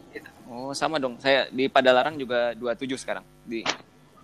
Gitu. 0.10 0.30
Oh, 0.50 0.74
sama 0.74 0.98
dong. 0.98 1.18
Saya 1.22 1.46
di 1.50 1.70
Padalarang 1.70 2.18
juga 2.18 2.54
27 2.58 2.98
sekarang. 2.98 3.26
Di 3.46 3.62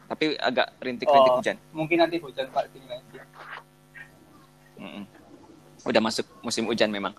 tapi 0.05 0.37
agak 0.37 0.69
rintik-rintik 0.77 1.33
Oh. 1.33 1.37
hujan. 1.41 1.57
mungkin 1.73 1.97
nanti 1.97 2.21
hujan 2.21 2.45
pak 2.53 2.69
sini. 2.69 2.85
Udah 5.85 6.01
masuk 6.01 6.25
musim 6.41 6.65
hujan 6.65 6.89
memang. 6.89 7.13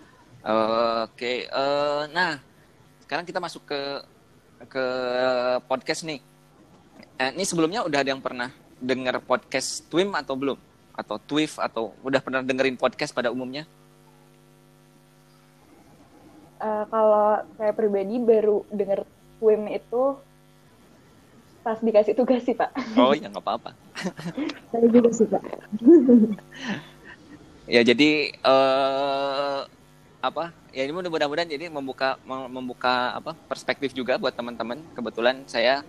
Oke, 1.07 1.47
eh, 1.47 2.03
nah 2.15 2.39
sekarang 3.03 3.27
kita 3.27 3.43
masuk 3.43 3.63
ke 3.67 3.81
ke 4.71 4.85
podcast 5.67 6.07
nih. 6.07 6.23
Eh, 7.19 7.31
ini 7.35 7.43
sebelumnya 7.43 7.83
udah 7.83 8.03
ada 8.03 8.11
yang 8.15 8.23
pernah 8.23 8.51
dengar 8.79 9.19
podcast 9.23 9.83
Twim 9.91 10.15
atau 10.15 10.39
belum? 10.39 10.59
Atau 10.95 11.19
Twif 11.19 11.59
atau 11.59 11.91
udah 12.07 12.23
pernah 12.23 12.41
dengerin 12.43 12.79
podcast 12.79 13.11
pada 13.11 13.31
umumnya? 13.35 13.67
Eh, 16.57 16.85
kalau 16.89 17.37
saya 17.61 17.73
pribadi 17.77 18.17
baru 18.17 18.65
denger 18.73 19.05
swim 19.37 19.69
itu 19.69 20.17
pas 21.61 21.77
dikasih 21.83 22.15
tugas 22.17 22.41
sih 22.47 22.55
pak 22.57 22.71
Oh 22.97 23.13
ya 23.13 23.29
nggak 23.29 23.43
apa-apa. 23.43 23.71
Saya 24.71 24.87
juga 24.89 25.11
sih 25.13 25.27
Pak. 25.27 25.43
Ya 27.67 27.83
jadi 27.83 28.31
eh 28.31 29.59
apa? 30.23 30.55
Ya 30.71 30.87
ini 30.87 30.95
mudah-mudahan 30.95 31.51
jadi 31.51 31.67
membuka 31.67 32.15
mem- 32.23 32.47
membuka 32.47 33.19
apa 33.19 33.35
perspektif 33.51 33.91
juga 33.91 34.15
buat 34.23 34.31
teman-teman. 34.39 34.79
Kebetulan 34.95 35.43
saya 35.51 35.83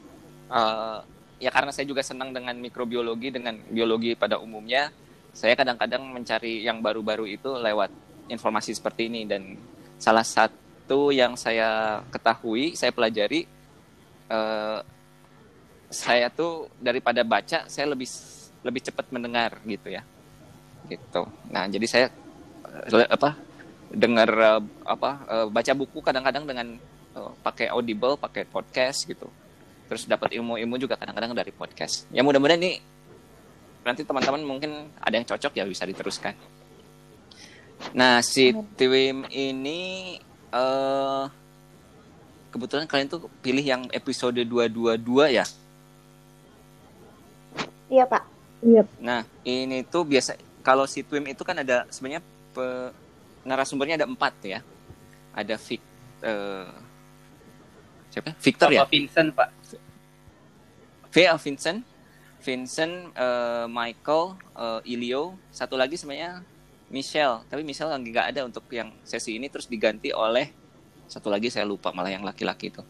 eh 0.49 0.99
ya 1.37 1.53
karena 1.53 1.69
saya 1.69 1.85
juga 1.85 2.01
senang 2.01 2.33
dengan 2.33 2.57
mikrobiologi 2.57 3.29
dengan 3.29 3.61
biologi 3.69 4.17
pada 4.17 4.41
umumnya, 4.41 4.89
saya 5.37 5.53
kadang-kadang 5.53 6.01
mencari 6.01 6.65
yang 6.65 6.81
baru-baru 6.81 7.29
itu 7.29 7.53
lewat 7.61 7.93
informasi 8.25 8.73
seperti 8.73 9.05
ini 9.13 9.29
dan 9.29 9.53
salah 9.97 10.25
satu 10.25 11.09
yang 11.11 11.35
saya 11.35 12.01
ketahui, 12.13 12.73
saya 12.77 12.93
pelajari 12.93 13.49
eh 14.27 14.79
saya 15.87 16.27
tuh 16.27 16.67
daripada 16.83 17.23
baca 17.23 17.63
saya 17.71 17.87
lebih 17.87 18.07
lebih 18.63 18.81
cepat 18.83 19.07
mendengar 19.11 19.55
gitu 19.63 19.87
ya 19.87 20.03
gitu. 20.87 21.27
Nah, 21.51 21.67
jadi 21.67 21.85
saya 21.87 22.07
eh, 22.87 23.07
apa 23.07 23.35
dengar 23.91 24.29
eh, 24.31 24.61
apa 24.83 25.11
eh, 25.27 25.47
baca 25.47 25.71
buku 25.75 25.99
kadang-kadang 26.03 26.45
dengan 26.47 26.67
pakai 27.17 27.73
Audible, 27.73 28.13
pakai 28.13 28.45
podcast 28.45 29.09
gitu. 29.09 29.25
Terus 29.89 30.05
dapat 30.05 30.37
ilmu-ilmu 30.37 30.77
juga 30.77 30.93
kadang-kadang 30.93 31.33
dari 31.33 31.49
podcast. 31.49 32.05
Ya 32.13 32.21
mudah-mudahan 32.21 32.61
nih 32.61 32.77
nanti 33.81 34.05
teman-teman 34.05 34.45
mungkin 34.45 34.93
ada 35.01 35.17
yang 35.17 35.25
cocok 35.25 35.57
ya 35.57 35.65
bisa 35.65 35.89
diteruskan. 35.89 36.37
Nah, 37.93 38.19
si 38.21 38.49
Twim 38.75 39.25
ini 39.29 40.17
eh 40.47 41.23
kebetulan 42.49 42.87
kalian 42.87 43.07
tuh 43.07 43.29
pilih 43.39 43.61
yang 43.61 43.83
episode 43.91 44.39
222 44.39 45.29
ya. 45.29 45.45
iya 47.87 48.03
pak 48.03 48.23
Iya. 48.57 48.81
Nah, 48.97 49.21
ini 49.45 49.85
tuh 49.85 50.01
biasa 50.01 50.33
kalau 50.65 50.89
si 50.89 51.05
Twim 51.05 51.29
itu 51.29 51.45
kan 51.45 51.61
ada 51.61 51.85
sebenarnya 51.93 52.25
pe- 52.51 52.89
narasumbernya 53.45 54.01
ada 54.01 54.09
empat 54.09 54.33
ya. 54.41 54.59
Ada 55.31 55.61
Vic, 55.61 55.77
eh, 56.25 56.67
siapa? 58.09 58.33
Victor 58.41 58.73
ya? 58.73 58.81
Sama 58.81 58.89
Vincent 58.89 59.29
pak 59.31 59.49
V. 61.13 61.15
oh, 61.29 61.37
Vincent, 61.37 61.79
Vincent, 62.41 62.93
eh, 63.13 63.65
Michael, 63.69 64.25
eh, 64.57 64.91
Ilio, 64.97 65.37
satu 65.53 65.77
lagi 65.77 65.93
sebenarnya 65.93 66.41
Michelle. 66.89 67.43
Tapi 67.47 67.61
Michelle 67.67 67.91
lagi 67.91 68.09
nggak 68.09 68.27
ada 68.35 68.41
untuk 68.47 68.63
yang 68.71 68.91
sesi 69.03 69.35
ini 69.35 69.51
terus 69.51 69.67
diganti 69.67 70.15
oleh 70.15 70.47
satu 71.07 71.31
lagi 71.31 71.47
saya 71.47 71.63
lupa 71.63 71.95
malah 71.95 72.11
yang 72.11 72.23
laki-laki 72.23 72.71
itu. 72.71 72.83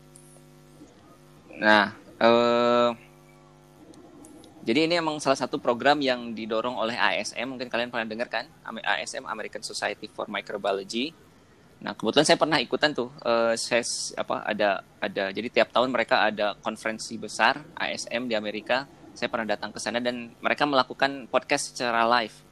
Nah, 1.57 1.93
eh, 2.17 2.89
jadi 4.67 4.89
ini 4.89 4.99
emang 4.99 5.21
salah 5.21 5.37
satu 5.37 5.61
program 5.61 6.01
yang 6.01 6.33
didorong 6.33 6.75
oleh 6.75 6.97
ASM, 6.97 7.55
mungkin 7.55 7.71
kalian 7.71 7.87
pernah 7.87 8.09
dengar 8.09 8.27
kan? 8.27 8.45
ASM 8.67 9.23
American 9.23 9.63
Society 9.63 10.09
for 10.11 10.27
Microbiology. 10.27 11.13
Nah, 11.77 11.93
kebetulan 11.93 12.25
saya 12.25 12.41
pernah 12.41 12.57
ikutan 12.57 12.89
tuh 12.91 13.13
eh, 13.21 13.53
ses 13.53 14.17
apa 14.17 14.41
ada 14.49 14.81
ada 14.97 15.29
jadi 15.29 15.45
tiap 15.53 15.69
tahun 15.69 15.93
mereka 15.93 16.25
ada 16.25 16.57
konferensi 16.57 17.15
besar 17.21 17.61
ASM 17.77 18.25
di 18.25 18.33
Amerika. 18.33 18.89
Saya 19.13 19.29
pernah 19.33 19.49
datang 19.49 19.73
ke 19.73 19.81
sana 19.81 19.97
dan 19.97 20.33
mereka 20.41 20.65
melakukan 20.65 21.25
podcast 21.29 21.73
secara 21.73 22.05
live. 22.05 22.46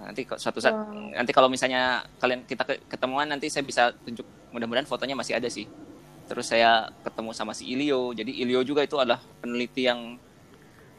Nanti 0.00 0.24
kok 0.24 0.40
suatu 0.40 0.58
saat 0.58 0.72
Wow. 0.72 1.12
nanti 1.12 1.30
kalau 1.30 1.48
misalnya 1.52 2.00
kalian 2.16 2.48
kita 2.48 2.62
ke- 2.64 2.82
ketemuan 2.88 3.28
nanti 3.28 3.52
saya 3.52 3.62
bisa 3.62 3.92
tunjuk 3.92 4.24
mudah-mudahan 4.50 4.88
fotonya 4.88 5.14
masih 5.14 5.36
ada 5.36 5.46
sih. 5.46 5.68
Terus 6.26 6.46
saya 6.46 6.88
ketemu 7.02 7.30
sama 7.34 7.52
si 7.52 7.68
Ilio. 7.68 8.14
Jadi 8.14 8.32
Ilio 8.40 8.62
juga 8.62 8.80
itu 8.86 8.96
adalah 8.96 9.20
peneliti 9.40 9.84
yang 9.84 10.16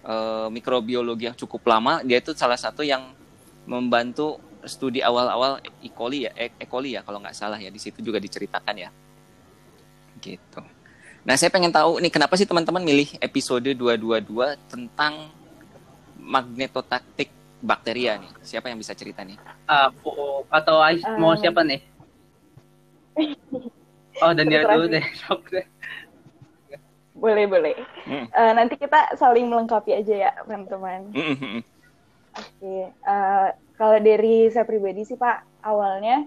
eh, 0.02 0.48
mikrobiologi 0.50 1.30
yang 1.30 1.38
cukup 1.38 1.62
lama. 1.70 2.02
Dia 2.02 2.18
itu 2.20 2.34
salah 2.34 2.58
satu 2.58 2.82
yang 2.82 3.14
membantu 3.70 4.42
studi 4.66 5.02
awal-awal 5.02 5.62
E. 5.82 5.90
coli 5.94 6.26
ya, 6.26 6.34
E. 6.34 6.54
E. 6.58 6.66
coli 6.66 6.98
ya 6.98 7.06
kalau 7.06 7.22
nggak 7.22 7.38
salah 7.38 7.58
ya. 7.62 7.70
Di 7.70 7.78
situ 7.78 8.02
juga 8.02 8.18
diceritakan 8.18 8.76
ya. 8.78 8.90
Gitu. 10.18 10.62
Nah, 11.22 11.38
saya 11.38 11.54
pengen 11.54 11.70
tahu 11.70 12.02
nih 12.02 12.10
kenapa 12.10 12.34
sih 12.34 12.50
teman-teman 12.50 12.82
milih 12.82 13.14
episode 13.22 13.66
222 13.78 14.58
tentang 14.70 15.30
magnetotaktik 16.18 17.30
bakteria 17.62 18.18
nih. 18.18 18.32
Siapa 18.42 18.68
yang 18.68 18.82
bisa 18.82 18.92
cerita 18.92 19.22
nih? 19.22 19.38
aku 19.66 20.44
atau 20.52 20.82
Ais 20.84 21.00
mau 21.16 21.32
Eh. 21.32 21.40
siapa 21.40 21.64
nih 21.64 21.80
oh 24.24 24.32
Daniel 24.36 24.64
Terserah 24.68 24.76
dulu 24.76 24.86
deh 24.92 25.06
boleh 27.16 27.46
boleh 27.46 27.76
Hmm. 28.02 28.26
Eh, 28.28 28.52
nanti 28.58 28.76
kita 28.82 29.14
saling 29.14 29.46
melengkapi 29.46 29.94
aja 29.94 30.16
ya 30.28 30.32
teman-teman 30.42 31.14
Mm, 31.14 31.22
mm, 31.22 31.38
mm. 31.38 31.62
Oke, 32.32 32.76
eh, 32.90 33.48
kalau 33.76 33.98
dari 34.00 34.48
saya 34.50 34.64
pribadi 34.64 35.04
sih 35.04 35.20
Pak, 35.20 35.62
awalnya 35.62 36.26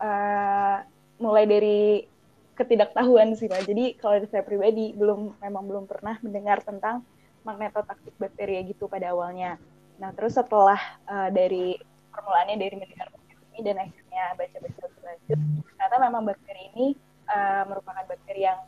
eh, 0.00 0.76
mulai 1.18 1.44
dari 1.44 2.06
ketidaktahuan 2.54 3.36
sih 3.36 3.50
Pak. 3.50 3.68
Jadi 3.68 3.98
kalau 3.98 4.16
dari 4.16 4.30
saya 4.30 4.40
pribadi 4.40 4.96
belum 4.96 5.36
memang 5.42 5.64
belum 5.66 5.84
pernah 5.84 6.16
mendengar 6.24 6.64
tentang 6.64 7.04
magnetotaktik 7.42 8.16
bakteria 8.16 8.62
gitu 8.62 8.86
pada 8.86 9.10
awalnya. 9.12 9.60
Nah 10.00 10.10
terus 10.16 10.34
setelah 10.34 10.80
eh, 11.06 11.28
dari 11.30 11.76
permulaannya 12.10 12.56
dari 12.56 12.74
mendengar 12.80 13.08
ini 13.52 13.60
dan 13.60 13.76
akhirnya 13.84 14.22
baca-baca 14.34 14.78
lebih 14.88 15.02
lanjut, 15.04 15.40
ternyata 15.68 15.96
memang 16.00 16.22
bakteri 16.24 16.62
ini 16.74 16.86
eh, 17.28 17.62
merupakan 17.68 18.04
bakteri 18.08 18.40
yang 18.48 18.60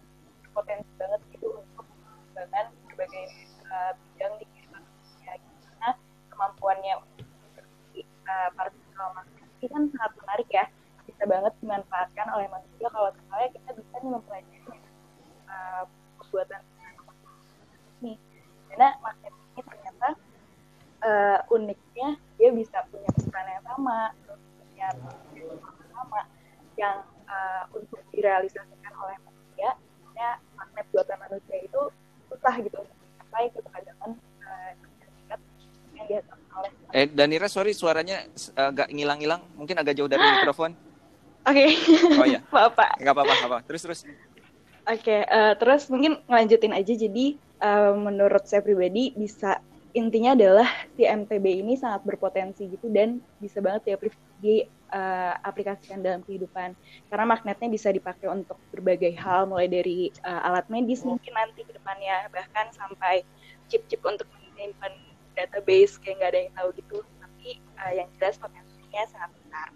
berpotensi 0.45 0.93
banget 1.01 1.21
gitu 1.33 1.49
untuk 1.57 1.87
mengembangkan 2.05 2.67
berbagai 2.87 3.25
eh, 3.65 3.93
bidang 3.97 4.35
di 4.39 4.45
kehidupan 4.53 4.83
manusia. 4.85 5.33
Karena 5.41 5.91
kemampuannya 6.29 6.95
untuk 7.01 7.33
uh, 8.33 8.49
partikel 8.55 9.07
makroskopik 9.15 9.71
kan 9.71 9.83
sangat 9.95 10.13
menarik 10.23 10.49
ya 10.51 10.65
bisa 11.03 11.23
banget 11.27 11.53
dimanfaatkan 11.59 12.27
oleh 12.31 12.49
manusia 12.51 12.87
kalau 12.91 13.11
misalnya 13.11 13.49
kita 13.51 13.71
bisa 13.75 13.97
mempelajari 14.03 14.79
uh, 15.51 15.85
pembuatan 16.19 16.63
nih 18.03 18.17
karena 18.71 18.89
ini 18.95 19.03
ternyata 19.11 19.32
uh, 21.03 21.39
uniknya 21.53 22.17
dia 22.39 22.51
bisa 22.55 22.83
punya 22.89 23.11
peran 23.29 23.47
yang 23.47 23.65
sama 23.67 23.99
terus 24.25 24.43
punya 24.59 24.89
yang 24.95 25.59
sama 25.93 26.21
yang 26.79 26.97
uh, 27.29 27.65
untuk 27.77 28.01
direalisasikan 28.15 28.93
oleh 28.97 29.17
manusia 29.27 29.71
ya 30.17 30.31
magnet 30.57 30.87
buatan 30.95 31.19
manusia 31.21 31.57
itu 31.61 31.83
susah 32.33 32.55
gitu 32.63 32.81
sampai 33.21 33.51
ke 33.53 33.61
keadaan 33.61 34.11
uh, 34.47 34.71
yang 35.93 36.07
dihasilkan 36.09 36.51
oleh 36.57 36.71
eh 36.97 37.07
Danira 37.11 37.49
sorry 37.53 37.77
suaranya 37.77 38.25
agak 38.57 38.89
ngilang-ngilang 38.91 39.45
mungkin 39.55 39.77
agak 39.79 39.95
jauh 39.99 40.09
dari 40.09 40.25
mikrofon 40.41 40.73
Oke. 41.43 41.75
Okay. 41.75 42.19
Oh 42.23 42.27
ya. 42.39 42.41
Bapak. 42.55 43.03
Enggak 43.03 43.15
apa-apa, 43.19 43.35
apa. 43.51 43.59
Terus 43.67 43.83
terus. 43.83 44.01
Oke, 44.07 44.15
okay, 44.87 45.21
uh, 45.27 45.55
terus 45.59 45.91
mungkin 45.91 46.23
ngelanjutin 46.31 46.71
aja. 46.71 46.95
Jadi 46.95 47.35
uh, 47.63 47.99
menurut 47.99 48.47
saya 48.47 48.63
pribadi 48.63 49.11
bisa 49.15 49.59
intinya 49.93 50.33
adalah 50.33 50.69
si 50.97 51.05
MTB 51.05 51.65
ini 51.65 51.77
sangat 51.77 52.05
berpotensi 52.09 52.65
gitu 52.69 52.89
dan 52.89 53.21
bisa 53.39 53.61
banget 53.61 53.97
diaplikasikan 54.41 56.01
uh, 56.01 56.05
dalam 56.05 56.21
kehidupan. 56.25 56.73
Karena 57.13 57.25
magnetnya 57.29 57.69
bisa 57.69 57.93
dipakai 57.93 58.29
untuk 58.29 58.57
berbagai 58.73 59.13
hal, 59.21 59.45
mulai 59.49 59.69
dari 59.69 60.09
uh, 60.25 60.49
alat 60.49 60.67
medis 60.73 61.05
mungkin 61.05 61.33
nanti 61.37 61.65
ke 61.65 61.73
depannya, 61.77 62.29
bahkan 62.33 62.73
sampai 62.73 63.25
chip-chip 63.69 64.01
untuk 64.05 64.27
menyimpan 64.57 64.93
database 65.37 65.97
kayak 66.01 66.21
nggak 66.21 66.31
ada 66.33 66.41
yang 66.41 66.53
tahu 66.57 66.69
gitu. 66.77 66.99
Tapi 67.21 67.49
uh, 67.81 67.93
yang 67.93 68.09
jelas 68.17 68.37
potensinya 68.41 69.03
sangat 69.13 69.31
besar. 69.37 69.69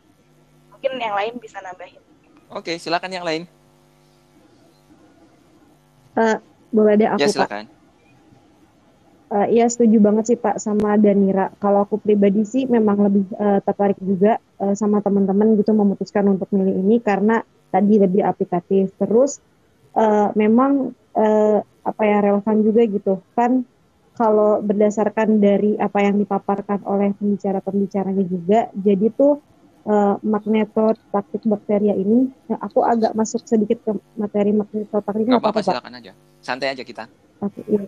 Mungkin 0.72 0.90
yang 1.00 1.16
lain 1.16 1.34
bisa 1.40 1.60
nambahin. 1.60 2.00
Oke, 2.52 2.80
silakan 2.80 3.12
yang 3.12 3.26
lain. 3.26 3.42
Uh, 6.16 6.40
boleh 6.72 6.96
deh 6.96 7.08
aku 7.08 7.20
ya, 7.20 7.28
silakan. 7.28 7.68
Pak. 7.68 7.75
Uh, 9.26 9.50
iya 9.50 9.66
setuju 9.66 9.98
banget 9.98 10.24
sih 10.34 10.38
Pak 10.38 10.62
sama 10.62 10.94
Danira. 10.94 11.50
Kalau 11.58 11.82
aku 11.82 11.98
pribadi 11.98 12.46
sih 12.46 12.70
memang 12.70 13.10
lebih 13.10 13.26
uh, 13.34 13.58
tertarik 13.58 13.98
juga 13.98 14.38
uh, 14.62 14.74
sama 14.78 15.02
teman-teman 15.02 15.58
gitu 15.58 15.74
memutuskan 15.74 16.30
untuk 16.30 16.46
milih 16.54 16.78
ini 16.78 17.02
karena 17.02 17.42
tadi 17.74 17.98
lebih 17.98 18.22
aplikatif. 18.22 18.94
Terus 18.94 19.42
uh, 19.98 20.30
memang 20.38 20.94
uh, 21.18 21.58
apa 21.86 22.02
ya 22.06 22.18
relevan 22.22 22.56
juga 22.62 22.82
gitu 22.86 23.18
kan 23.34 23.66
kalau 24.14 24.62
berdasarkan 24.62 25.42
dari 25.42 25.74
apa 25.76 26.00
yang 26.00 26.16
dipaparkan 26.16 26.86
oleh 26.88 27.12
pembicara-pembicaranya 27.20 28.24
juga, 28.24 28.72
jadi 28.72 29.12
tuh 29.12 29.44
uh, 29.86 30.14
magnetotaktik 30.20 31.42
bakteria 31.46 31.94
ini 31.94 32.28
ya 32.50 32.58
aku 32.60 32.82
agak 32.82 33.14
masuk 33.14 33.46
sedikit 33.46 33.78
ke 33.86 33.92
materi 34.18 34.52
magnetotaktik 34.52 35.24
ini 35.24 35.38
apa, 35.38 35.54
apa, 35.54 35.60
silakan 35.62 35.94
aja 36.02 36.12
santai 36.42 36.74
aja 36.74 36.82
kita 36.82 37.04
oke 37.40 37.54
okay, 37.54 37.62
iya. 37.70 37.86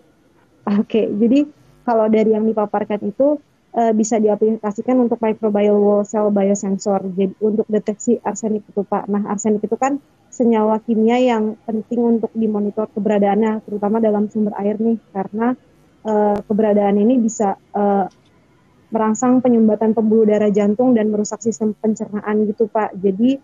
Oke 0.69 1.03
jadi 1.17 1.49
kalau 1.89 2.05
dari 2.13 2.37
yang 2.37 2.45
dipaparkan 2.45 3.01
itu 3.01 3.41
uh, 3.73 3.93
bisa 3.97 4.21
diaplikasikan 4.21 4.97
untuk 5.01 5.17
microbial 5.21 5.81
wall 5.81 6.03
cell 6.05 6.29
biosensor. 6.29 7.01
Jadi 7.17 7.33
untuk 7.41 7.65
deteksi 7.69 8.21
arsenik 8.21 8.69
itu 8.69 8.85
pak. 8.85 9.09
Nah 9.09 9.25
arsenik 9.33 9.65
itu 9.65 9.77
kan 9.81 9.97
senyawa 10.29 10.85
kimia 10.85 11.17
yang 11.17 11.57
penting 11.65 12.21
untuk 12.21 12.31
dimonitor 12.37 12.87
keberadaannya 12.93 13.65
terutama 13.65 13.99
dalam 13.99 14.29
sumber 14.29 14.53
air 14.61 14.77
nih 14.77 15.01
karena 15.11 15.57
uh, 16.05 16.39
keberadaan 16.45 17.01
ini 17.01 17.17
bisa 17.17 17.57
uh, 17.73 18.07
merangsang 18.93 19.45
penyumbatan 19.45 19.93
pembuluh 19.93 20.25
darah 20.25 20.53
jantung 20.53 20.93
dan 20.93 21.13
merusak 21.13 21.41
sistem 21.41 21.73
pencernaan 21.73 22.45
gitu 22.45 22.69
Pak. 22.69 22.97
Jadi 23.01 23.41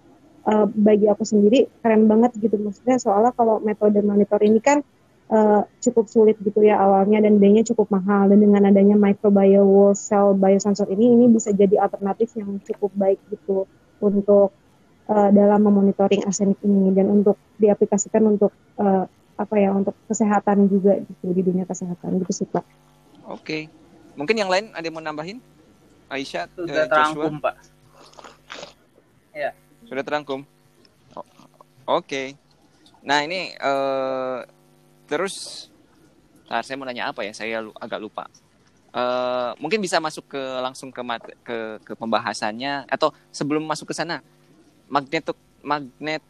uh, 0.48 0.68
bagi 0.68 1.08
aku 1.08 1.24
sendiri 1.24 1.68
keren 1.80 2.04
banget 2.08 2.36
gitu. 2.36 2.60
Maksudnya 2.60 3.00
soalnya 3.00 3.32
kalau 3.32 3.60
metode 3.64 4.00
monitor 4.04 4.40
ini 4.44 4.60
kan 4.60 4.84
uh, 5.30 5.62
cukup 5.80 6.08
sulit 6.10 6.36
gitu 6.42 6.60
ya 6.64 6.80
awalnya 6.80 7.22
dan 7.24 7.40
biayanya 7.40 7.64
cukup 7.72 7.88
mahal 7.92 8.28
dan 8.28 8.40
dengan 8.40 8.68
adanya 8.68 8.96
microbial 8.98 9.64
wall 9.64 9.94
cell 9.96 10.36
biosensor 10.36 10.88
ini 10.90 11.14
ini 11.14 11.24
bisa 11.30 11.54
jadi 11.54 11.80
alternatif 11.80 12.36
yang 12.36 12.60
cukup 12.64 12.90
baik 12.96 13.20
gitu 13.32 13.64
untuk 14.00 14.52
uh, 15.08 15.30
dalam 15.32 15.60
memonitoring 15.64 16.24
arsenik 16.28 16.60
ini 16.64 16.92
dan 16.92 17.08
untuk 17.08 17.40
diaplikasikan 17.56 18.24
untuk 18.28 18.52
uh, 18.80 19.08
apa 19.34 19.54
ya 19.58 19.74
untuk 19.74 19.98
kesehatan 20.06 20.70
juga 20.70 21.00
gitu 21.02 21.34
di 21.34 21.42
dunia 21.42 21.66
kesehatan 21.66 22.22
gitu 22.22 22.32
sih 22.32 22.46
Pak. 22.46 22.62
Oke. 23.26 23.40
Okay. 23.40 23.62
Mungkin 24.14 24.38
yang 24.38 24.50
lain 24.50 24.70
ada 24.70 24.84
yang 24.86 24.94
mau 24.94 25.02
nambahin? 25.02 25.42
Aisyah, 26.06 26.46
sudah 26.54 26.86
uh, 26.86 26.86
terangkum, 26.86 27.42
Pak. 27.42 27.54
Ya. 29.34 29.50
Sudah 29.90 30.06
terangkum. 30.06 30.46
Oh, 31.18 31.26
Oke. 31.98 32.06
Okay. 32.06 32.26
Nah, 33.02 33.26
ini 33.26 33.50
uh, 33.58 34.46
terus 35.06 35.68
Nah, 36.48 36.60
saya 36.60 36.76
mau 36.76 36.86
nanya 36.86 37.08
apa 37.08 37.24
ya? 37.24 37.32
Saya 37.32 37.64
lu, 37.64 37.72
agak 37.76 38.00
lupa. 38.00 38.24
Uh, 38.94 39.50
mungkin 39.58 39.82
bisa 39.82 39.98
masuk 39.98 40.22
ke 40.30 40.42
langsung 40.62 40.94
ke 40.94 41.02
mat, 41.02 41.18
ke 41.42 41.82
ke 41.82 41.92
pembahasannya 41.98 42.86
atau 42.86 43.10
sebelum 43.34 43.66
masuk 43.66 43.90
ke 43.90 43.94
sana 43.96 44.22
magneto 44.86 45.34
magnet 45.66 46.22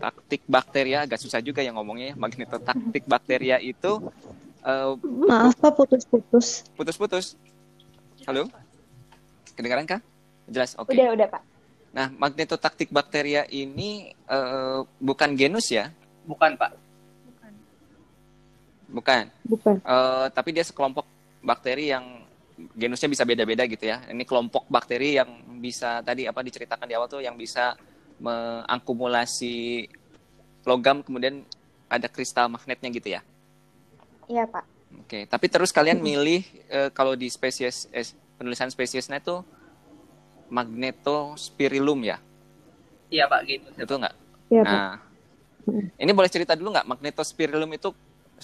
taktik 0.00 0.40
bakteria 0.48 1.04
agak 1.04 1.20
susah 1.20 1.44
juga 1.44 1.60
yang 1.60 1.76
ngomongnya 1.76 2.12
ya. 2.12 2.14
magnetotaktik 2.16 3.04
bakteria 3.04 3.60
itu 3.60 4.00
Uh, 4.64 4.96
Maaf 5.28 5.60
Pak, 5.60 5.76
putus-putus. 5.76 6.64
Putus-putus. 6.72 7.36
Halo? 8.24 8.48
Kedengaran 9.52 9.84
kah? 9.84 10.00
Jelas, 10.48 10.72
oke. 10.80 10.88
Okay. 10.88 11.04
Udah, 11.04 11.12
udah 11.12 11.28
Pak. 11.28 11.42
Nah, 11.92 12.08
magnetotaktik 12.16 12.88
bakteria 12.88 13.44
ini 13.52 14.16
uh, 14.24 14.88
bukan 15.04 15.36
genus 15.36 15.68
ya? 15.68 15.92
Bukan 16.24 16.56
Pak. 16.56 16.80
Bukan. 18.94 19.26
Bukan. 19.42 19.82
Uh, 19.82 20.30
tapi 20.30 20.54
dia 20.54 20.62
sekelompok 20.62 21.02
bakteri 21.42 21.90
yang 21.90 22.22
genusnya 22.78 23.10
bisa 23.10 23.26
beda-beda 23.26 23.66
gitu 23.66 23.90
ya. 23.90 24.06
Ini 24.06 24.22
kelompok 24.22 24.70
bakteri 24.70 25.18
yang 25.18 25.58
bisa 25.58 25.98
tadi 26.06 26.30
apa 26.30 26.38
diceritakan 26.46 26.86
di 26.86 26.94
awal 26.94 27.10
tuh 27.10 27.18
yang 27.18 27.34
bisa 27.34 27.74
mengakumulasi 28.22 29.90
logam 30.62 31.02
kemudian 31.02 31.42
ada 31.90 32.06
kristal 32.06 32.46
magnetnya 32.46 32.88
gitu 32.94 33.18
ya. 33.18 33.20
Iya 34.30 34.46
Pak. 34.46 34.64
Oke, 34.94 35.26
tapi 35.26 35.50
terus 35.50 35.74
kalian 35.74 35.98
milih 35.98 36.46
uh, 36.70 36.88
kalau 36.94 37.18
di 37.18 37.26
spesies 37.26 37.90
eh, 37.90 38.06
penulisan 38.38 38.70
spesiesnya 38.70 39.18
itu 39.18 39.42
magnetospirillum 40.54 42.00
ya? 42.06 42.22
Iya 43.10 43.26
Pak, 43.26 43.40
gitu. 43.50 43.68
Betul 43.74 44.06
nggak? 44.06 44.14
Iya 44.54 44.62
Pak. 44.62 44.78
Nah, 44.78 44.94
ini 45.98 46.10
boleh 46.14 46.30
cerita 46.30 46.54
dulu 46.54 46.70
nggak 46.72 46.86
magnetospirillum 46.86 47.70
itu 47.74 47.90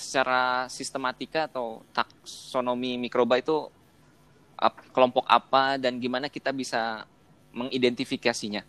secara 0.00 0.64
sistematika 0.72 1.44
atau 1.44 1.84
taksonomi 1.92 2.96
mikroba 2.96 3.36
itu 3.36 3.68
kelompok 4.96 5.28
apa 5.28 5.76
dan 5.76 6.00
gimana 6.00 6.32
kita 6.32 6.52
bisa 6.52 7.04
mengidentifikasinya? 7.52 8.64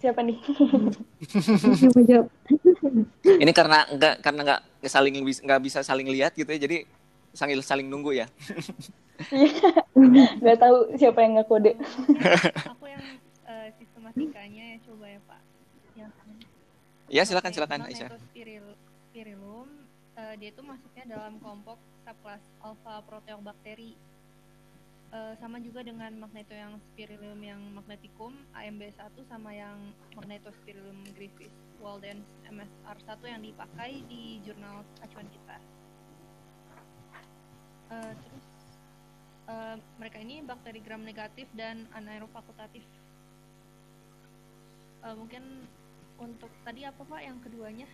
siapa 0.00 0.24
nih? 0.24 0.40
Ini 3.44 3.52
karena 3.52 3.84
enggak 3.92 4.24
karena 4.24 4.40
enggak 4.48 4.60
saling 4.88 5.12
nggak 5.20 5.60
bisa 5.60 5.84
saling 5.84 6.08
lihat 6.08 6.32
gitu 6.32 6.48
ya, 6.48 6.56
jadi 6.56 6.88
sambil 7.36 7.60
saling 7.60 7.86
nunggu 7.86 8.24
ya. 8.24 8.26
Gak 10.40 10.56
tahu 10.56 10.96
siapa 10.96 11.20
yang 11.20 11.36
ngekode. 11.36 11.76
Aku 12.72 12.88
yang 12.88 13.04
sistematikanya 14.00 14.64
ya 14.64 14.78
coba 14.88 15.04
ya 15.12 15.20
Pak. 15.28 15.42
Yang 15.92 16.12
Ya 17.10 17.22
silakan 17.28 17.52
silakan 17.52 17.80
Aisyah. 17.84 18.08
Spirillum, 19.12 19.68
uh, 20.16 20.34
dia 20.40 20.48
itu 20.48 20.62
masuknya 20.64 21.04
dalam 21.04 21.36
kelompok 21.36 21.76
subclass 22.06 22.40
alpha 22.64 23.04
proteobakteri 23.04 23.92
uh, 25.12 25.36
sama 25.36 25.60
juga 25.60 25.84
dengan 25.84 26.16
magneto 26.16 26.56
yang 26.56 26.80
spirillum 26.80 27.36
yang 27.44 27.60
magneticum 27.76 28.32
AMB1 28.56 29.12
sama 29.28 29.52
yang 29.52 29.76
magnetospirillum 30.16 30.96
griffis 31.18 31.52
Walden 31.82 32.24
MSR1 32.48 33.20
yang 33.26 33.42
dipakai 33.44 34.00
di 34.08 34.40
jurnal 34.46 34.80
acuan 35.04 35.28
kita. 35.28 35.56
Uh, 37.90 38.12
terus 38.16 38.46
uh, 39.50 39.76
mereka 39.98 40.22
ini 40.22 40.40
bakteri 40.46 40.80
gram 40.80 41.02
negatif 41.02 41.50
dan 41.52 41.84
anaerob 41.92 42.30
fakultatif. 42.30 42.86
Uh, 45.00 45.16
mungkin 45.16 45.64
untuk 46.20 46.52
tadi 46.62 46.84
apa 46.84 47.00
pak 47.00 47.20
yang 47.24 47.40
keduanya? 47.40 47.88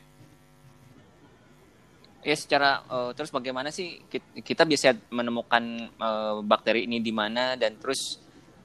ya 2.27 2.35
secara 2.35 2.83
uh, 2.91 3.15
terus 3.15 3.31
bagaimana 3.31 3.71
sih 3.71 4.03
kita 4.43 4.67
bisa 4.67 4.91
menemukan 5.15 5.63
uh, 6.03 6.43
bakteri 6.43 6.83
ini 6.83 6.99
di 6.99 7.15
mana 7.15 7.55
dan 7.55 7.79
terus 7.79 8.19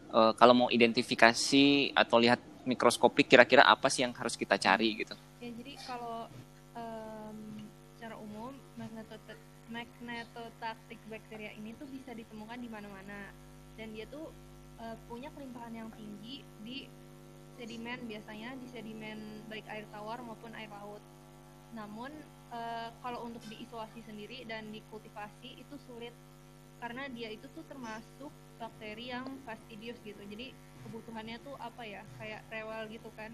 uh, 0.09 0.33
kalau 0.33 0.65
mau 0.65 0.69
identifikasi 0.73 1.93
atau 1.93 2.17
lihat 2.17 2.41
mikroskopik 2.65 3.29
kira-kira 3.29 3.61
apa 3.61 3.85
sih 3.93 4.01
yang 4.01 4.17
harus 4.17 4.33
kita 4.33 4.57
cari 4.57 5.05
gitu? 5.05 5.13
Ya 5.37 5.53
jadi 5.53 5.77
kalau 5.85 6.25
um, 6.73 7.37
secara 7.93 8.17
umum 8.17 8.53
magnetot 8.81 9.21
magnetotaktik 9.69 10.97
bakteria 11.05 11.53
ini 11.53 11.77
tuh 11.77 11.85
bisa 11.85 12.17
ditemukan 12.17 12.57
di 12.57 12.69
mana-mana 12.69 13.29
dan 13.77 13.93
dia 13.93 14.09
tuh 14.09 14.33
uh, 14.81 14.97
punya 15.05 15.29
kelimpahan 15.37 15.85
yang 15.85 15.89
tinggi 15.93 16.41
di 16.65 16.89
sedimen 17.61 18.01
biasanya 18.09 18.57
di 18.57 18.65
sedimen 18.73 19.45
baik 19.45 19.69
air 19.69 19.85
tawar 19.93 20.17
maupun 20.25 20.49
air 20.57 20.65
laut. 20.73 20.97
Namun 21.77 22.09
eh, 22.49 22.89
kalau 23.05 23.29
untuk 23.29 23.45
diisolasi 23.45 24.01
sendiri 24.01 24.41
dan 24.49 24.73
dikultivasi 24.73 25.61
itu 25.61 25.75
sulit 25.85 26.09
karena 26.81 27.05
dia 27.13 27.29
itu 27.29 27.45
tuh 27.53 27.61
termasuk 27.69 28.33
bakteri 28.57 29.13
yang 29.13 29.29
fastidious 29.45 30.01
gitu. 30.01 30.17
Jadi 30.25 30.57
kebutuhannya 30.89 31.37
tuh 31.45 31.53
apa 31.61 31.85
ya 31.85 32.01
kayak 32.17 32.41
rewel 32.49 32.89
gitu 32.89 33.13
kan 33.13 33.29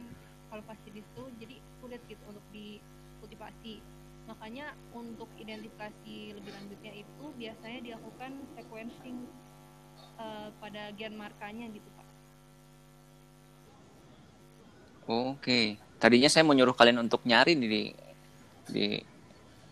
kalau 0.52 0.60
fastidious 0.68 1.08
tuh 1.16 1.32
jadi 1.40 1.63
sulit 1.80 2.04
gitu 2.12 2.20
untuk 2.28 2.44
dikultivasi. 2.52 3.80
Makanya 4.28 4.76
untuk 4.92 5.32
identifikasi 5.40 6.36
lebih 6.36 6.52
lanjutnya 6.52 7.00
itu 7.00 7.26
biasanya 7.40 7.80
dilakukan 7.80 8.32
sequencing 8.60 9.24
eh, 10.20 10.50
pada 10.60 10.92
gen 11.00 11.16
markanya 11.16 11.72
gitu 11.72 11.88
Oke. 15.08 15.80
Tadinya 15.98 16.30
saya 16.30 16.46
mau 16.46 16.54
nyuruh 16.54 16.76
kalian 16.78 17.02
untuk 17.02 17.24
nyari 17.26 17.58
di 17.58 17.89
di 18.67 18.86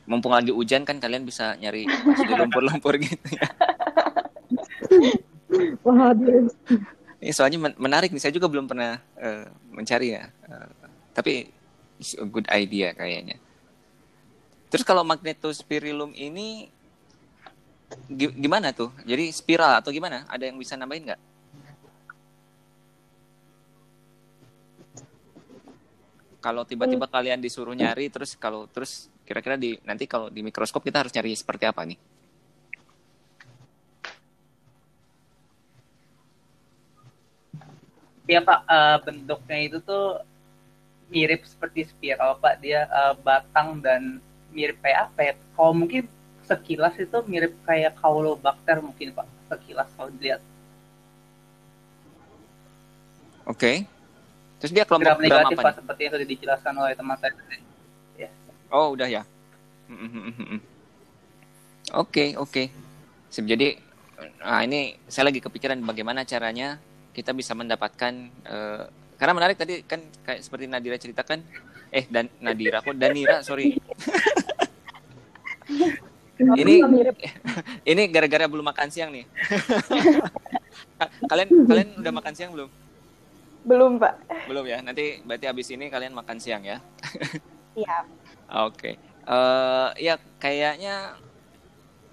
mumpung 0.08 0.32
lagi 0.32 0.50
hujan 0.56 0.88
kan 0.88 0.98
kalian 0.98 1.28
bisa 1.28 1.54
nyari 1.60 1.86
di 1.86 2.34
lumpur-lumpur 2.34 2.96
gitu 3.04 3.20
ya. 3.36 3.48
Waduh. 5.86 6.50
Ini 7.22 7.32
soalnya 7.36 7.60
men- 7.62 7.80
menarik 7.80 8.10
nih. 8.10 8.22
Saya 8.22 8.34
juga 8.34 8.48
belum 8.50 8.66
pernah 8.66 8.98
eh, 9.20 9.46
mencari 9.70 10.16
ya. 10.16 10.26
Eh, 10.48 10.70
tapi 11.14 11.52
it's 12.00 12.16
a 12.16 12.26
good 12.26 12.48
idea 12.50 12.96
kayaknya. 12.96 13.38
Terus 14.72 14.84
kalau 14.88 15.06
magnetospirillum 15.06 16.12
ini 16.16 16.68
gi- 18.10 18.36
gimana 18.36 18.74
tuh? 18.74 18.92
Jadi 19.06 19.30
spiral 19.32 19.80
atau 19.80 19.94
gimana? 19.94 20.26
Ada 20.28 20.50
yang 20.50 20.58
bisa 20.58 20.76
nambahin 20.76 21.12
nggak? 21.12 21.22
Kalau 26.46 26.62
tiba-tiba 26.62 27.10
kalian 27.10 27.42
disuruh 27.42 27.74
nyari, 27.74 28.06
terus 28.14 28.38
kalau 28.38 28.70
terus 28.70 29.10
kira-kira 29.26 29.58
di 29.58 29.82
nanti 29.82 30.06
kalau 30.06 30.30
di 30.30 30.46
mikroskop 30.46 30.86
kita 30.86 31.02
harus 31.02 31.10
nyari 31.18 31.34
seperti 31.34 31.66
apa 31.66 31.82
nih? 31.82 31.98
Iya 38.30 38.46
Pak, 38.46 38.60
eh, 38.70 38.98
bentuknya 39.02 39.58
itu 39.58 39.78
tuh 39.82 40.22
mirip 41.10 41.50
seperti 41.50 41.90
spiral 41.90 42.38
Pak. 42.38 42.62
Dia 42.62 42.86
eh, 42.86 43.14
batang 43.26 43.82
dan 43.82 44.22
mirip 44.54 44.78
kayak 44.86 45.10
apa 45.10 45.20
ya? 45.26 45.34
Kalau 45.58 45.74
mungkin 45.74 46.06
sekilas 46.46 46.94
itu 47.02 47.18
mirip 47.26 47.58
kayak 47.66 47.98
kaulobakter 47.98 48.86
mungkin 48.86 49.18
Pak. 49.18 49.26
Sekilas 49.50 49.90
kalau 49.98 50.14
dilihat. 50.14 50.46
Oke. 53.50 53.95
Terus 54.66 54.82
dia 54.82 54.82
kelompok 54.90 55.14
Gram 55.14 55.22
negatif 55.22 55.62
apa 55.62 55.70
Pak, 55.70 55.74
seperti 55.78 56.02
yang 56.02 56.14
sudah 56.18 56.26
dijelaskan 56.26 56.74
oleh 56.74 56.94
teman 56.98 57.16
saya 57.22 57.38
tadi. 57.38 57.62
Oh, 58.74 58.98
udah 58.98 59.06
ya. 59.06 59.22
Mm, 59.86 60.34
mm. 60.34 60.60
Oke, 61.94 62.34
oke. 62.34 62.74
Sip, 63.30 63.46
Jadi, 63.46 63.78
nah 64.42 64.66
ini 64.66 64.98
saya 65.06 65.30
lagi 65.30 65.38
kepikiran 65.38 65.78
bagaimana 65.86 66.26
caranya 66.26 66.82
kita 67.14 67.30
bisa 67.38 67.54
mendapatkan 67.54 68.10
eh, 68.42 68.84
karena 69.22 69.34
menarik 69.38 69.54
tadi 69.54 69.86
kan 69.86 70.02
kayak 70.26 70.42
seperti 70.42 70.66
Nadira 70.66 70.98
ceritakan, 70.98 71.46
eh 71.94 72.10
dan 72.10 72.26
Nadira 72.42 72.82
kok 72.82 72.98
Danira, 72.98 73.46
sorry. 73.46 73.78
ini 76.58 76.82
ini 77.94 78.02
gara-gara 78.10 78.50
belum 78.50 78.66
makan 78.66 78.90
siang 78.90 79.14
nih. 79.14 79.30
kalian 81.30 81.50
kalian 81.70 81.90
udah 82.02 82.14
makan 82.18 82.34
siang 82.34 82.50
belum? 82.50 82.85
Belum 83.66 83.98
Pak. 83.98 84.14
Belum 84.46 84.64
ya. 84.64 84.80
Nanti 84.80 85.20
berarti 85.22 85.46
habis 85.46 85.68
ini 85.68 85.90
kalian 85.90 86.14
makan 86.14 86.38
siang 86.38 86.64
ya. 86.64 86.78
Iya. 87.76 88.08
Oke, 88.64 88.96
Eh, 89.26 89.90
ya 90.00 90.16
kayaknya 90.40 91.12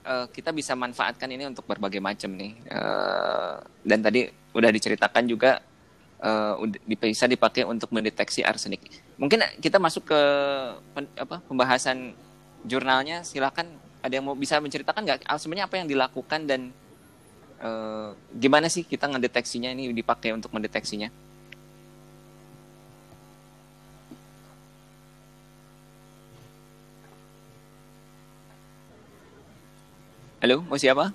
eh, 0.03 0.27
kita 0.27 0.51
bisa 0.51 0.75
manfaatkan 0.75 1.31
ini 1.31 1.47
untuk 1.47 1.63
berbagai 1.63 2.03
macam 2.03 2.35
nih. 2.35 2.59
Eh, 2.67 3.55
dan 3.87 4.03
tadi 4.03 4.27
udah 4.51 4.69
diceritakan 4.69 5.25
juga 5.25 5.63
ud- 6.57 6.79
bisa 6.87 7.27
dipakai 7.27 7.63
untuk 7.63 7.91
mendeteksi 7.91 8.43
arsenik. 8.43 8.79
Mungkin 9.19 9.43
kita 9.59 9.79
masuk 9.79 10.07
ke 10.07 10.21
pen- 10.95 11.15
apa, 11.15 11.43
pembahasan 11.47 12.15
jurnalnya. 12.63 13.23
Silakan 13.23 13.67
ada 13.99 14.11
yang 14.11 14.27
mau 14.27 14.35
bisa 14.35 14.59
menceritakan 14.59 15.03
nggak? 15.03 15.19
ah, 15.27 15.35
Sebenarnya 15.35 15.67
apa 15.67 15.79
yang 15.79 15.87
dilakukan 15.87 16.47
dan 16.47 16.71
eh, 17.59 18.09
gimana 18.35 18.67
sih 18.67 18.83
kita 18.83 19.07
ngedeteksinya 19.07 19.71
ini 19.71 19.91
dipakai 19.93 20.31
untuk 20.31 20.51
mendeteksinya? 20.51 21.11
Halo, 30.43 30.59
mau 30.67 30.75
siapa? 30.75 31.15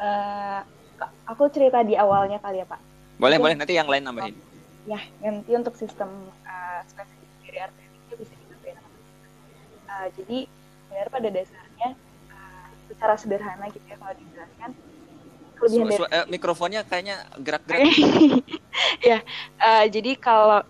Eh, 0.00 0.60
Kak, 0.96 1.10
aku 1.28 1.52
cerita 1.52 1.84
di 1.84 1.92
awalnya 1.92 2.40
kali 2.40 2.64
ya 2.64 2.66
Pak. 2.68 2.80
Boleh, 3.20 3.36
Oke. 3.36 3.44
boleh. 3.44 3.56
Nanti 3.56 3.76
yang 3.76 3.84
lain 3.84 4.00
nambahin. 4.00 4.32
Ya, 4.88 5.00
nanti 5.20 5.52
untuk 5.52 5.76
sistem 5.76 6.08
uh, 6.44 6.80
spesifik 6.88 7.28
dari 7.44 7.58
arteria 7.60 7.88
itu 8.08 8.14
bisa 8.16 8.32
ditambahin 8.36 8.76
Uh, 9.90 10.06
jadi 10.14 10.38
sebenarnya 10.46 11.10
pada 11.12 11.28
dasarnya 11.34 11.88
uh, 12.30 12.68
secara 12.88 13.14
sederhana 13.18 13.66
gitu 13.74 13.84
ya 13.90 13.96
kalau 13.98 14.14
dijelaskan 14.16 14.70
kelebihan 15.58 15.84
Su- 15.84 15.90
dari 15.90 15.98
su- 15.98 16.12
eh, 16.14 16.26
mikrofonnya 16.30 16.80
kayaknya 16.86 17.16
gerak-gerak. 17.42 17.80
ya, 19.10 19.18
uh, 19.58 19.84
jadi 19.90 20.14
kalau 20.16 20.62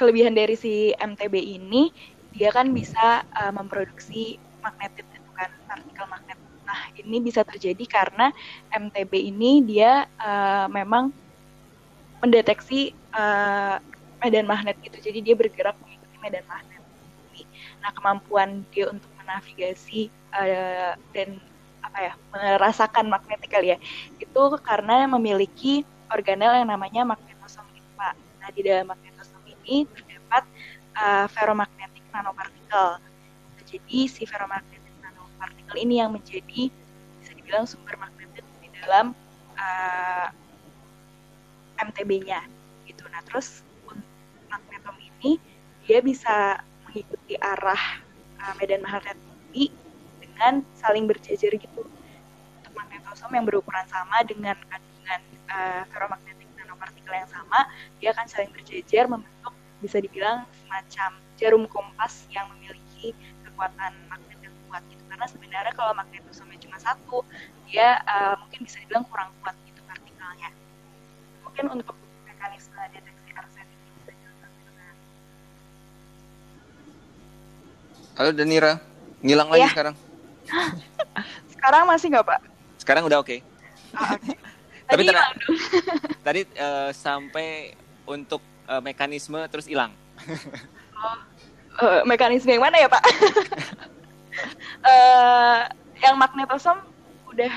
kelebihan 0.00 0.32
dari 0.32 0.56
si 0.56 0.96
MTB 0.96 1.36
ini 1.36 1.92
dia 2.32 2.48
kan 2.48 2.72
bisa 2.72 3.20
uh, 3.36 3.52
memproduksi 3.52 4.40
magnetit 4.64 5.04
itu 5.04 5.30
kan 5.36 5.52
partikel 5.68 6.08
magnet. 6.08 6.40
Nah 6.64 6.80
ini 6.96 7.20
bisa 7.20 7.44
terjadi 7.44 7.84
karena 7.84 8.32
MTB 8.72 9.12
ini 9.28 9.60
dia 9.60 10.08
uh, 10.16 10.72
memang 10.72 11.12
mendeteksi 12.24 12.96
uh, 13.12 13.76
medan 14.24 14.48
magnet 14.48 14.80
gitu. 14.80 14.96
Jadi 14.96 15.20
dia 15.20 15.34
bergerak 15.36 15.76
mengikuti 15.84 16.16
medan 16.24 16.48
magnet. 16.48 16.80
Nah 17.84 17.90
kemampuan 17.92 18.64
dia 18.72 18.88
untuk 18.88 19.12
menavigasi 19.20 20.08
uh, 20.32 20.96
dan 21.12 21.36
apa 21.80 21.98
ya 22.00 22.12
merasakan 22.32 23.08
magnetik 23.08 23.50
kali 23.50 23.72
ya 23.74 23.78
itu 24.20 24.42
karena 24.60 25.08
memiliki 25.08 25.82
organel 26.12 26.60
yang 26.60 26.68
namanya 26.68 27.04
magnetosom 27.04 27.64
gitu 27.76 27.88
pak. 27.96 28.14
Nah 28.40 28.48
di 28.52 28.60
dalam 28.64 28.88
magnetosom 28.88 29.09
ini 29.70 29.86
terdapat 29.86 30.44
uh, 30.98 31.26
ferromagnetic 31.30 32.02
nanopartikel. 32.10 32.98
Jadi 33.70 34.10
si 34.10 34.26
ferromagnetic 34.26 34.94
nanopartikel 34.98 35.76
ini 35.78 36.02
yang 36.02 36.10
menjadi 36.10 36.66
bisa 37.22 37.32
dibilang 37.38 37.70
sumber 37.70 37.94
magnetit 38.02 38.42
di 38.58 38.68
dalam 38.82 39.14
uh, 39.54 40.28
MTB-nya 41.78 42.42
gitu. 42.90 43.06
Nah 43.14 43.22
terus 43.22 43.62
magnetom 44.50 44.98
ini 44.98 45.38
dia 45.86 46.02
bisa 46.02 46.58
mengikuti 46.90 47.38
arah 47.38 48.02
uh, 48.42 48.54
medan 48.58 48.82
magnet 48.82 49.14
bumi 49.22 49.70
dengan 50.18 50.66
saling 50.74 51.06
berjejer 51.06 51.54
gitu 51.54 51.86
untuk 52.58 52.72
magnetosom 52.74 53.30
yang 53.30 53.46
berukuran 53.46 53.86
sama 53.86 54.26
dengan 54.26 54.58
kandungan 54.66 55.20
uh, 55.46 55.82
ferromagnetic 55.94 56.50
nanopartikel 56.58 57.14
yang 57.14 57.30
sama 57.30 57.70
dia 58.02 58.10
akan 58.10 58.26
saling 58.26 58.50
berjejer 58.50 59.06
membentuk 59.06 59.54
bisa 59.80 59.96
dibilang 59.98 60.44
semacam 60.62 61.10
jarum 61.36 61.64
kompas 61.66 62.28
yang 62.28 62.46
memiliki 62.52 63.16
kekuatan 63.42 63.92
magnet 64.06 64.38
yang 64.40 64.56
kuat 64.68 64.84
gitu 64.86 65.02
karena 65.08 65.26
sebenarnya 65.26 65.72
kalau 65.72 65.92
magnetosomnya 65.96 66.60
cuma 66.60 66.76
satu 66.76 67.24
dia 67.64 67.96
uh, 68.04 68.36
mungkin 68.38 68.64
bisa 68.64 68.76
dibilang 68.84 69.04
kurang 69.08 69.32
kuat 69.40 69.56
gitu 69.64 69.80
partikelnya 69.84 70.50
mungkin 71.42 71.64
untuk 71.80 71.96
mekanisme 72.24 72.76
deteksi 72.92 73.30
arsenik 73.32 73.72
ini 73.72 73.90
bisa 73.98 74.10
dilakukan 74.12 74.94
Halo 78.16 78.30
Danira, 78.36 78.72
ngilang 79.24 79.48
lagi 79.48 79.64
Iya. 79.64 79.72
sekarang. 79.72 79.94
sekarang 81.56 81.82
masih 81.88 82.06
nggak 82.12 82.26
pak? 82.28 82.40
Sekarang 82.76 83.02
udah 83.08 83.18
oke. 83.24 83.36
Ah, 83.96 84.12
oke. 84.12 84.34
Tapi 84.90 85.02
Tadi 85.06 85.14
dong. 85.14 85.32
Tadi 86.20 86.40
eh, 86.44 86.90
sampai 86.92 87.72
untuk 88.04 88.42
eh, 88.70 88.80
mekanisme 88.80 89.38
terus 89.46 89.66
hilang. 89.66 89.90
Eh, 91.76 92.00
mekanisme 92.04 92.48
yang 92.48 92.62
mana 92.62 92.76
ya 92.76 92.86
pak? 92.86 93.02
Eh, 94.80 95.60
yang 96.00 96.16
magnetosom 96.16 96.80
udah 97.26 97.52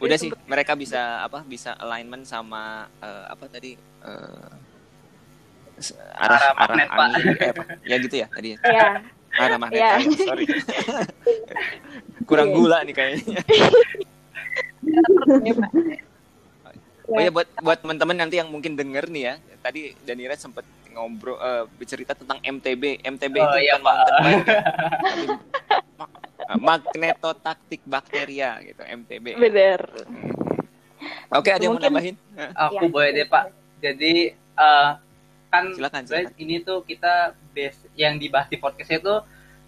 Udah 0.00 0.16
sih, 0.16 0.32
sempet- 0.32 0.48
mereka 0.48 0.72
bisa 0.72 1.20
apa? 1.20 1.44
Bisa 1.44 1.74
alignment 1.74 2.24
sama 2.24 2.88
eh, 2.96 3.24
apa 3.28 3.44
tadi? 3.46 3.76
eh, 3.76 4.48
s- 5.76 5.92
arah 6.14 6.16
Arah 6.16 6.38
arah 6.56 6.56
magnet, 6.56 6.88
angin, 6.88 7.24
eh, 7.36 7.50
apa? 7.52 7.62
ya 7.84 7.96
gitu 7.98 8.14
ya 8.16 8.26
tadi. 8.30 8.48
ya 8.56 9.02
Arah 9.36 9.58
magnet. 9.58 9.76
Iya. 9.76 9.92
sorry. 10.24 10.46
Kurang 12.30 12.48
Iya. 12.48 12.56
gula 12.56 12.78
nih 12.80 12.94
kayaknya. 12.94 13.42
Oh 17.10 17.18
ya 17.18 17.28
buat 17.28 17.48
buat 17.58 17.78
teman-teman 17.80 18.16
nanti 18.16 18.38
yang 18.38 18.46
mungkin 18.46 18.74
denger 18.74 19.06
nih 19.06 19.22
ya. 19.24 19.34
Tadi 19.60 19.80
Danira 20.00 20.34
sempat 20.34 20.62
ngobrol 20.90 21.36
eh, 21.36 21.64
bercerita 21.72 22.14
tentang 22.14 22.38
MTB. 22.38 23.02
MTB 23.02 23.34
Oh, 23.36 23.46
itu 23.48 23.58
iya, 23.60 23.74
bukan 23.74 23.82
mountain 23.84 24.14
bike 24.20 24.46
magnetotaktik 26.50 27.80
bakteria 27.84 28.58
gitu, 28.60 28.82
MTB. 28.82 29.38
Bener. 29.38 29.80
Oke, 31.30 31.48
ada 31.48 31.62
yang 31.62 31.74
mau 31.74 31.80
nambahin? 31.80 32.16
Aku 32.52 32.84
Ya. 32.86 32.90
boleh 32.90 33.10
deh 33.12 33.26
Pak. 33.26 33.44
Jadi 33.80 34.14
eh, 34.34 34.90
kan 35.48 35.64
Silakan, 35.72 36.02
silakan. 36.04 36.34
ini 36.36 36.60
tuh 36.60 36.82
kita 36.82 37.32
base 37.50 37.86
yang 37.94 38.18
dibahas 38.18 38.46
di 38.46 38.56
podcast 38.56 38.90
itu 38.92 39.14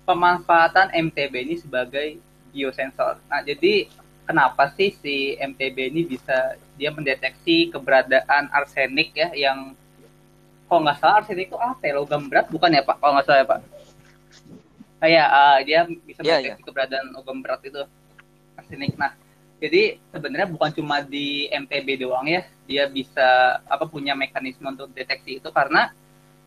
pemanfaatan 0.02 0.90
MTB 0.92 1.34
ini 1.40 1.56
sebagai 1.56 2.18
biosensor. 2.50 3.18
Nah, 3.26 3.40
jadi 3.40 3.86
kenapa 4.32 4.72
sih 4.72 4.96
si 4.96 5.36
MTB 5.36 5.92
ini 5.92 6.08
bisa 6.08 6.56
dia 6.80 6.88
mendeteksi 6.88 7.68
keberadaan 7.68 8.48
arsenik 8.48 9.12
ya 9.12 9.28
yang 9.36 9.76
kalau 10.64 10.88
nggak 10.88 10.98
salah 11.04 11.20
arsenik 11.20 11.52
itu 11.52 11.58
apa 11.60 11.84
ya 11.84 12.00
logam 12.00 12.32
berat 12.32 12.48
bukan 12.48 12.72
ya 12.72 12.80
Pak? 12.80 12.96
Kalau 12.96 13.12
nggak 13.12 13.26
salah 13.28 13.40
ya 13.44 13.46
Pak. 13.46 13.60
Kayak 15.04 15.28
eh, 15.28 15.58
dia 15.68 15.80
bisa 15.84 16.20
Iya, 16.24 16.32
mendeteksi 16.40 16.64
keberadaan 16.64 17.06
logam 17.12 17.38
berat 17.44 17.60
itu 17.60 17.84
arsenik. 18.56 18.96
Nah, 18.96 19.12
jadi 19.60 20.00
sebenarnya 20.08 20.48
bukan 20.48 20.70
cuma 20.72 21.04
di 21.04 21.52
MTB 21.52 22.00
doang 22.00 22.24
ya, 22.24 22.48
dia 22.64 22.88
bisa 22.88 23.60
apa 23.68 23.84
punya 23.84 24.16
mekanisme 24.16 24.64
untuk 24.64 24.88
deteksi 24.96 25.44
itu 25.44 25.48
karena 25.52 25.92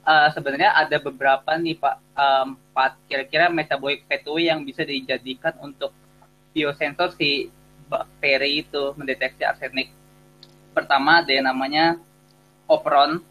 eh, 0.09 0.29
sebenarnya 0.33 0.73
ada 0.73 0.97
beberapa 0.97 1.53
nih 1.61 1.77
Pak 1.77 1.95
eh, 2.01 2.45
empat 2.49 2.91
kira-kira 3.05 3.53
metabolic 3.53 4.09
pathway 4.09 4.49
yang 4.49 4.65
bisa 4.65 4.81
dijadikan 4.81 5.53
untuk 5.61 5.93
biosensor 6.49 7.13
si 7.13 7.53
bakteri 7.89 8.65
itu 8.65 8.93
mendeteksi 8.97 9.45
arsenik. 9.45 9.93
Pertama 10.75 11.23
ada 11.23 11.31
yang 11.31 11.47
namanya 11.47 11.95
operon 12.67 13.21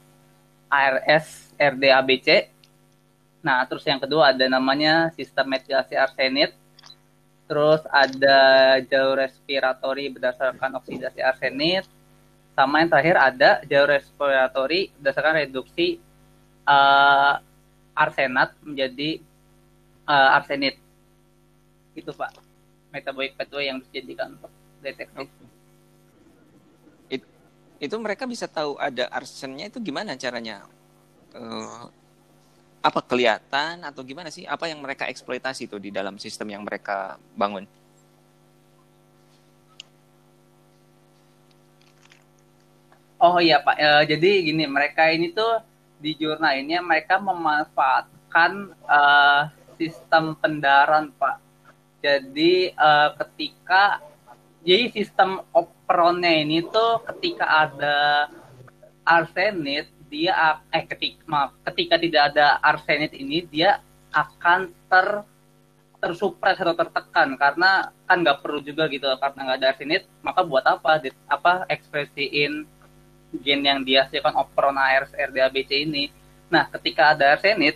ARS 0.70 1.52
RDABC. 1.58 2.50
Nah, 3.44 3.62
terus 3.68 3.84
yang 3.84 4.00
kedua 4.00 4.32
ada 4.32 4.46
namanya 4.48 5.12
sistem 5.12 5.52
metilasi 5.52 5.94
arsenit. 5.94 6.56
Terus 7.44 7.84
ada 7.92 8.40
jalur 8.88 9.20
respiratori 9.20 10.08
berdasarkan 10.08 10.80
oksidasi 10.80 11.20
arsenit. 11.20 11.84
Sama 12.56 12.80
yang 12.80 12.88
terakhir 12.88 13.16
ada 13.20 13.50
jalur 13.68 14.00
respiratori 14.00 14.88
berdasarkan 14.96 15.44
reduksi 15.44 16.00
eh, 16.64 17.34
arsenat 17.92 18.56
menjadi 18.64 19.20
eh, 20.08 20.36
arsenit. 20.40 20.80
Itu 21.92 22.16
Pak. 22.16 22.43
Metabolic 22.94 23.34
pathway 23.34 23.66
yang 23.66 23.82
dijadikan 23.82 24.38
untuk 24.38 24.52
deteksi. 24.78 25.26
It- 27.10 27.32
itu 27.82 27.96
mereka 27.98 28.24
bisa 28.30 28.46
tahu 28.46 28.78
ada 28.78 29.10
arsennya 29.10 29.66
itu 29.66 29.82
gimana 29.82 30.14
caranya? 30.14 30.62
Eh, 31.34 31.84
apa 32.84 33.00
kelihatan 33.02 33.82
atau 33.82 34.06
gimana 34.06 34.30
sih? 34.30 34.46
Apa 34.46 34.70
yang 34.70 34.78
mereka 34.78 35.10
eksploitasi 35.10 35.66
tuh 35.66 35.80
di 35.82 35.90
dalam 35.90 36.20
sistem 36.22 36.54
yang 36.54 36.62
mereka 36.62 37.18
bangun? 37.34 37.66
Oh 43.18 43.40
iya 43.40 43.56
Pak, 43.64 43.76
Eh, 43.80 44.02
jadi 44.14 44.30
gini 44.44 44.64
mereka 44.68 45.08
ini 45.08 45.32
tuh 45.32 45.64
di 45.96 46.12
jurnal 46.20 46.60
ini 46.60 46.76
mereka 46.84 47.16
memanfaatkan 47.16 48.52
eh, 48.84 49.42
sistem 49.80 50.36
pendaran 50.36 51.08
Pak. 51.16 51.40
Jadi 52.04 52.68
eh, 52.68 53.10
ketika 53.24 54.04
jadi 54.60 54.92
sistem 54.92 55.40
operonnya 55.56 56.44
ini 56.44 56.60
tuh 56.68 57.00
ketika 57.08 57.64
ada 57.64 58.28
arsenit 59.04 59.88
dia 60.12 60.60
eh 60.68 60.84
ketika 60.84 61.24
maaf, 61.24 61.56
ketika 61.72 61.96
tidak 61.96 62.22
ada 62.32 62.60
arsenit 62.60 63.16
ini 63.16 63.48
dia 63.48 63.80
akan 64.12 64.68
ter 64.92 65.24
tersupres 66.00 66.60
atau 66.60 66.76
tertekan 66.76 67.32
karena 67.40 67.88
kan 68.04 68.20
nggak 68.20 68.44
perlu 68.44 68.60
juga 68.60 68.84
gitu 68.92 69.08
karena 69.16 69.40
nggak 69.48 69.58
ada 69.64 69.68
arsenit 69.72 70.04
maka 70.20 70.44
buat 70.44 70.64
apa 70.68 71.00
Di- 71.00 71.16
apa 71.24 71.64
ekspresiin 71.72 72.68
gen 73.42 73.66
yang 73.66 73.80
dihasilkan 73.82 74.36
operon 74.38 74.78
ARS 74.78 75.10
RDABC 75.10 75.70
ini. 75.88 76.12
Nah, 76.46 76.70
ketika 76.70 77.16
ada 77.16 77.34
arsenit, 77.34 77.74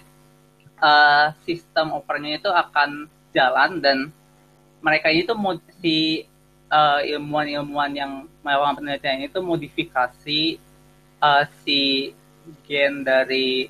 eh, 0.79 1.26
sistem 1.43 1.97
operonnya 1.99 2.39
itu 2.39 2.47
akan 2.47 3.11
jalan 3.35 3.81
dan 3.83 4.12
mereka 4.81 5.11
ini 5.11 5.26
tuh 5.26 5.37
mau 5.37 5.55
si 5.83 6.24
eh, 6.68 7.01
ilmuwan-ilmuwan 7.16 7.91
yang 7.93 8.12
melakukan 8.41 8.83
penelitian 8.83 9.26
itu 9.26 9.39
modifikasi 9.43 10.41
eh, 11.22 11.45
si 11.64 12.12
gen 12.64 13.05
dari 13.05 13.68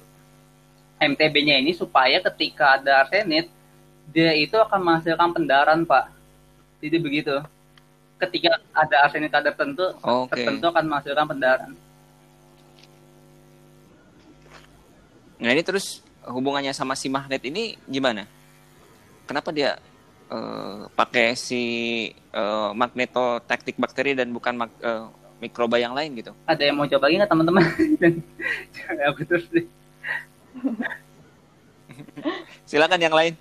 MTB-nya 0.99 1.63
ini 1.63 1.71
supaya 1.75 2.19
ketika 2.19 2.79
ada 2.79 3.07
arsenit, 3.07 3.47
dia 4.11 4.35
itu 4.35 4.59
akan 4.59 4.83
menghasilkan 4.83 5.31
pendaran, 5.31 5.87
Pak. 5.87 6.11
Jadi 6.83 6.97
begitu. 6.99 7.35
Ketika 8.19 8.59
ada 8.75 9.07
arsenit 9.07 9.31
kadar 9.31 9.55
tertentu, 9.55 9.95
Oke. 10.03 10.35
tertentu 10.35 10.67
akan 10.67 10.85
menghasilkan 10.91 11.27
pendaran. 11.31 11.71
Nah 15.39 15.55
ini 15.55 15.63
terus 15.63 16.03
hubungannya 16.27 16.75
sama 16.75 16.99
si 16.99 17.07
magnet 17.07 17.47
ini 17.47 17.79
gimana? 17.87 18.27
Kenapa 19.29 19.53
dia 19.53 19.77
eh, 20.33 20.81
pakai 20.97 21.37
si 21.37 21.63
eh, 22.33 22.71
magnetotaktik 22.73 23.77
bakteri 23.77 24.17
dan 24.17 24.33
bukan 24.33 24.57
mak- 24.57 24.81
eh, 24.81 25.05
mikroba 25.37 25.77
yang 25.77 25.93
lain 25.93 26.17
gitu? 26.17 26.33
Ada 26.49 26.73
yang 26.73 26.81
mau 26.81 26.89
coba 26.89 27.13
lagi 27.13 27.21
nggak 27.21 27.31
teman-teman? 27.31 27.63
ya 28.89 29.09
betul 29.13 29.41
sih. 29.53 29.69
Silakan 32.65 33.05
yang 33.05 33.13
lain. 33.13 33.37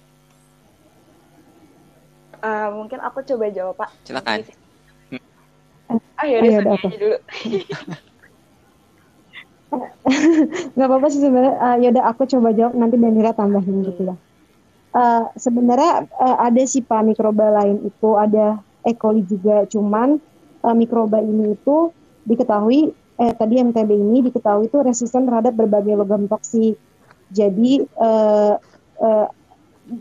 Ah, 2.43 2.69
mungkin 2.69 3.01
aku 3.01 3.23
coba 3.23 3.47
jawab 3.49 3.79
Pak. 3.79 3.89
Silakan. 4.03 4.43
Ah 6.19 6.27
Sonia 6.27 6.43
udah, 6.43 6.75
aja 6.83 6.97
dulu. 6.99 7.17
nggak 10.75 10.87
apa-apa 10.87 11.07
sih 11.11 11.19
sebenarnya 11.19 11.53
Eh, 11.59 11.75
yaudah 11.87 12.03
aku 12.07 12.23
coba 12.23 12.55
jawab 12.55 12.73
nanti 12.75 12.95
Danira 12.95 13.35
tambahin 13.35 13.83
gitu 13.83 14.11
ya 14.11 14.15
Eh, 14.97 15.23
sebenarnya 15.37 16.09
eh, 16.09 16.37
ada 16.49 16.63
sih 16.65 16.81
pak 16.81 17.05
mikroba 17.05 17.53
lain 17.61 17.85
itu 17.85 18.17
ada 18.17 18.57
E. 18.81 18.97
coli 18.97 19.21
juga 19.29 19.69
cuman 19.69 20.17
eh, 20.65 20.75
mikroba 20.75 21.21
ini 21.21 21.53
itu 21.53 21.93
diketahui 22.25 22.97
eh 23.21 23.33
tadi 23.37 23.61
MTB 23.61 23.89
ini 23.93 24.25
diketahui 24.25 24.73
itu 24.73 24.81
resisten 24.81 25.29
terhadap 25.29 25.53
berbagai 25.53 25.93
logam 26.01 26.25
toksik 26.25 26.81
jadi 27.29 27.85
eh, 27.85 28.53
eh, 29.05 29.27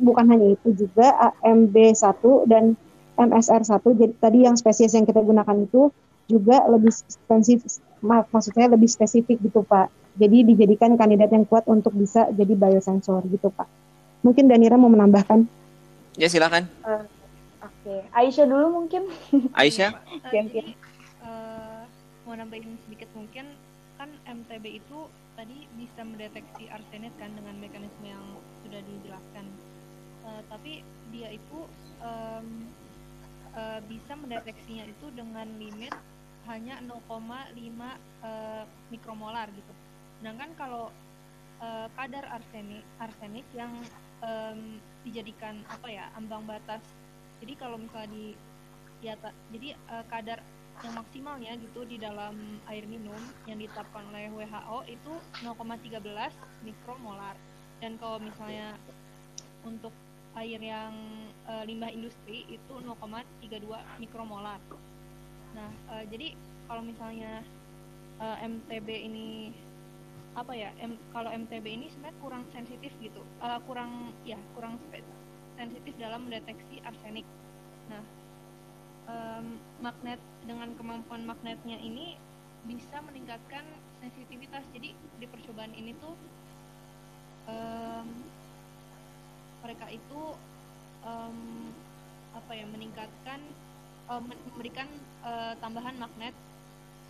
bukan 0.00 0.24
hanya 0.32 0.56
itu 0.56 0.88
juga 0.88 1.34
MB1 1.44 2.22
dan 2.48 2.72
MSR1 3.20 3.84
jadi 4.00 4.12
tadi 4.16 4.38
yang 4.48 4.56
spesies 4.56 4.96
yang 4.96 5.04
kita 5.04 5.20
gunakan 5.20 5.60
itu 5.60 5.92
juga 6.24 6.64
lebih 6.72 6.94
spesifik 6.94 7.84
maaf 8.00 8.32
maksudnya 8.32 8.72
lebih 8.72 8.88
spesifik 8.88 9.44
gitu 9.44 9.60
Pak. 9.60 9.92
Jadi 10.16 10.48
dijadikan 10.48 10.96
kandidat 10.96 11.28
yang 11.36 11.44
kuat 11.44 11.68
untuk 11.68 11.92
bisa 11.92 12.32
jadi 12.32 12.56
biosensor 12.56 13.20
gitu 13.28 13.52
Pak. 13.52 13.85
Mungkin 14.26 14.50
Danira 14.50 14.74
mau 14.74 14.90
menambahkan. 14.90 15.46
Ya 16.18 16.26
silakan. 16.26 16.66
Oke, 17.62 18.02
Aisyah 18.10 18.50
dulu 18.50 18.82
mungkin. 18.82 19.06
Aisyah. 19.62 19.94
Gantian. 20.34 20.50
jadi, 20.50 20.72
eh, 21.22 21.82
mau 22.26 22.34
nambahin 22.34 22.74
sedikit 22.82 23.06
mungkin 23.14 23.54
kan 23.94 24.10
MTB 24.26 24.82
itu 24.82 24.98
tadi 25.38 25.70
bisa 25.78 26.02
mendeteksi 26.02 26.66
arsenit 26.74 27.14
kan 27.22 27.30
dengan 27.38 27.54
mekanisme 27.62 28.02
yang 28.02 28.26
sudah 28.66 28.82
dijelaskan. 28.82 29.46
Eh, 30.26 30.42
tapi 30.50 30.82
dia 31.14 31.30
itu 31.30 31.58
em, 32.02 32.66
eh, 33.54 33.80
bisa 33.86 34.18
mendeteksinya 34.18 34.90
itu 34.90 35.06
dengan 35.14 35.46
limit 35.54 35.94
hanya 36.50 36.82
0,5 36.82 37.94
eh, 38.26 38.66
mikromolar 38.90 39.46
gitu. 39.54 39.72
Sedangkan 40.18 40.50
kalau 40.58 40.90
eh, 41.62 41.86
kadar 41.94 42.26
arsenik 42.34 42.82
arsenik 42.98 43.46
yang 43.54 43.70
em, 44.22 44.80
dijadikan 45.04 45.60
apa 45.68 45.88
ya 45.90 46.08
ambang 46.16 46.44
batas. 46.44 46.82
Jadi 47.42 47.52
kalau 47.58 47.76
misalnya 47.76 48.10
di 48.12 48.26
di 49.00 49.06
atas, 49.12 49.32
jadi 49.52 49.76
eh, 49.76 50.04
kadar 50.08 50.40
yang 50.84 50.94
maksimalnya 50.96 51.52
gitu 51.56 51.88
di 51.88 51.96
dalam 51.96 52.60
air 52.68 52.84
minum 52.84 53.16
yang 53.48 53.56
ditetapkan 53.56 54.04
oleh 54.12 54.28
WHO 54.28 54.78
itu 54.92 55.12
0,13 55.40 56.04
mikromolar. 56.64 57.36
Dan 57.80 57.96
kalau 57.96 58.20
misalnya 58.20 58.76
untuk 59.64 59.92
air 60.36 60.60
yang 60.60 60.92
eh, 61.48 61.64
limbah 61.64 61.88
industri 61.88 62.44
itu 62.48 62.74
0,32 62.84 63.72
mikromolar. 64.00 64.60
Nah, 65.56 65.70
eh, 65.96 66.04
jadi 66.12 66.36
kalau 66.68 66.84
misalnya 66.84 67.40
eh, 68.20 68.36
MTB 68.44 68.88
ini 69.08 69.28
apa 70.36 70.52
ya? 70.52 70.70
M- 70.84 71.00
kalau 71.14 71.30
MTB 71.32 71.66
ini 71.66 71.86
sebenarnya 71.88 72.20
kurang 72.20 72.44
sensitif 72.52 72.92
gitu. 73.00 73.22
Eh, 73.40 73.60
kurang 73.66 74.12
ya, 74.22 74.38
kurang 74.52 74.76
sensitif 75.56 75.94
dalam 75.96 76.28
mendeteksi 76.28 76.76
arsenik. 76.84 77.24
Nah, 77.90 78.04
em, 79.08 79.46
magnet 79.80 80.20
dengan 80.44 80.68
kemampuan 80.78 81.22
magnetnya 81.24 81.78
ini 81.80 82.20
bisa 82.68 83.00
meningkatkan 83.08 83.64
sensitivitas. 84.02 84.64
Jadi 84.76 84.92
di 84.92 85.26
percobaan 85.26 85.72
ini 85.72 85.96
tuh 85.96 86.14
em, 87.48 88.06
mereka 89.64 89.86
itu 89.90 90.20
em, 91.06 91.38
apa 92.36 92.52
ya 92.52 92.66
meningkatkan 92.68 93.40
em, 94.12 94.24
memberikan 94.52 94.88
eh, 95.24 95.54
tambahan 95.62 95.96
magnet 95.96 96.34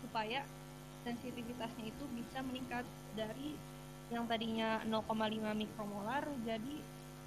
supaya 0.04 0.46
sensitivitasnya 1.02 1.84
itu 1.90 2.04
bisa 2.14 2.38
meningkat 2.42 2.86
dari 3.16 3.56
yang 4.12 4.28
tadinya 4.30 4.78
0,5 4.86 5.10
mikromolar 5.56 6.22
jadi 6.46 6.74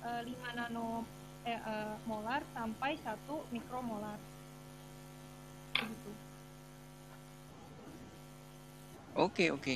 eh, 0.05 0.21
5 0.23 0.57
nano 0.57 1.03
eh, 1.43 1.57
eh, 1.57 1.93
molar 2.07 2.45
sampai 2.55 2.95
1 3.01 3.17
mikromolar. 3.51 4.19
Gitu. 5.75 6.11
Oke, 9.17 9.51
oke. 9.51 9.75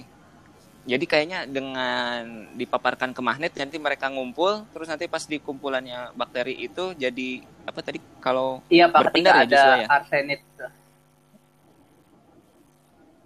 Jadi 0.84 1.06
kayaknya 1.08 1.48
dengan 1.48 2.52
dipaparkan 2.60 3.16
ke 3.16 3.22
magnet 3.24 3.56
nanti 3.56 3.80
mereka 3.80 4.12
ngumpul 4.12 4.68
terus 4.76 4.92
nanti 4.92 5.08
pas 5.08 5.24
di 5.24 5.40
kumpulannya 5.40 6.12
bakteri 6.12 6.60
itu 6.60 6.92
jadi 6.92 7.40
apa 7.64 7.80
tadi 7.80 8.04
kalau 8.20 8.60
Iya 8.68 8.92
Pak, 8.92 9.16
ketika 9.16 9.32
ya 9.32 9.44
ada 9.48 9.64
ya? 9.80 9.88
arsenit. 9.88 10.44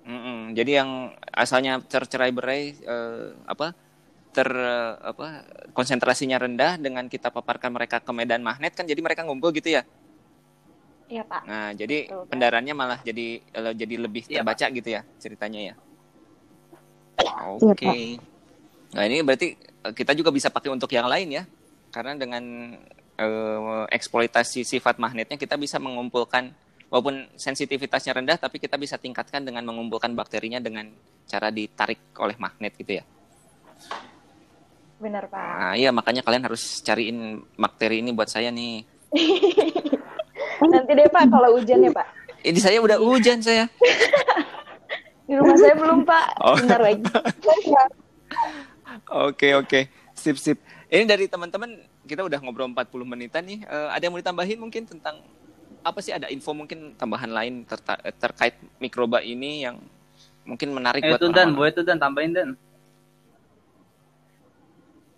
Mm-mm. 0.08 0.56
Jadi 0.56 0.72
yang 0.80 1.12
asalnya 1.36 1.84
tercerai-berai 1.84 2.62
eh, 2.80 3.28
apa 3.44 3.76
ter 4.32 4.48
eh, 4.48 4.94
apa 5.04 5.44
konsentrasinya 5.76 6.40
rendah 6.40 6.80
dengan 6.80 7.12
kita 7.12 7.28
paparkan 7.28 7.76
mereka 7.76 8.00
ke 8.00 8.12
medan 8.16 8.40
magnet 8.40 8.72
kan 8.72 8.88
jadi 8.88 9.04
mereka 9.04 9.28
ngumpul 9.28 9.52
gitu 9.52 9.76
ya. 9.76 9.84
Iya 11.12 11.24
Pak. 11.28 11.42
Nah, 11.44 11.72
jadi 11.76 12.08
Betul, 12.08 12.24
Pak. 12.24 12.30
pendarannya 12.32 12.74
malah 12.76 13.00
jadi 13.04 13.44
eh, 13.44 13.74
jadi 13.76 13.96
lebih 14.00 14.24
Iya, 14.32 14.40
terbaca 14.40 14.66
gitu 14.72 14.90
ya 14.96 15.02
ceritanya 15.20 15.60
ya. 15.60 15.76
Iya, 17.20 17.34
Oke. 17.60 18.22
Nah, 18.96 19.04
ini 19.04 19.20
berarti 19.28 19.60
kita 19.92 20.16
juga 20.16 20.32
bisa 20.32 20.48
pakai 20.48 20.72
untuk 20.72 20.88
yang 20.96 21.12
lain 21.12 21.36
ya. 21.36 21.44
Karena 21.92 22.16
dengan 22.16 22.44
eh, 23.20 23.86
eksploitasi 23.92 24.64
sifat 24.64 25.04
magnetnya 25.04 25.36
kita 25.36 25.60
bisa 25.60 25.84
mengumpulkan 25.84 26.56
walaupun 26.88 27.28
sensitivitasnya 27.36 28.16
rendah 28.16 28.40
tapi 28.40 28.58
kita 28.58 28.80
bisa 28.80 28.96
tingkatkan 28.96 29.44
dengan 29.44 29.64
mengumpulkan 29.68 30.16
bakterinya 30.16 30.64
dengan 30.64 30.88
cara 31.28 31.52
ditarik 31.52 32.16
oleh 32.20 32.36
magnet 32.40 32.74
gitu 32.80 33.00
ya. 33.00 33.04
Benar 34.98 35.30
Pak. 35.30 35.52
Nah, 35.62 35.74
iya 35.78 35.94
makanya 35.94 36.26
kalian 36.26 36.48
harus 36.50 36.82
cariin 36.82 37.44
bakteri 37.54 38.02
ini 38.02 38.10
buat 38.16 38.32
saya 38.32 38.50
nih. 38.50 38.82
Nanti 40.74 40.92
deh 40.98 41.08
Pak 41.12 41.24
kalau 41.30 41.54
hujan 41.60 41.86
ya 41.86 41.92
Pak. 41.94 42.08
Ini 42.42 42.60
saya 42.64 42.78
udah 42.82 42.98
hujan 42.98 43.44
saya. 43.44 43.70
Di 45.28 45.36
rumah 45.36 45.58
saya 45.60 45.76
belum 45.76 46.08
Pak. 46.08 46.28
Oh. 46.42 46.56
Bentar 46.56 46.80
lagi. 46.82 47.04
Oke 49.08 49.56
oke, 49.56 49.88
sip 50.18 50.36
sip. 50.36 50.60
Ini 50.92 51.08
dari 51.08 51.32
teman-teman 51.32 51.80
kita 52.04 52.28
udah 52.28 52.40
ngobrol 52.44 52.68
40 52.72 53.08
menitan 53.08 53.44
nih. 53.44 53.64
Eh, 53.64 53.88
ada 53.92 54.04
yang 54.04 54.12
mau 54.16 54.20
ditambahin 54.20 54.60
mungkin 54.60 54.84
tentang 54.84 55.24
apa 55.88 56.00
sih 56.04 56.12
ada 56.12 56.28
info 56.28 56.52
mungkin 56.52 56.94
tambahan 57.00 57.32
lain 57.32 57.64
terta- 57.64 58.04
terkait 58.20 58.60
mikroba 58.78 59.24
ini 59.24 59.64
yang 59.64 59.80
mungkin 60.48 60.72
menarik 60.72 61.04
Eh 61.04 61.12
buat 61.12 61.22
itu 61.24 61.28
Dan, 61.32 61.56
boleh 61.56 61.72
tuh 61.76 61.84
Dan, 61.84 62.00
tambahin 62.00 62.32
Dan. 62.36 62.50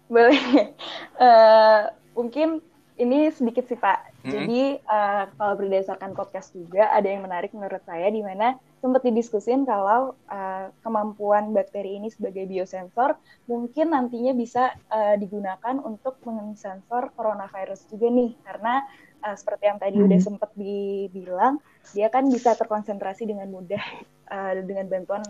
Boleh. 0.09 0.41
Eh, 1.20 1.82
mungkin 2.15 2.63
ini 2.95 3.28
sedikit 3.28 3.67
sih 3.67 3.76
Pak. 3.76 4.24
Mm-mm. 4.24 4.32
Jadi 4.32 4.80
eh, 4.80 5.24
kalau 5.36 5.53
berdasarkan 5.59 6.15
podcast 6.15 6.55
juga 6.55 6.88
ada 6.95 7.11
yang 7.11 7.28
menarik 7.28 7.51
menurut 7.51 7.84
saya 7.84 8.07
di 8.07 8.24
mana 8.24 8.55
sempat 8.80 9.03
didiskusin 9.03 9.67
kalau 9.67 10.15
eh, 10.32 10.72
kemampuan 10.80 11.51
bakteri 11.51 11.99
ini 11.99 12.07
sebagai 12.07 12.47
biosensor 12.47 13.20
mungkin 13.51 13.91
nantinya 13.91 14.32
bisa 14.32 14.72
eh, 14.88 15.20
digunakan 15.20 15.76
untuk 15.84 16.24
mensensor 16.24 17.11
coronavirus 17.20 17.84
juga 17.91 18.07
nih 18.07 18.32
karena 18.47 18.88
eh, 19.26 19.36
seperti 19.38 19.63
yang 19.70 19.80
tadi 19.82 19.97
Hmm. 19.99 20.07
udah 20.07 20.20
sempat 20.22 20.51
dibilang 20.55 21.55
dia 21.95 22.07
kan 22.13 22.30
bisa 22.30 22.53
terkonsentrasi 22.53 23.26
dengan 23.26 23.49
mudah 23.49 23.82
eh, 24.36 24.51
dengan 24.63 24.86
bantuan 24.88 25.24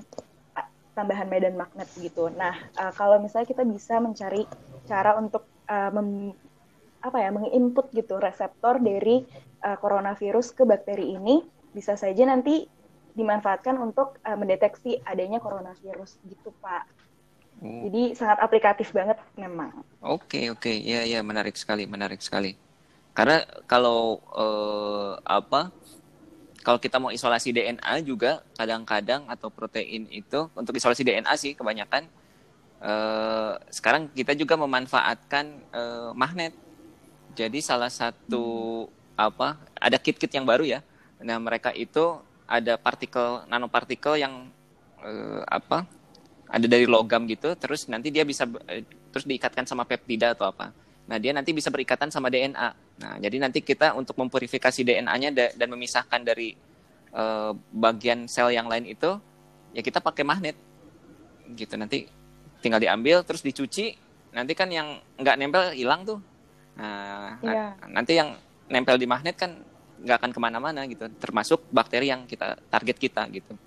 eh, 0.57 0.67
tambahan 0.97 1.27
medan 1.31 1.55
magnet 1.55 1.89
gitu. 1.97 2.29
Nah, 2.33 2.55
eh, 2.55 2.91
kalau 2.97 3.17
misalnya 3.23 3.47
kita 3.49 3.63
bisa 3.65 3.97
mencari 4.01 4.43
cara 4.85 5.15
untuk 5.17 5.47
eh, 5.69 5.91
mem- 5.93 6.35
apa 6.99 7.17
ya 7.23 7.31
menginput 7.31 7.95
gitu 7.95 8.19
reseptor 8.19 8.83
dari 8.83 9.23
eh, 9.63 9.77
coronavirus 9.79 10.51
ke 10.57 10.63
bakteri 10.67 11.15
ini 11.15 11.39
bisa 11.71 11.95
saja 11.95 12.23
nanti 12.27 12.67
dimanfaatkan 13.15 13.75
untuk 13.79 14.19
eh, 14.27 14.35
mendeteksi 14.37 14.99
adanya 15.07 15.39
coronavirus 15.39 16.19
gitu 16.27 16.51
Pak. 16.59 16.83
Oh, 17.63 17.87
Jadi 17.87 18.15
sangat 18.19 18.39
aplikatif 18.43 18.91
banget 18.91 19.17
memang. 19.39 19.71
Oke 20.15 20.39
oke, 20.53 20.71
ya 20.91 21.01
ya 21.07 21.19
menarik 21.29 21.55
sekali, 21.61 21.83
menarik 21.87 22.19
sekali. 22.23 22.51
Karena 23.13 23.43
kalau 23.67 24.21
eh, 24.35 25.13
apa? 25.25 25.73
Kalau 26.59 26.77
kita 26.77 26.99
mau 26.99 27.09
isolasi 27.09 27.55
DNA 27.55 28.03
juga 28.03 28.43
kadang-kadang 28.59 29.25
atau 29.31 29.47
protein 29.47 30.05
itu 30.11 30.51
untuk 30.53 30.75
isolasi 30.75 31.07
DNA 31.07 31.33
sih 31.39 31.55
kebanyakan 31.55 32.05
eh, 32.83 33.53
sekarang 33.69 34.11
kita 34.11 34.33
juga 34.35 34.55
memanfaatkan 34.59 35.45
eh, 35.71 36.11
magnet. 36.15 36.55
Jadi 37.35 37.59
salah 37.63 37.91
satu 37.91 38.87
apa? 39.15 39.59
Ada 39.77 39.99
kit-kit 39.99 40.31
yang 40.31 40.47
baru 40.47 40.65
ya. 40.67 40.79
Nah 41.23 41.37
mereka 41.39 41.75
itu 41.75 42.19
ada 42.49 42.79
partikel 42.79 43.45
nanopartikel 43.47 44.19
yang 44.19 44.49
eh, 45.03 45.43
apa? 45.47 45.85
Ada 46.49 46.65
dari 46.65 46.89
logam 46.89 47.29
gitu. 47.29 47.53
Terus 47.59 47.85
nanti 47.91 48.09
dia 48.09 48.23
bisa 48.25 48.47
eh, 48.67 48.83
terus 49.13 49.27
diikatkan 49.27 49.67
sama 49.67 49.83
peptida 49.85 50.33
atau 50.33 50.49
apa. 50.49 50.71
Nah, 51.09 51.17
dia 51.17 51.33
nanti 51.33 51.49
bisa 51.51 51.73
berikatan 51.73 52.13
sama 52.13 52.29
DNA. 52.29 52.69
Nah, 53.01 53.17
jadi 53.17 53.41
nanti 53.41 53.65
kita 53.65 53.97
untuk 53.97 54.13
mempurifikasi 54.13 54.85
DNA-nya 54.85 55.29
da- 55.33 55.53
dan 55.57 55.67
memisahkan 55.73 56.21
dari 56.21 56.53
eh, 57.09 57.51
bagian 57.73 58.29
sel 58.29 58.53
yang 58.53 58.69
lain 58.69 58.85
itu, 58.85 59.17
ya 59.73 59.81
kita 59.81 59.97
pakai 59.97 60.21
magnet. 60.21 60.53
Gitu 61.49 61.73
nanti 61.73 62.05
tinggal 62.61 62.77
diambil 62.77 63.25
terus 63.25 63.41
dicuci. 63.41 63.97
Nanti 64.29 64.53
kan 64.53 64.69
yang 64.69 65.01
nggak 65.17 65.35
nempel 65.41 65.73
hilang 65.73 66.05
tuh. 66.05 66.21
Nah, 66.77 67.41
na- 67.41 67.49
Iya. 67.49 67.65
nanti 67.89 68.13
yang 68.13 68.37
nempel 68.69 69.01
di 69.01 69.09
magnet 69.09 69.33
kan 69.33 69.57
nggak 70.05 70.21
akan 70.21 70.29
ke 70.29 70.37
mana-mana 70.39 70.85
gitu. 70.85 71.09
Termasuk 71.17 71.65
bakteri 71.73 72.13
yang 72.13 72.29
kita 72.29 72.61
target 72.69 73.01
kita 73.01 73.25
gitu. 73.33 73.57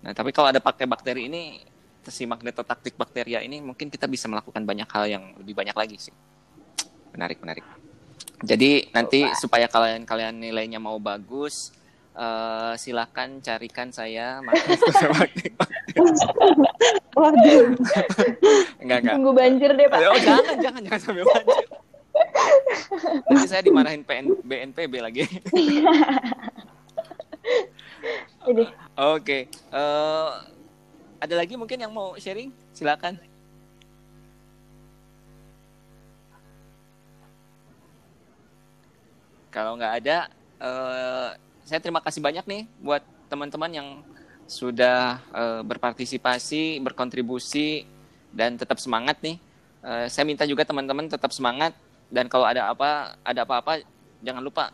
Nah, 0.00 0.16
tapi 0.16 0.32
kalau 0.32 0.48
ada 0.48 0.64
pakai 0.64 0.88
bakteri 0.88 1.28
ini 1.28 1.60
si 2.08 2.24
magnetotaktik 2.24 2.96
bakteria 2.96 3.44
ini 3.44 3.60
mungkin 3.60 3.92
kita 3.92 4.08
bisa 4.08 4.32
melakukan 4.32 4.64
banyak 4.64 4.88
hal 4.88 5.04
yang 5.04 5.24
lebih 5.36 5.52
banyak 5.52 5.76
lagi 5.76 6.00
sih. 6.00 6.14
Menarik, 7.18 7.42
menarik. 7.42 7.66
Jadi 8.46 8.94
nanti 8.94 9.26
supaya 9.34 9.66
kalian-kalian 9.66 10.38
nilainya 10.38 10.78
mau 10.78 11.02
bagus, 11.02 11.74
eh, 12.14 12.78
silakan 12.78 13.42
carikan 13.42 13.90
saya. 13.90 14.38
Waduh. 17.18 17.74
enggak, 18.78 18.98
enggak. 19.02 19.14
Tunggu 19.18 19.32
banjir 19.34 19.74
deh 19.74 19.90
Pak. 19.90 19.98
Oh, 19.98 20.14
jangan, 20.22 20.56
jangan, 20.62 20.80
jangan 20.86 21.00
sampai 21.02 21.26
banjir. 21.26 21.66
Nanti 23.26 23.46
saya 23.50 23.66
dimarahin 23.66 24.06
PN, 24.06 24.38
BNPB 24.46 24.94
lagi. 25.02 25.26
Jadi 28.46 28.62
Oke, 28.94 29.50
eh, 29.50 30.28
ada 31.18 31.34
lagi 31.34 31.58
mungkin 31.58 31.82
yang 31.82 31.90
mau 31.90 32.14
sharing? 32.14 32.54
Silakan. 32.70 33.18
Kalau 39.48 39.76
nggak 39.80 39.94
ada, 40.04 40.28
eh, 40.60 41.28
saya 41.64 41.80
terima 41.80 42.00
kasih 42.04 42.20
banyak 42.20 42.44
nih 42.44 42.62
buat 42.80 43.00
teman-teman 43.28 43.70
yang 43.72 43.88
sudah 44.48 45.20
eh, 45.32 45.60
berpartisipasi, 45.64 46.80
berkontribusi, 46.80 47.84
dan 48.32 48.56
tetap 48.56 48.80
semangat 48.80 49.20
nih. 49.24 49.36
Eh, 49.84 50.06
saya 50.12 50.24
minta 50.28 50.44
juga 50.44 50.64
teman-teman 50.64 51.08
tetap 51.08 51.32
semangat 51.32 51.72
dan 52.08 52.28
kalau 52.28 52.48
ada 52.48 52.68
apa, 52.72 53.16
ada 53.24 53.44
apa-apa, 53.44 53.84
jangan 54.24 54.42
lupa 54.42 54.72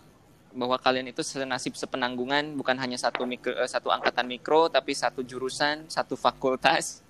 bahwa 0.55 0.79
kalian 0.79 1.11
itu 1.11 1.21
senasib 1.27 1.75
sepenanggungan 1.75 2.55
bukan 2.55 2.79
hanya 2.79 2.95
satu 2.95 3.27
mikro, 3.27 3.59
satu 3.67 3.91
angkatan 3.91 4.31
mikro 4.31 4.71
tapi 4.71 4.95
satu 4.95 5.27
jurusan 5.27 5.91
satu 5.91 6.15
fakultas 6.15 7.03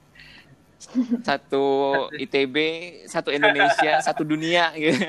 satu 1.29 1.65
ITB 2.17 2.57
satu 3.05 3.29
Indonesia 3.29 4.01
satu 4.01 4.25
dunia 4.25 4.73
gitu. 4.81 4.97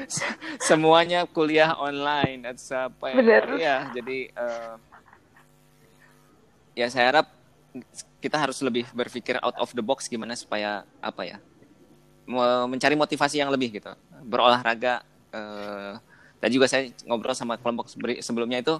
semuanya 0.68 1.24
kuliah 1.28 1.76
online 1.78 2.48
atau 2.48 2.88
apa 2.88 3.06
ya 3.10 3.16
Bener. 3.18 3.44
ya 3.58 3.76
jadi 3.94 4.18
eh, 4.32 4.74
ya 6.78 6.86
saya 6.88 7.06
harap 7.12 7.26
kita 8.20 8.36
harus 8.36 8.60
lebih 8.60 8.86
berpikir 8.92 9.40
out 9.40 9.56
of 9.56 9.72
the 9.72 9.84
box 9.84 10.06
gimana 10.06 10.36
supaya 10.36 10.84
apa 11.00 11.22
ya 11.24 11.38
me- 12.28 12.68
mencari 12.76 12.94
motivasi 12.94 13.40
yang 13.40 13.50
lebih 13.52 13.80
gitu 13.80 13.92
berolahraga 14.24 15.02
eh, 15.32 15.96
Tadi 16.42 16.58
juga 16.58 16.66
saya 16.66 16.90
ngobrol 17.06 17.38
sama 17.38 17.54
kelompok 17.54 17.86
sebelumnya 18.18 18.58
itu 18.58 18.74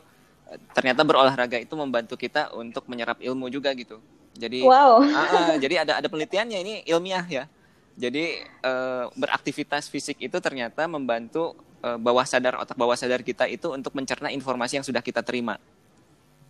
ternyata 0.75 1.07
berolahraga 1.07 1.63
itu 1.63 1.71
membantu 1.79 2.19
kita 2.19 2.51
untuk 2.59 2.91
menyerap 2.91 3.23
ilmu 3.23 3.47
juga 3.55 3.71
gitu. 3.79 4.03
Jadi 4.35 4.67
wow. 4.67 4.99
uh, 4.99 5.23
uh, 5.39 5.55
jadi 5.63 5.87
ada 5.87 6.03
ada 6.03 6.11
penelitiannya 6.11 6.59
ini 6.59 6.75
ilmiah 6.91 7.23
ya. 7.31 7.45
Jadi 7.93 8.41
uh, 8.65 9.13
beraktivitas 9.15 9.93
fisik 9.93 10.17
itu 10.21 10.37
ternyata 10.41 10.89
membantu 10.89 11.53
uh, 11.85 12.01
bawah 12.01 12.25
sadar 12.25 12.57
otak 12.57 12.77
bawah 12.77 12.97
sadar 12.97 13.21
kita 13.21 13.45
itu 13.49 13.69
untuk 13.69 13.93
mencerna 13.93 14.33
informasi 14.33 14.81
yang 14.81 14.87
sudah 14.87 15.05
kita 15.05 15.21
terima. 15.21 15.61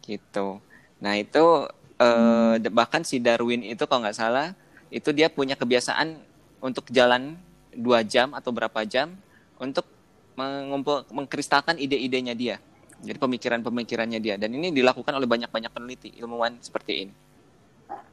Gitu. 0.03 0.63
Nah, 1.03 1.15
itu 1.19 1.67
uh, 1.99 2.55
bahkan 2.71 3.03
si 3.03 3.19
Darwin 3.19 3.63
itu 3.67 3.83
kalau 3.87 4.07
nggak 4.07 4.19
salah 4.19 4.55
itu 4.93 5.09
dia 5.11 5.33
punya 5.33 5.57
kebiasaan 5.57 6.21
untuk 6.63 6.87
jalan 6.93 7.35
dua 7.73 8.05
jam 8.05 8.37
atau 8.37 8.53
berapa 8.53 8.85
jam 8.85 9.17
untuk 9.57 9.89
mengumpul 10.37 11.09
mengkristalkan 11.13 11.81
ide-idenya 11.81 12.37
dia 12.37 12.57
jadi 13.03 13.19
pemikiran-pemikirannya 13.19 14.21
dia 14.21 14.37
dan 14.37 14.53
ini 14.53 14.71
dilakukan 14.71 15.13
oleh 15.17 15.27
banyak-banyak 15.27 15.73
peneliti 15.73 16.09
ilmuwan 16.21 16.61
seperti 16.61 17.09
ini 17.09 17.15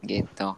gitu 0.03 0.55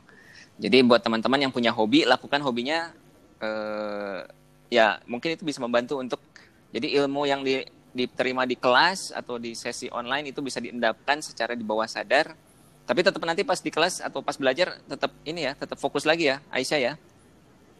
jadi 0.61 0.85
buat 0.85 1.01
teman-teman 1.01 1.41
yang 1.41 1.51
punya 1.51 1.73
hobi 1.73 2.05
lakukan 2.05 2.37
hobinya 2.45 2.93
eh, 3.41 4.21
ya 4.69 5.01
mungkin 5.09 5.33
itu 5.33 5.41
bisa 5.41 5.57
membantu 5.57 5.97
untuk 5.97 6.21
jadi 6.69 7.01
ilmu 7.03 7.25
yang 7.25 7.41
di, 7.41 7.65
diterima 7.91 8.45
di 8.45 8.55
kelas 8.55 9.11
atau 9.11 9.41
di 9.41 9.57
sesi 9.57 9.89
online 9.89 10.29
itu 10.29 10.39
bisa 10.39 10.61
diendapkan 10.61 11.19
secara 11.19 11.57
di 11.57 11.65
bawah 11.65 11.89
sadar 11.89 12.37
tapi 12.85 13.01
tetap 13.01 13.19
nanti 13.25 13.41
pas 13.41 13.57
di 13.57 13.73
kelas 13.73 14.05
atau 14.05 14.21
pas 14.21 14.37
belajar 14.37 14.77
tetap 14.85 15.09
ini 15.25 15.49
ya 15.49 15.57
tetap 15.57 15.81
fokus 15.81 16.05
lagi 16.05 16.29
ya 16.29 16.37
Aisyah 16.53 16.79
ya 16.79 16.93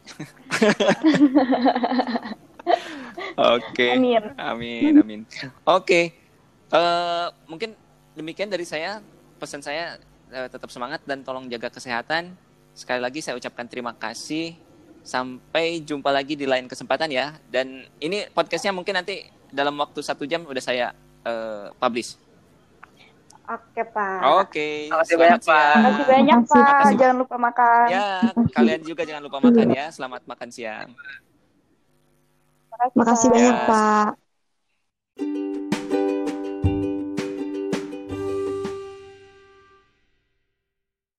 Oke. 3.32 3.74
Okay. 3.74 3.90
Amin. 3.98 4.22
Amin, 4.38 4.92
amin. 4.98 5.20
Oke. 5.22 5.46
Okay. 5.66 6.04
Uh, 6.72 6.78
eh, 6.78 7.26
mungkin 7.50 7.70
demikian 8.14 8.50
dari 8.50 8.66
saya. 8.66 9.02
Pesan 9.38 9.62
saya 9.62 9.98
uh, 10.30 10.46
tetap 10.46 10.70
semangat 10.70 11.02
dan 11.02 11.26
tolong 11.26 11.50
jaga 11.50 11.70
kesehatan. 11.70 12.34
Sekali 12.72 13.00
lagi 13.00 13.20
saya 13.20 13.36
ucapkan 13.36 13.68
terima 13.68 13.92
kasih. 13.96 14.56
Sampai 15.02 15.82
jumpa 15.82 16.08
lagi 16.14 16.38
di 16.38 16.46
lain 16.46 16.66
kesempatan 16.66 17.10
ya. 17.12 17.36
Dan 17.50 17.84
ini 18.00 18.28
podcastnya 18.32 18.72
mungkin 18.72 18.96
nanti 18.96 19.28
dalam 19.52 19.76
waktu 19.76 20.00
satu 20.00 20.24
jam 20.24 20.46
udah 20.48 20.62
saya 20.62 20.96
uh, 21.26 21.68
publish. 21.76 22.16
Oke 23.42 23.82
Pak. 23.84 24.20
Oke. 24.46 24.68
Terima 24.88 25.02
kasih 25.02 25.16
banyak 25.18 25.40
Pak. 25.42 25.74
Terima 25.74 25.90
kasih 25.90 26.06
banyak 26.06 26.40
Pak. 26.46 26.88
Jangan 26.96 27.16
lupa 27.18 27.36
makan. 27.36 27.86
Ya, 27.90 28.06
kalian 28.54 28.80
juga 28.86 29.02
jangan 29.02 29.22
lupa 29.26 29.38
makan 29.42 29.66
ya. 29.74 29.86
Selamat 29.90 30.22
makan 30.24 30.48
siang. 30.48 30.88
Makasih 32.94 33.28
banyak 33.28 33.56
Pak. 33.66 34.08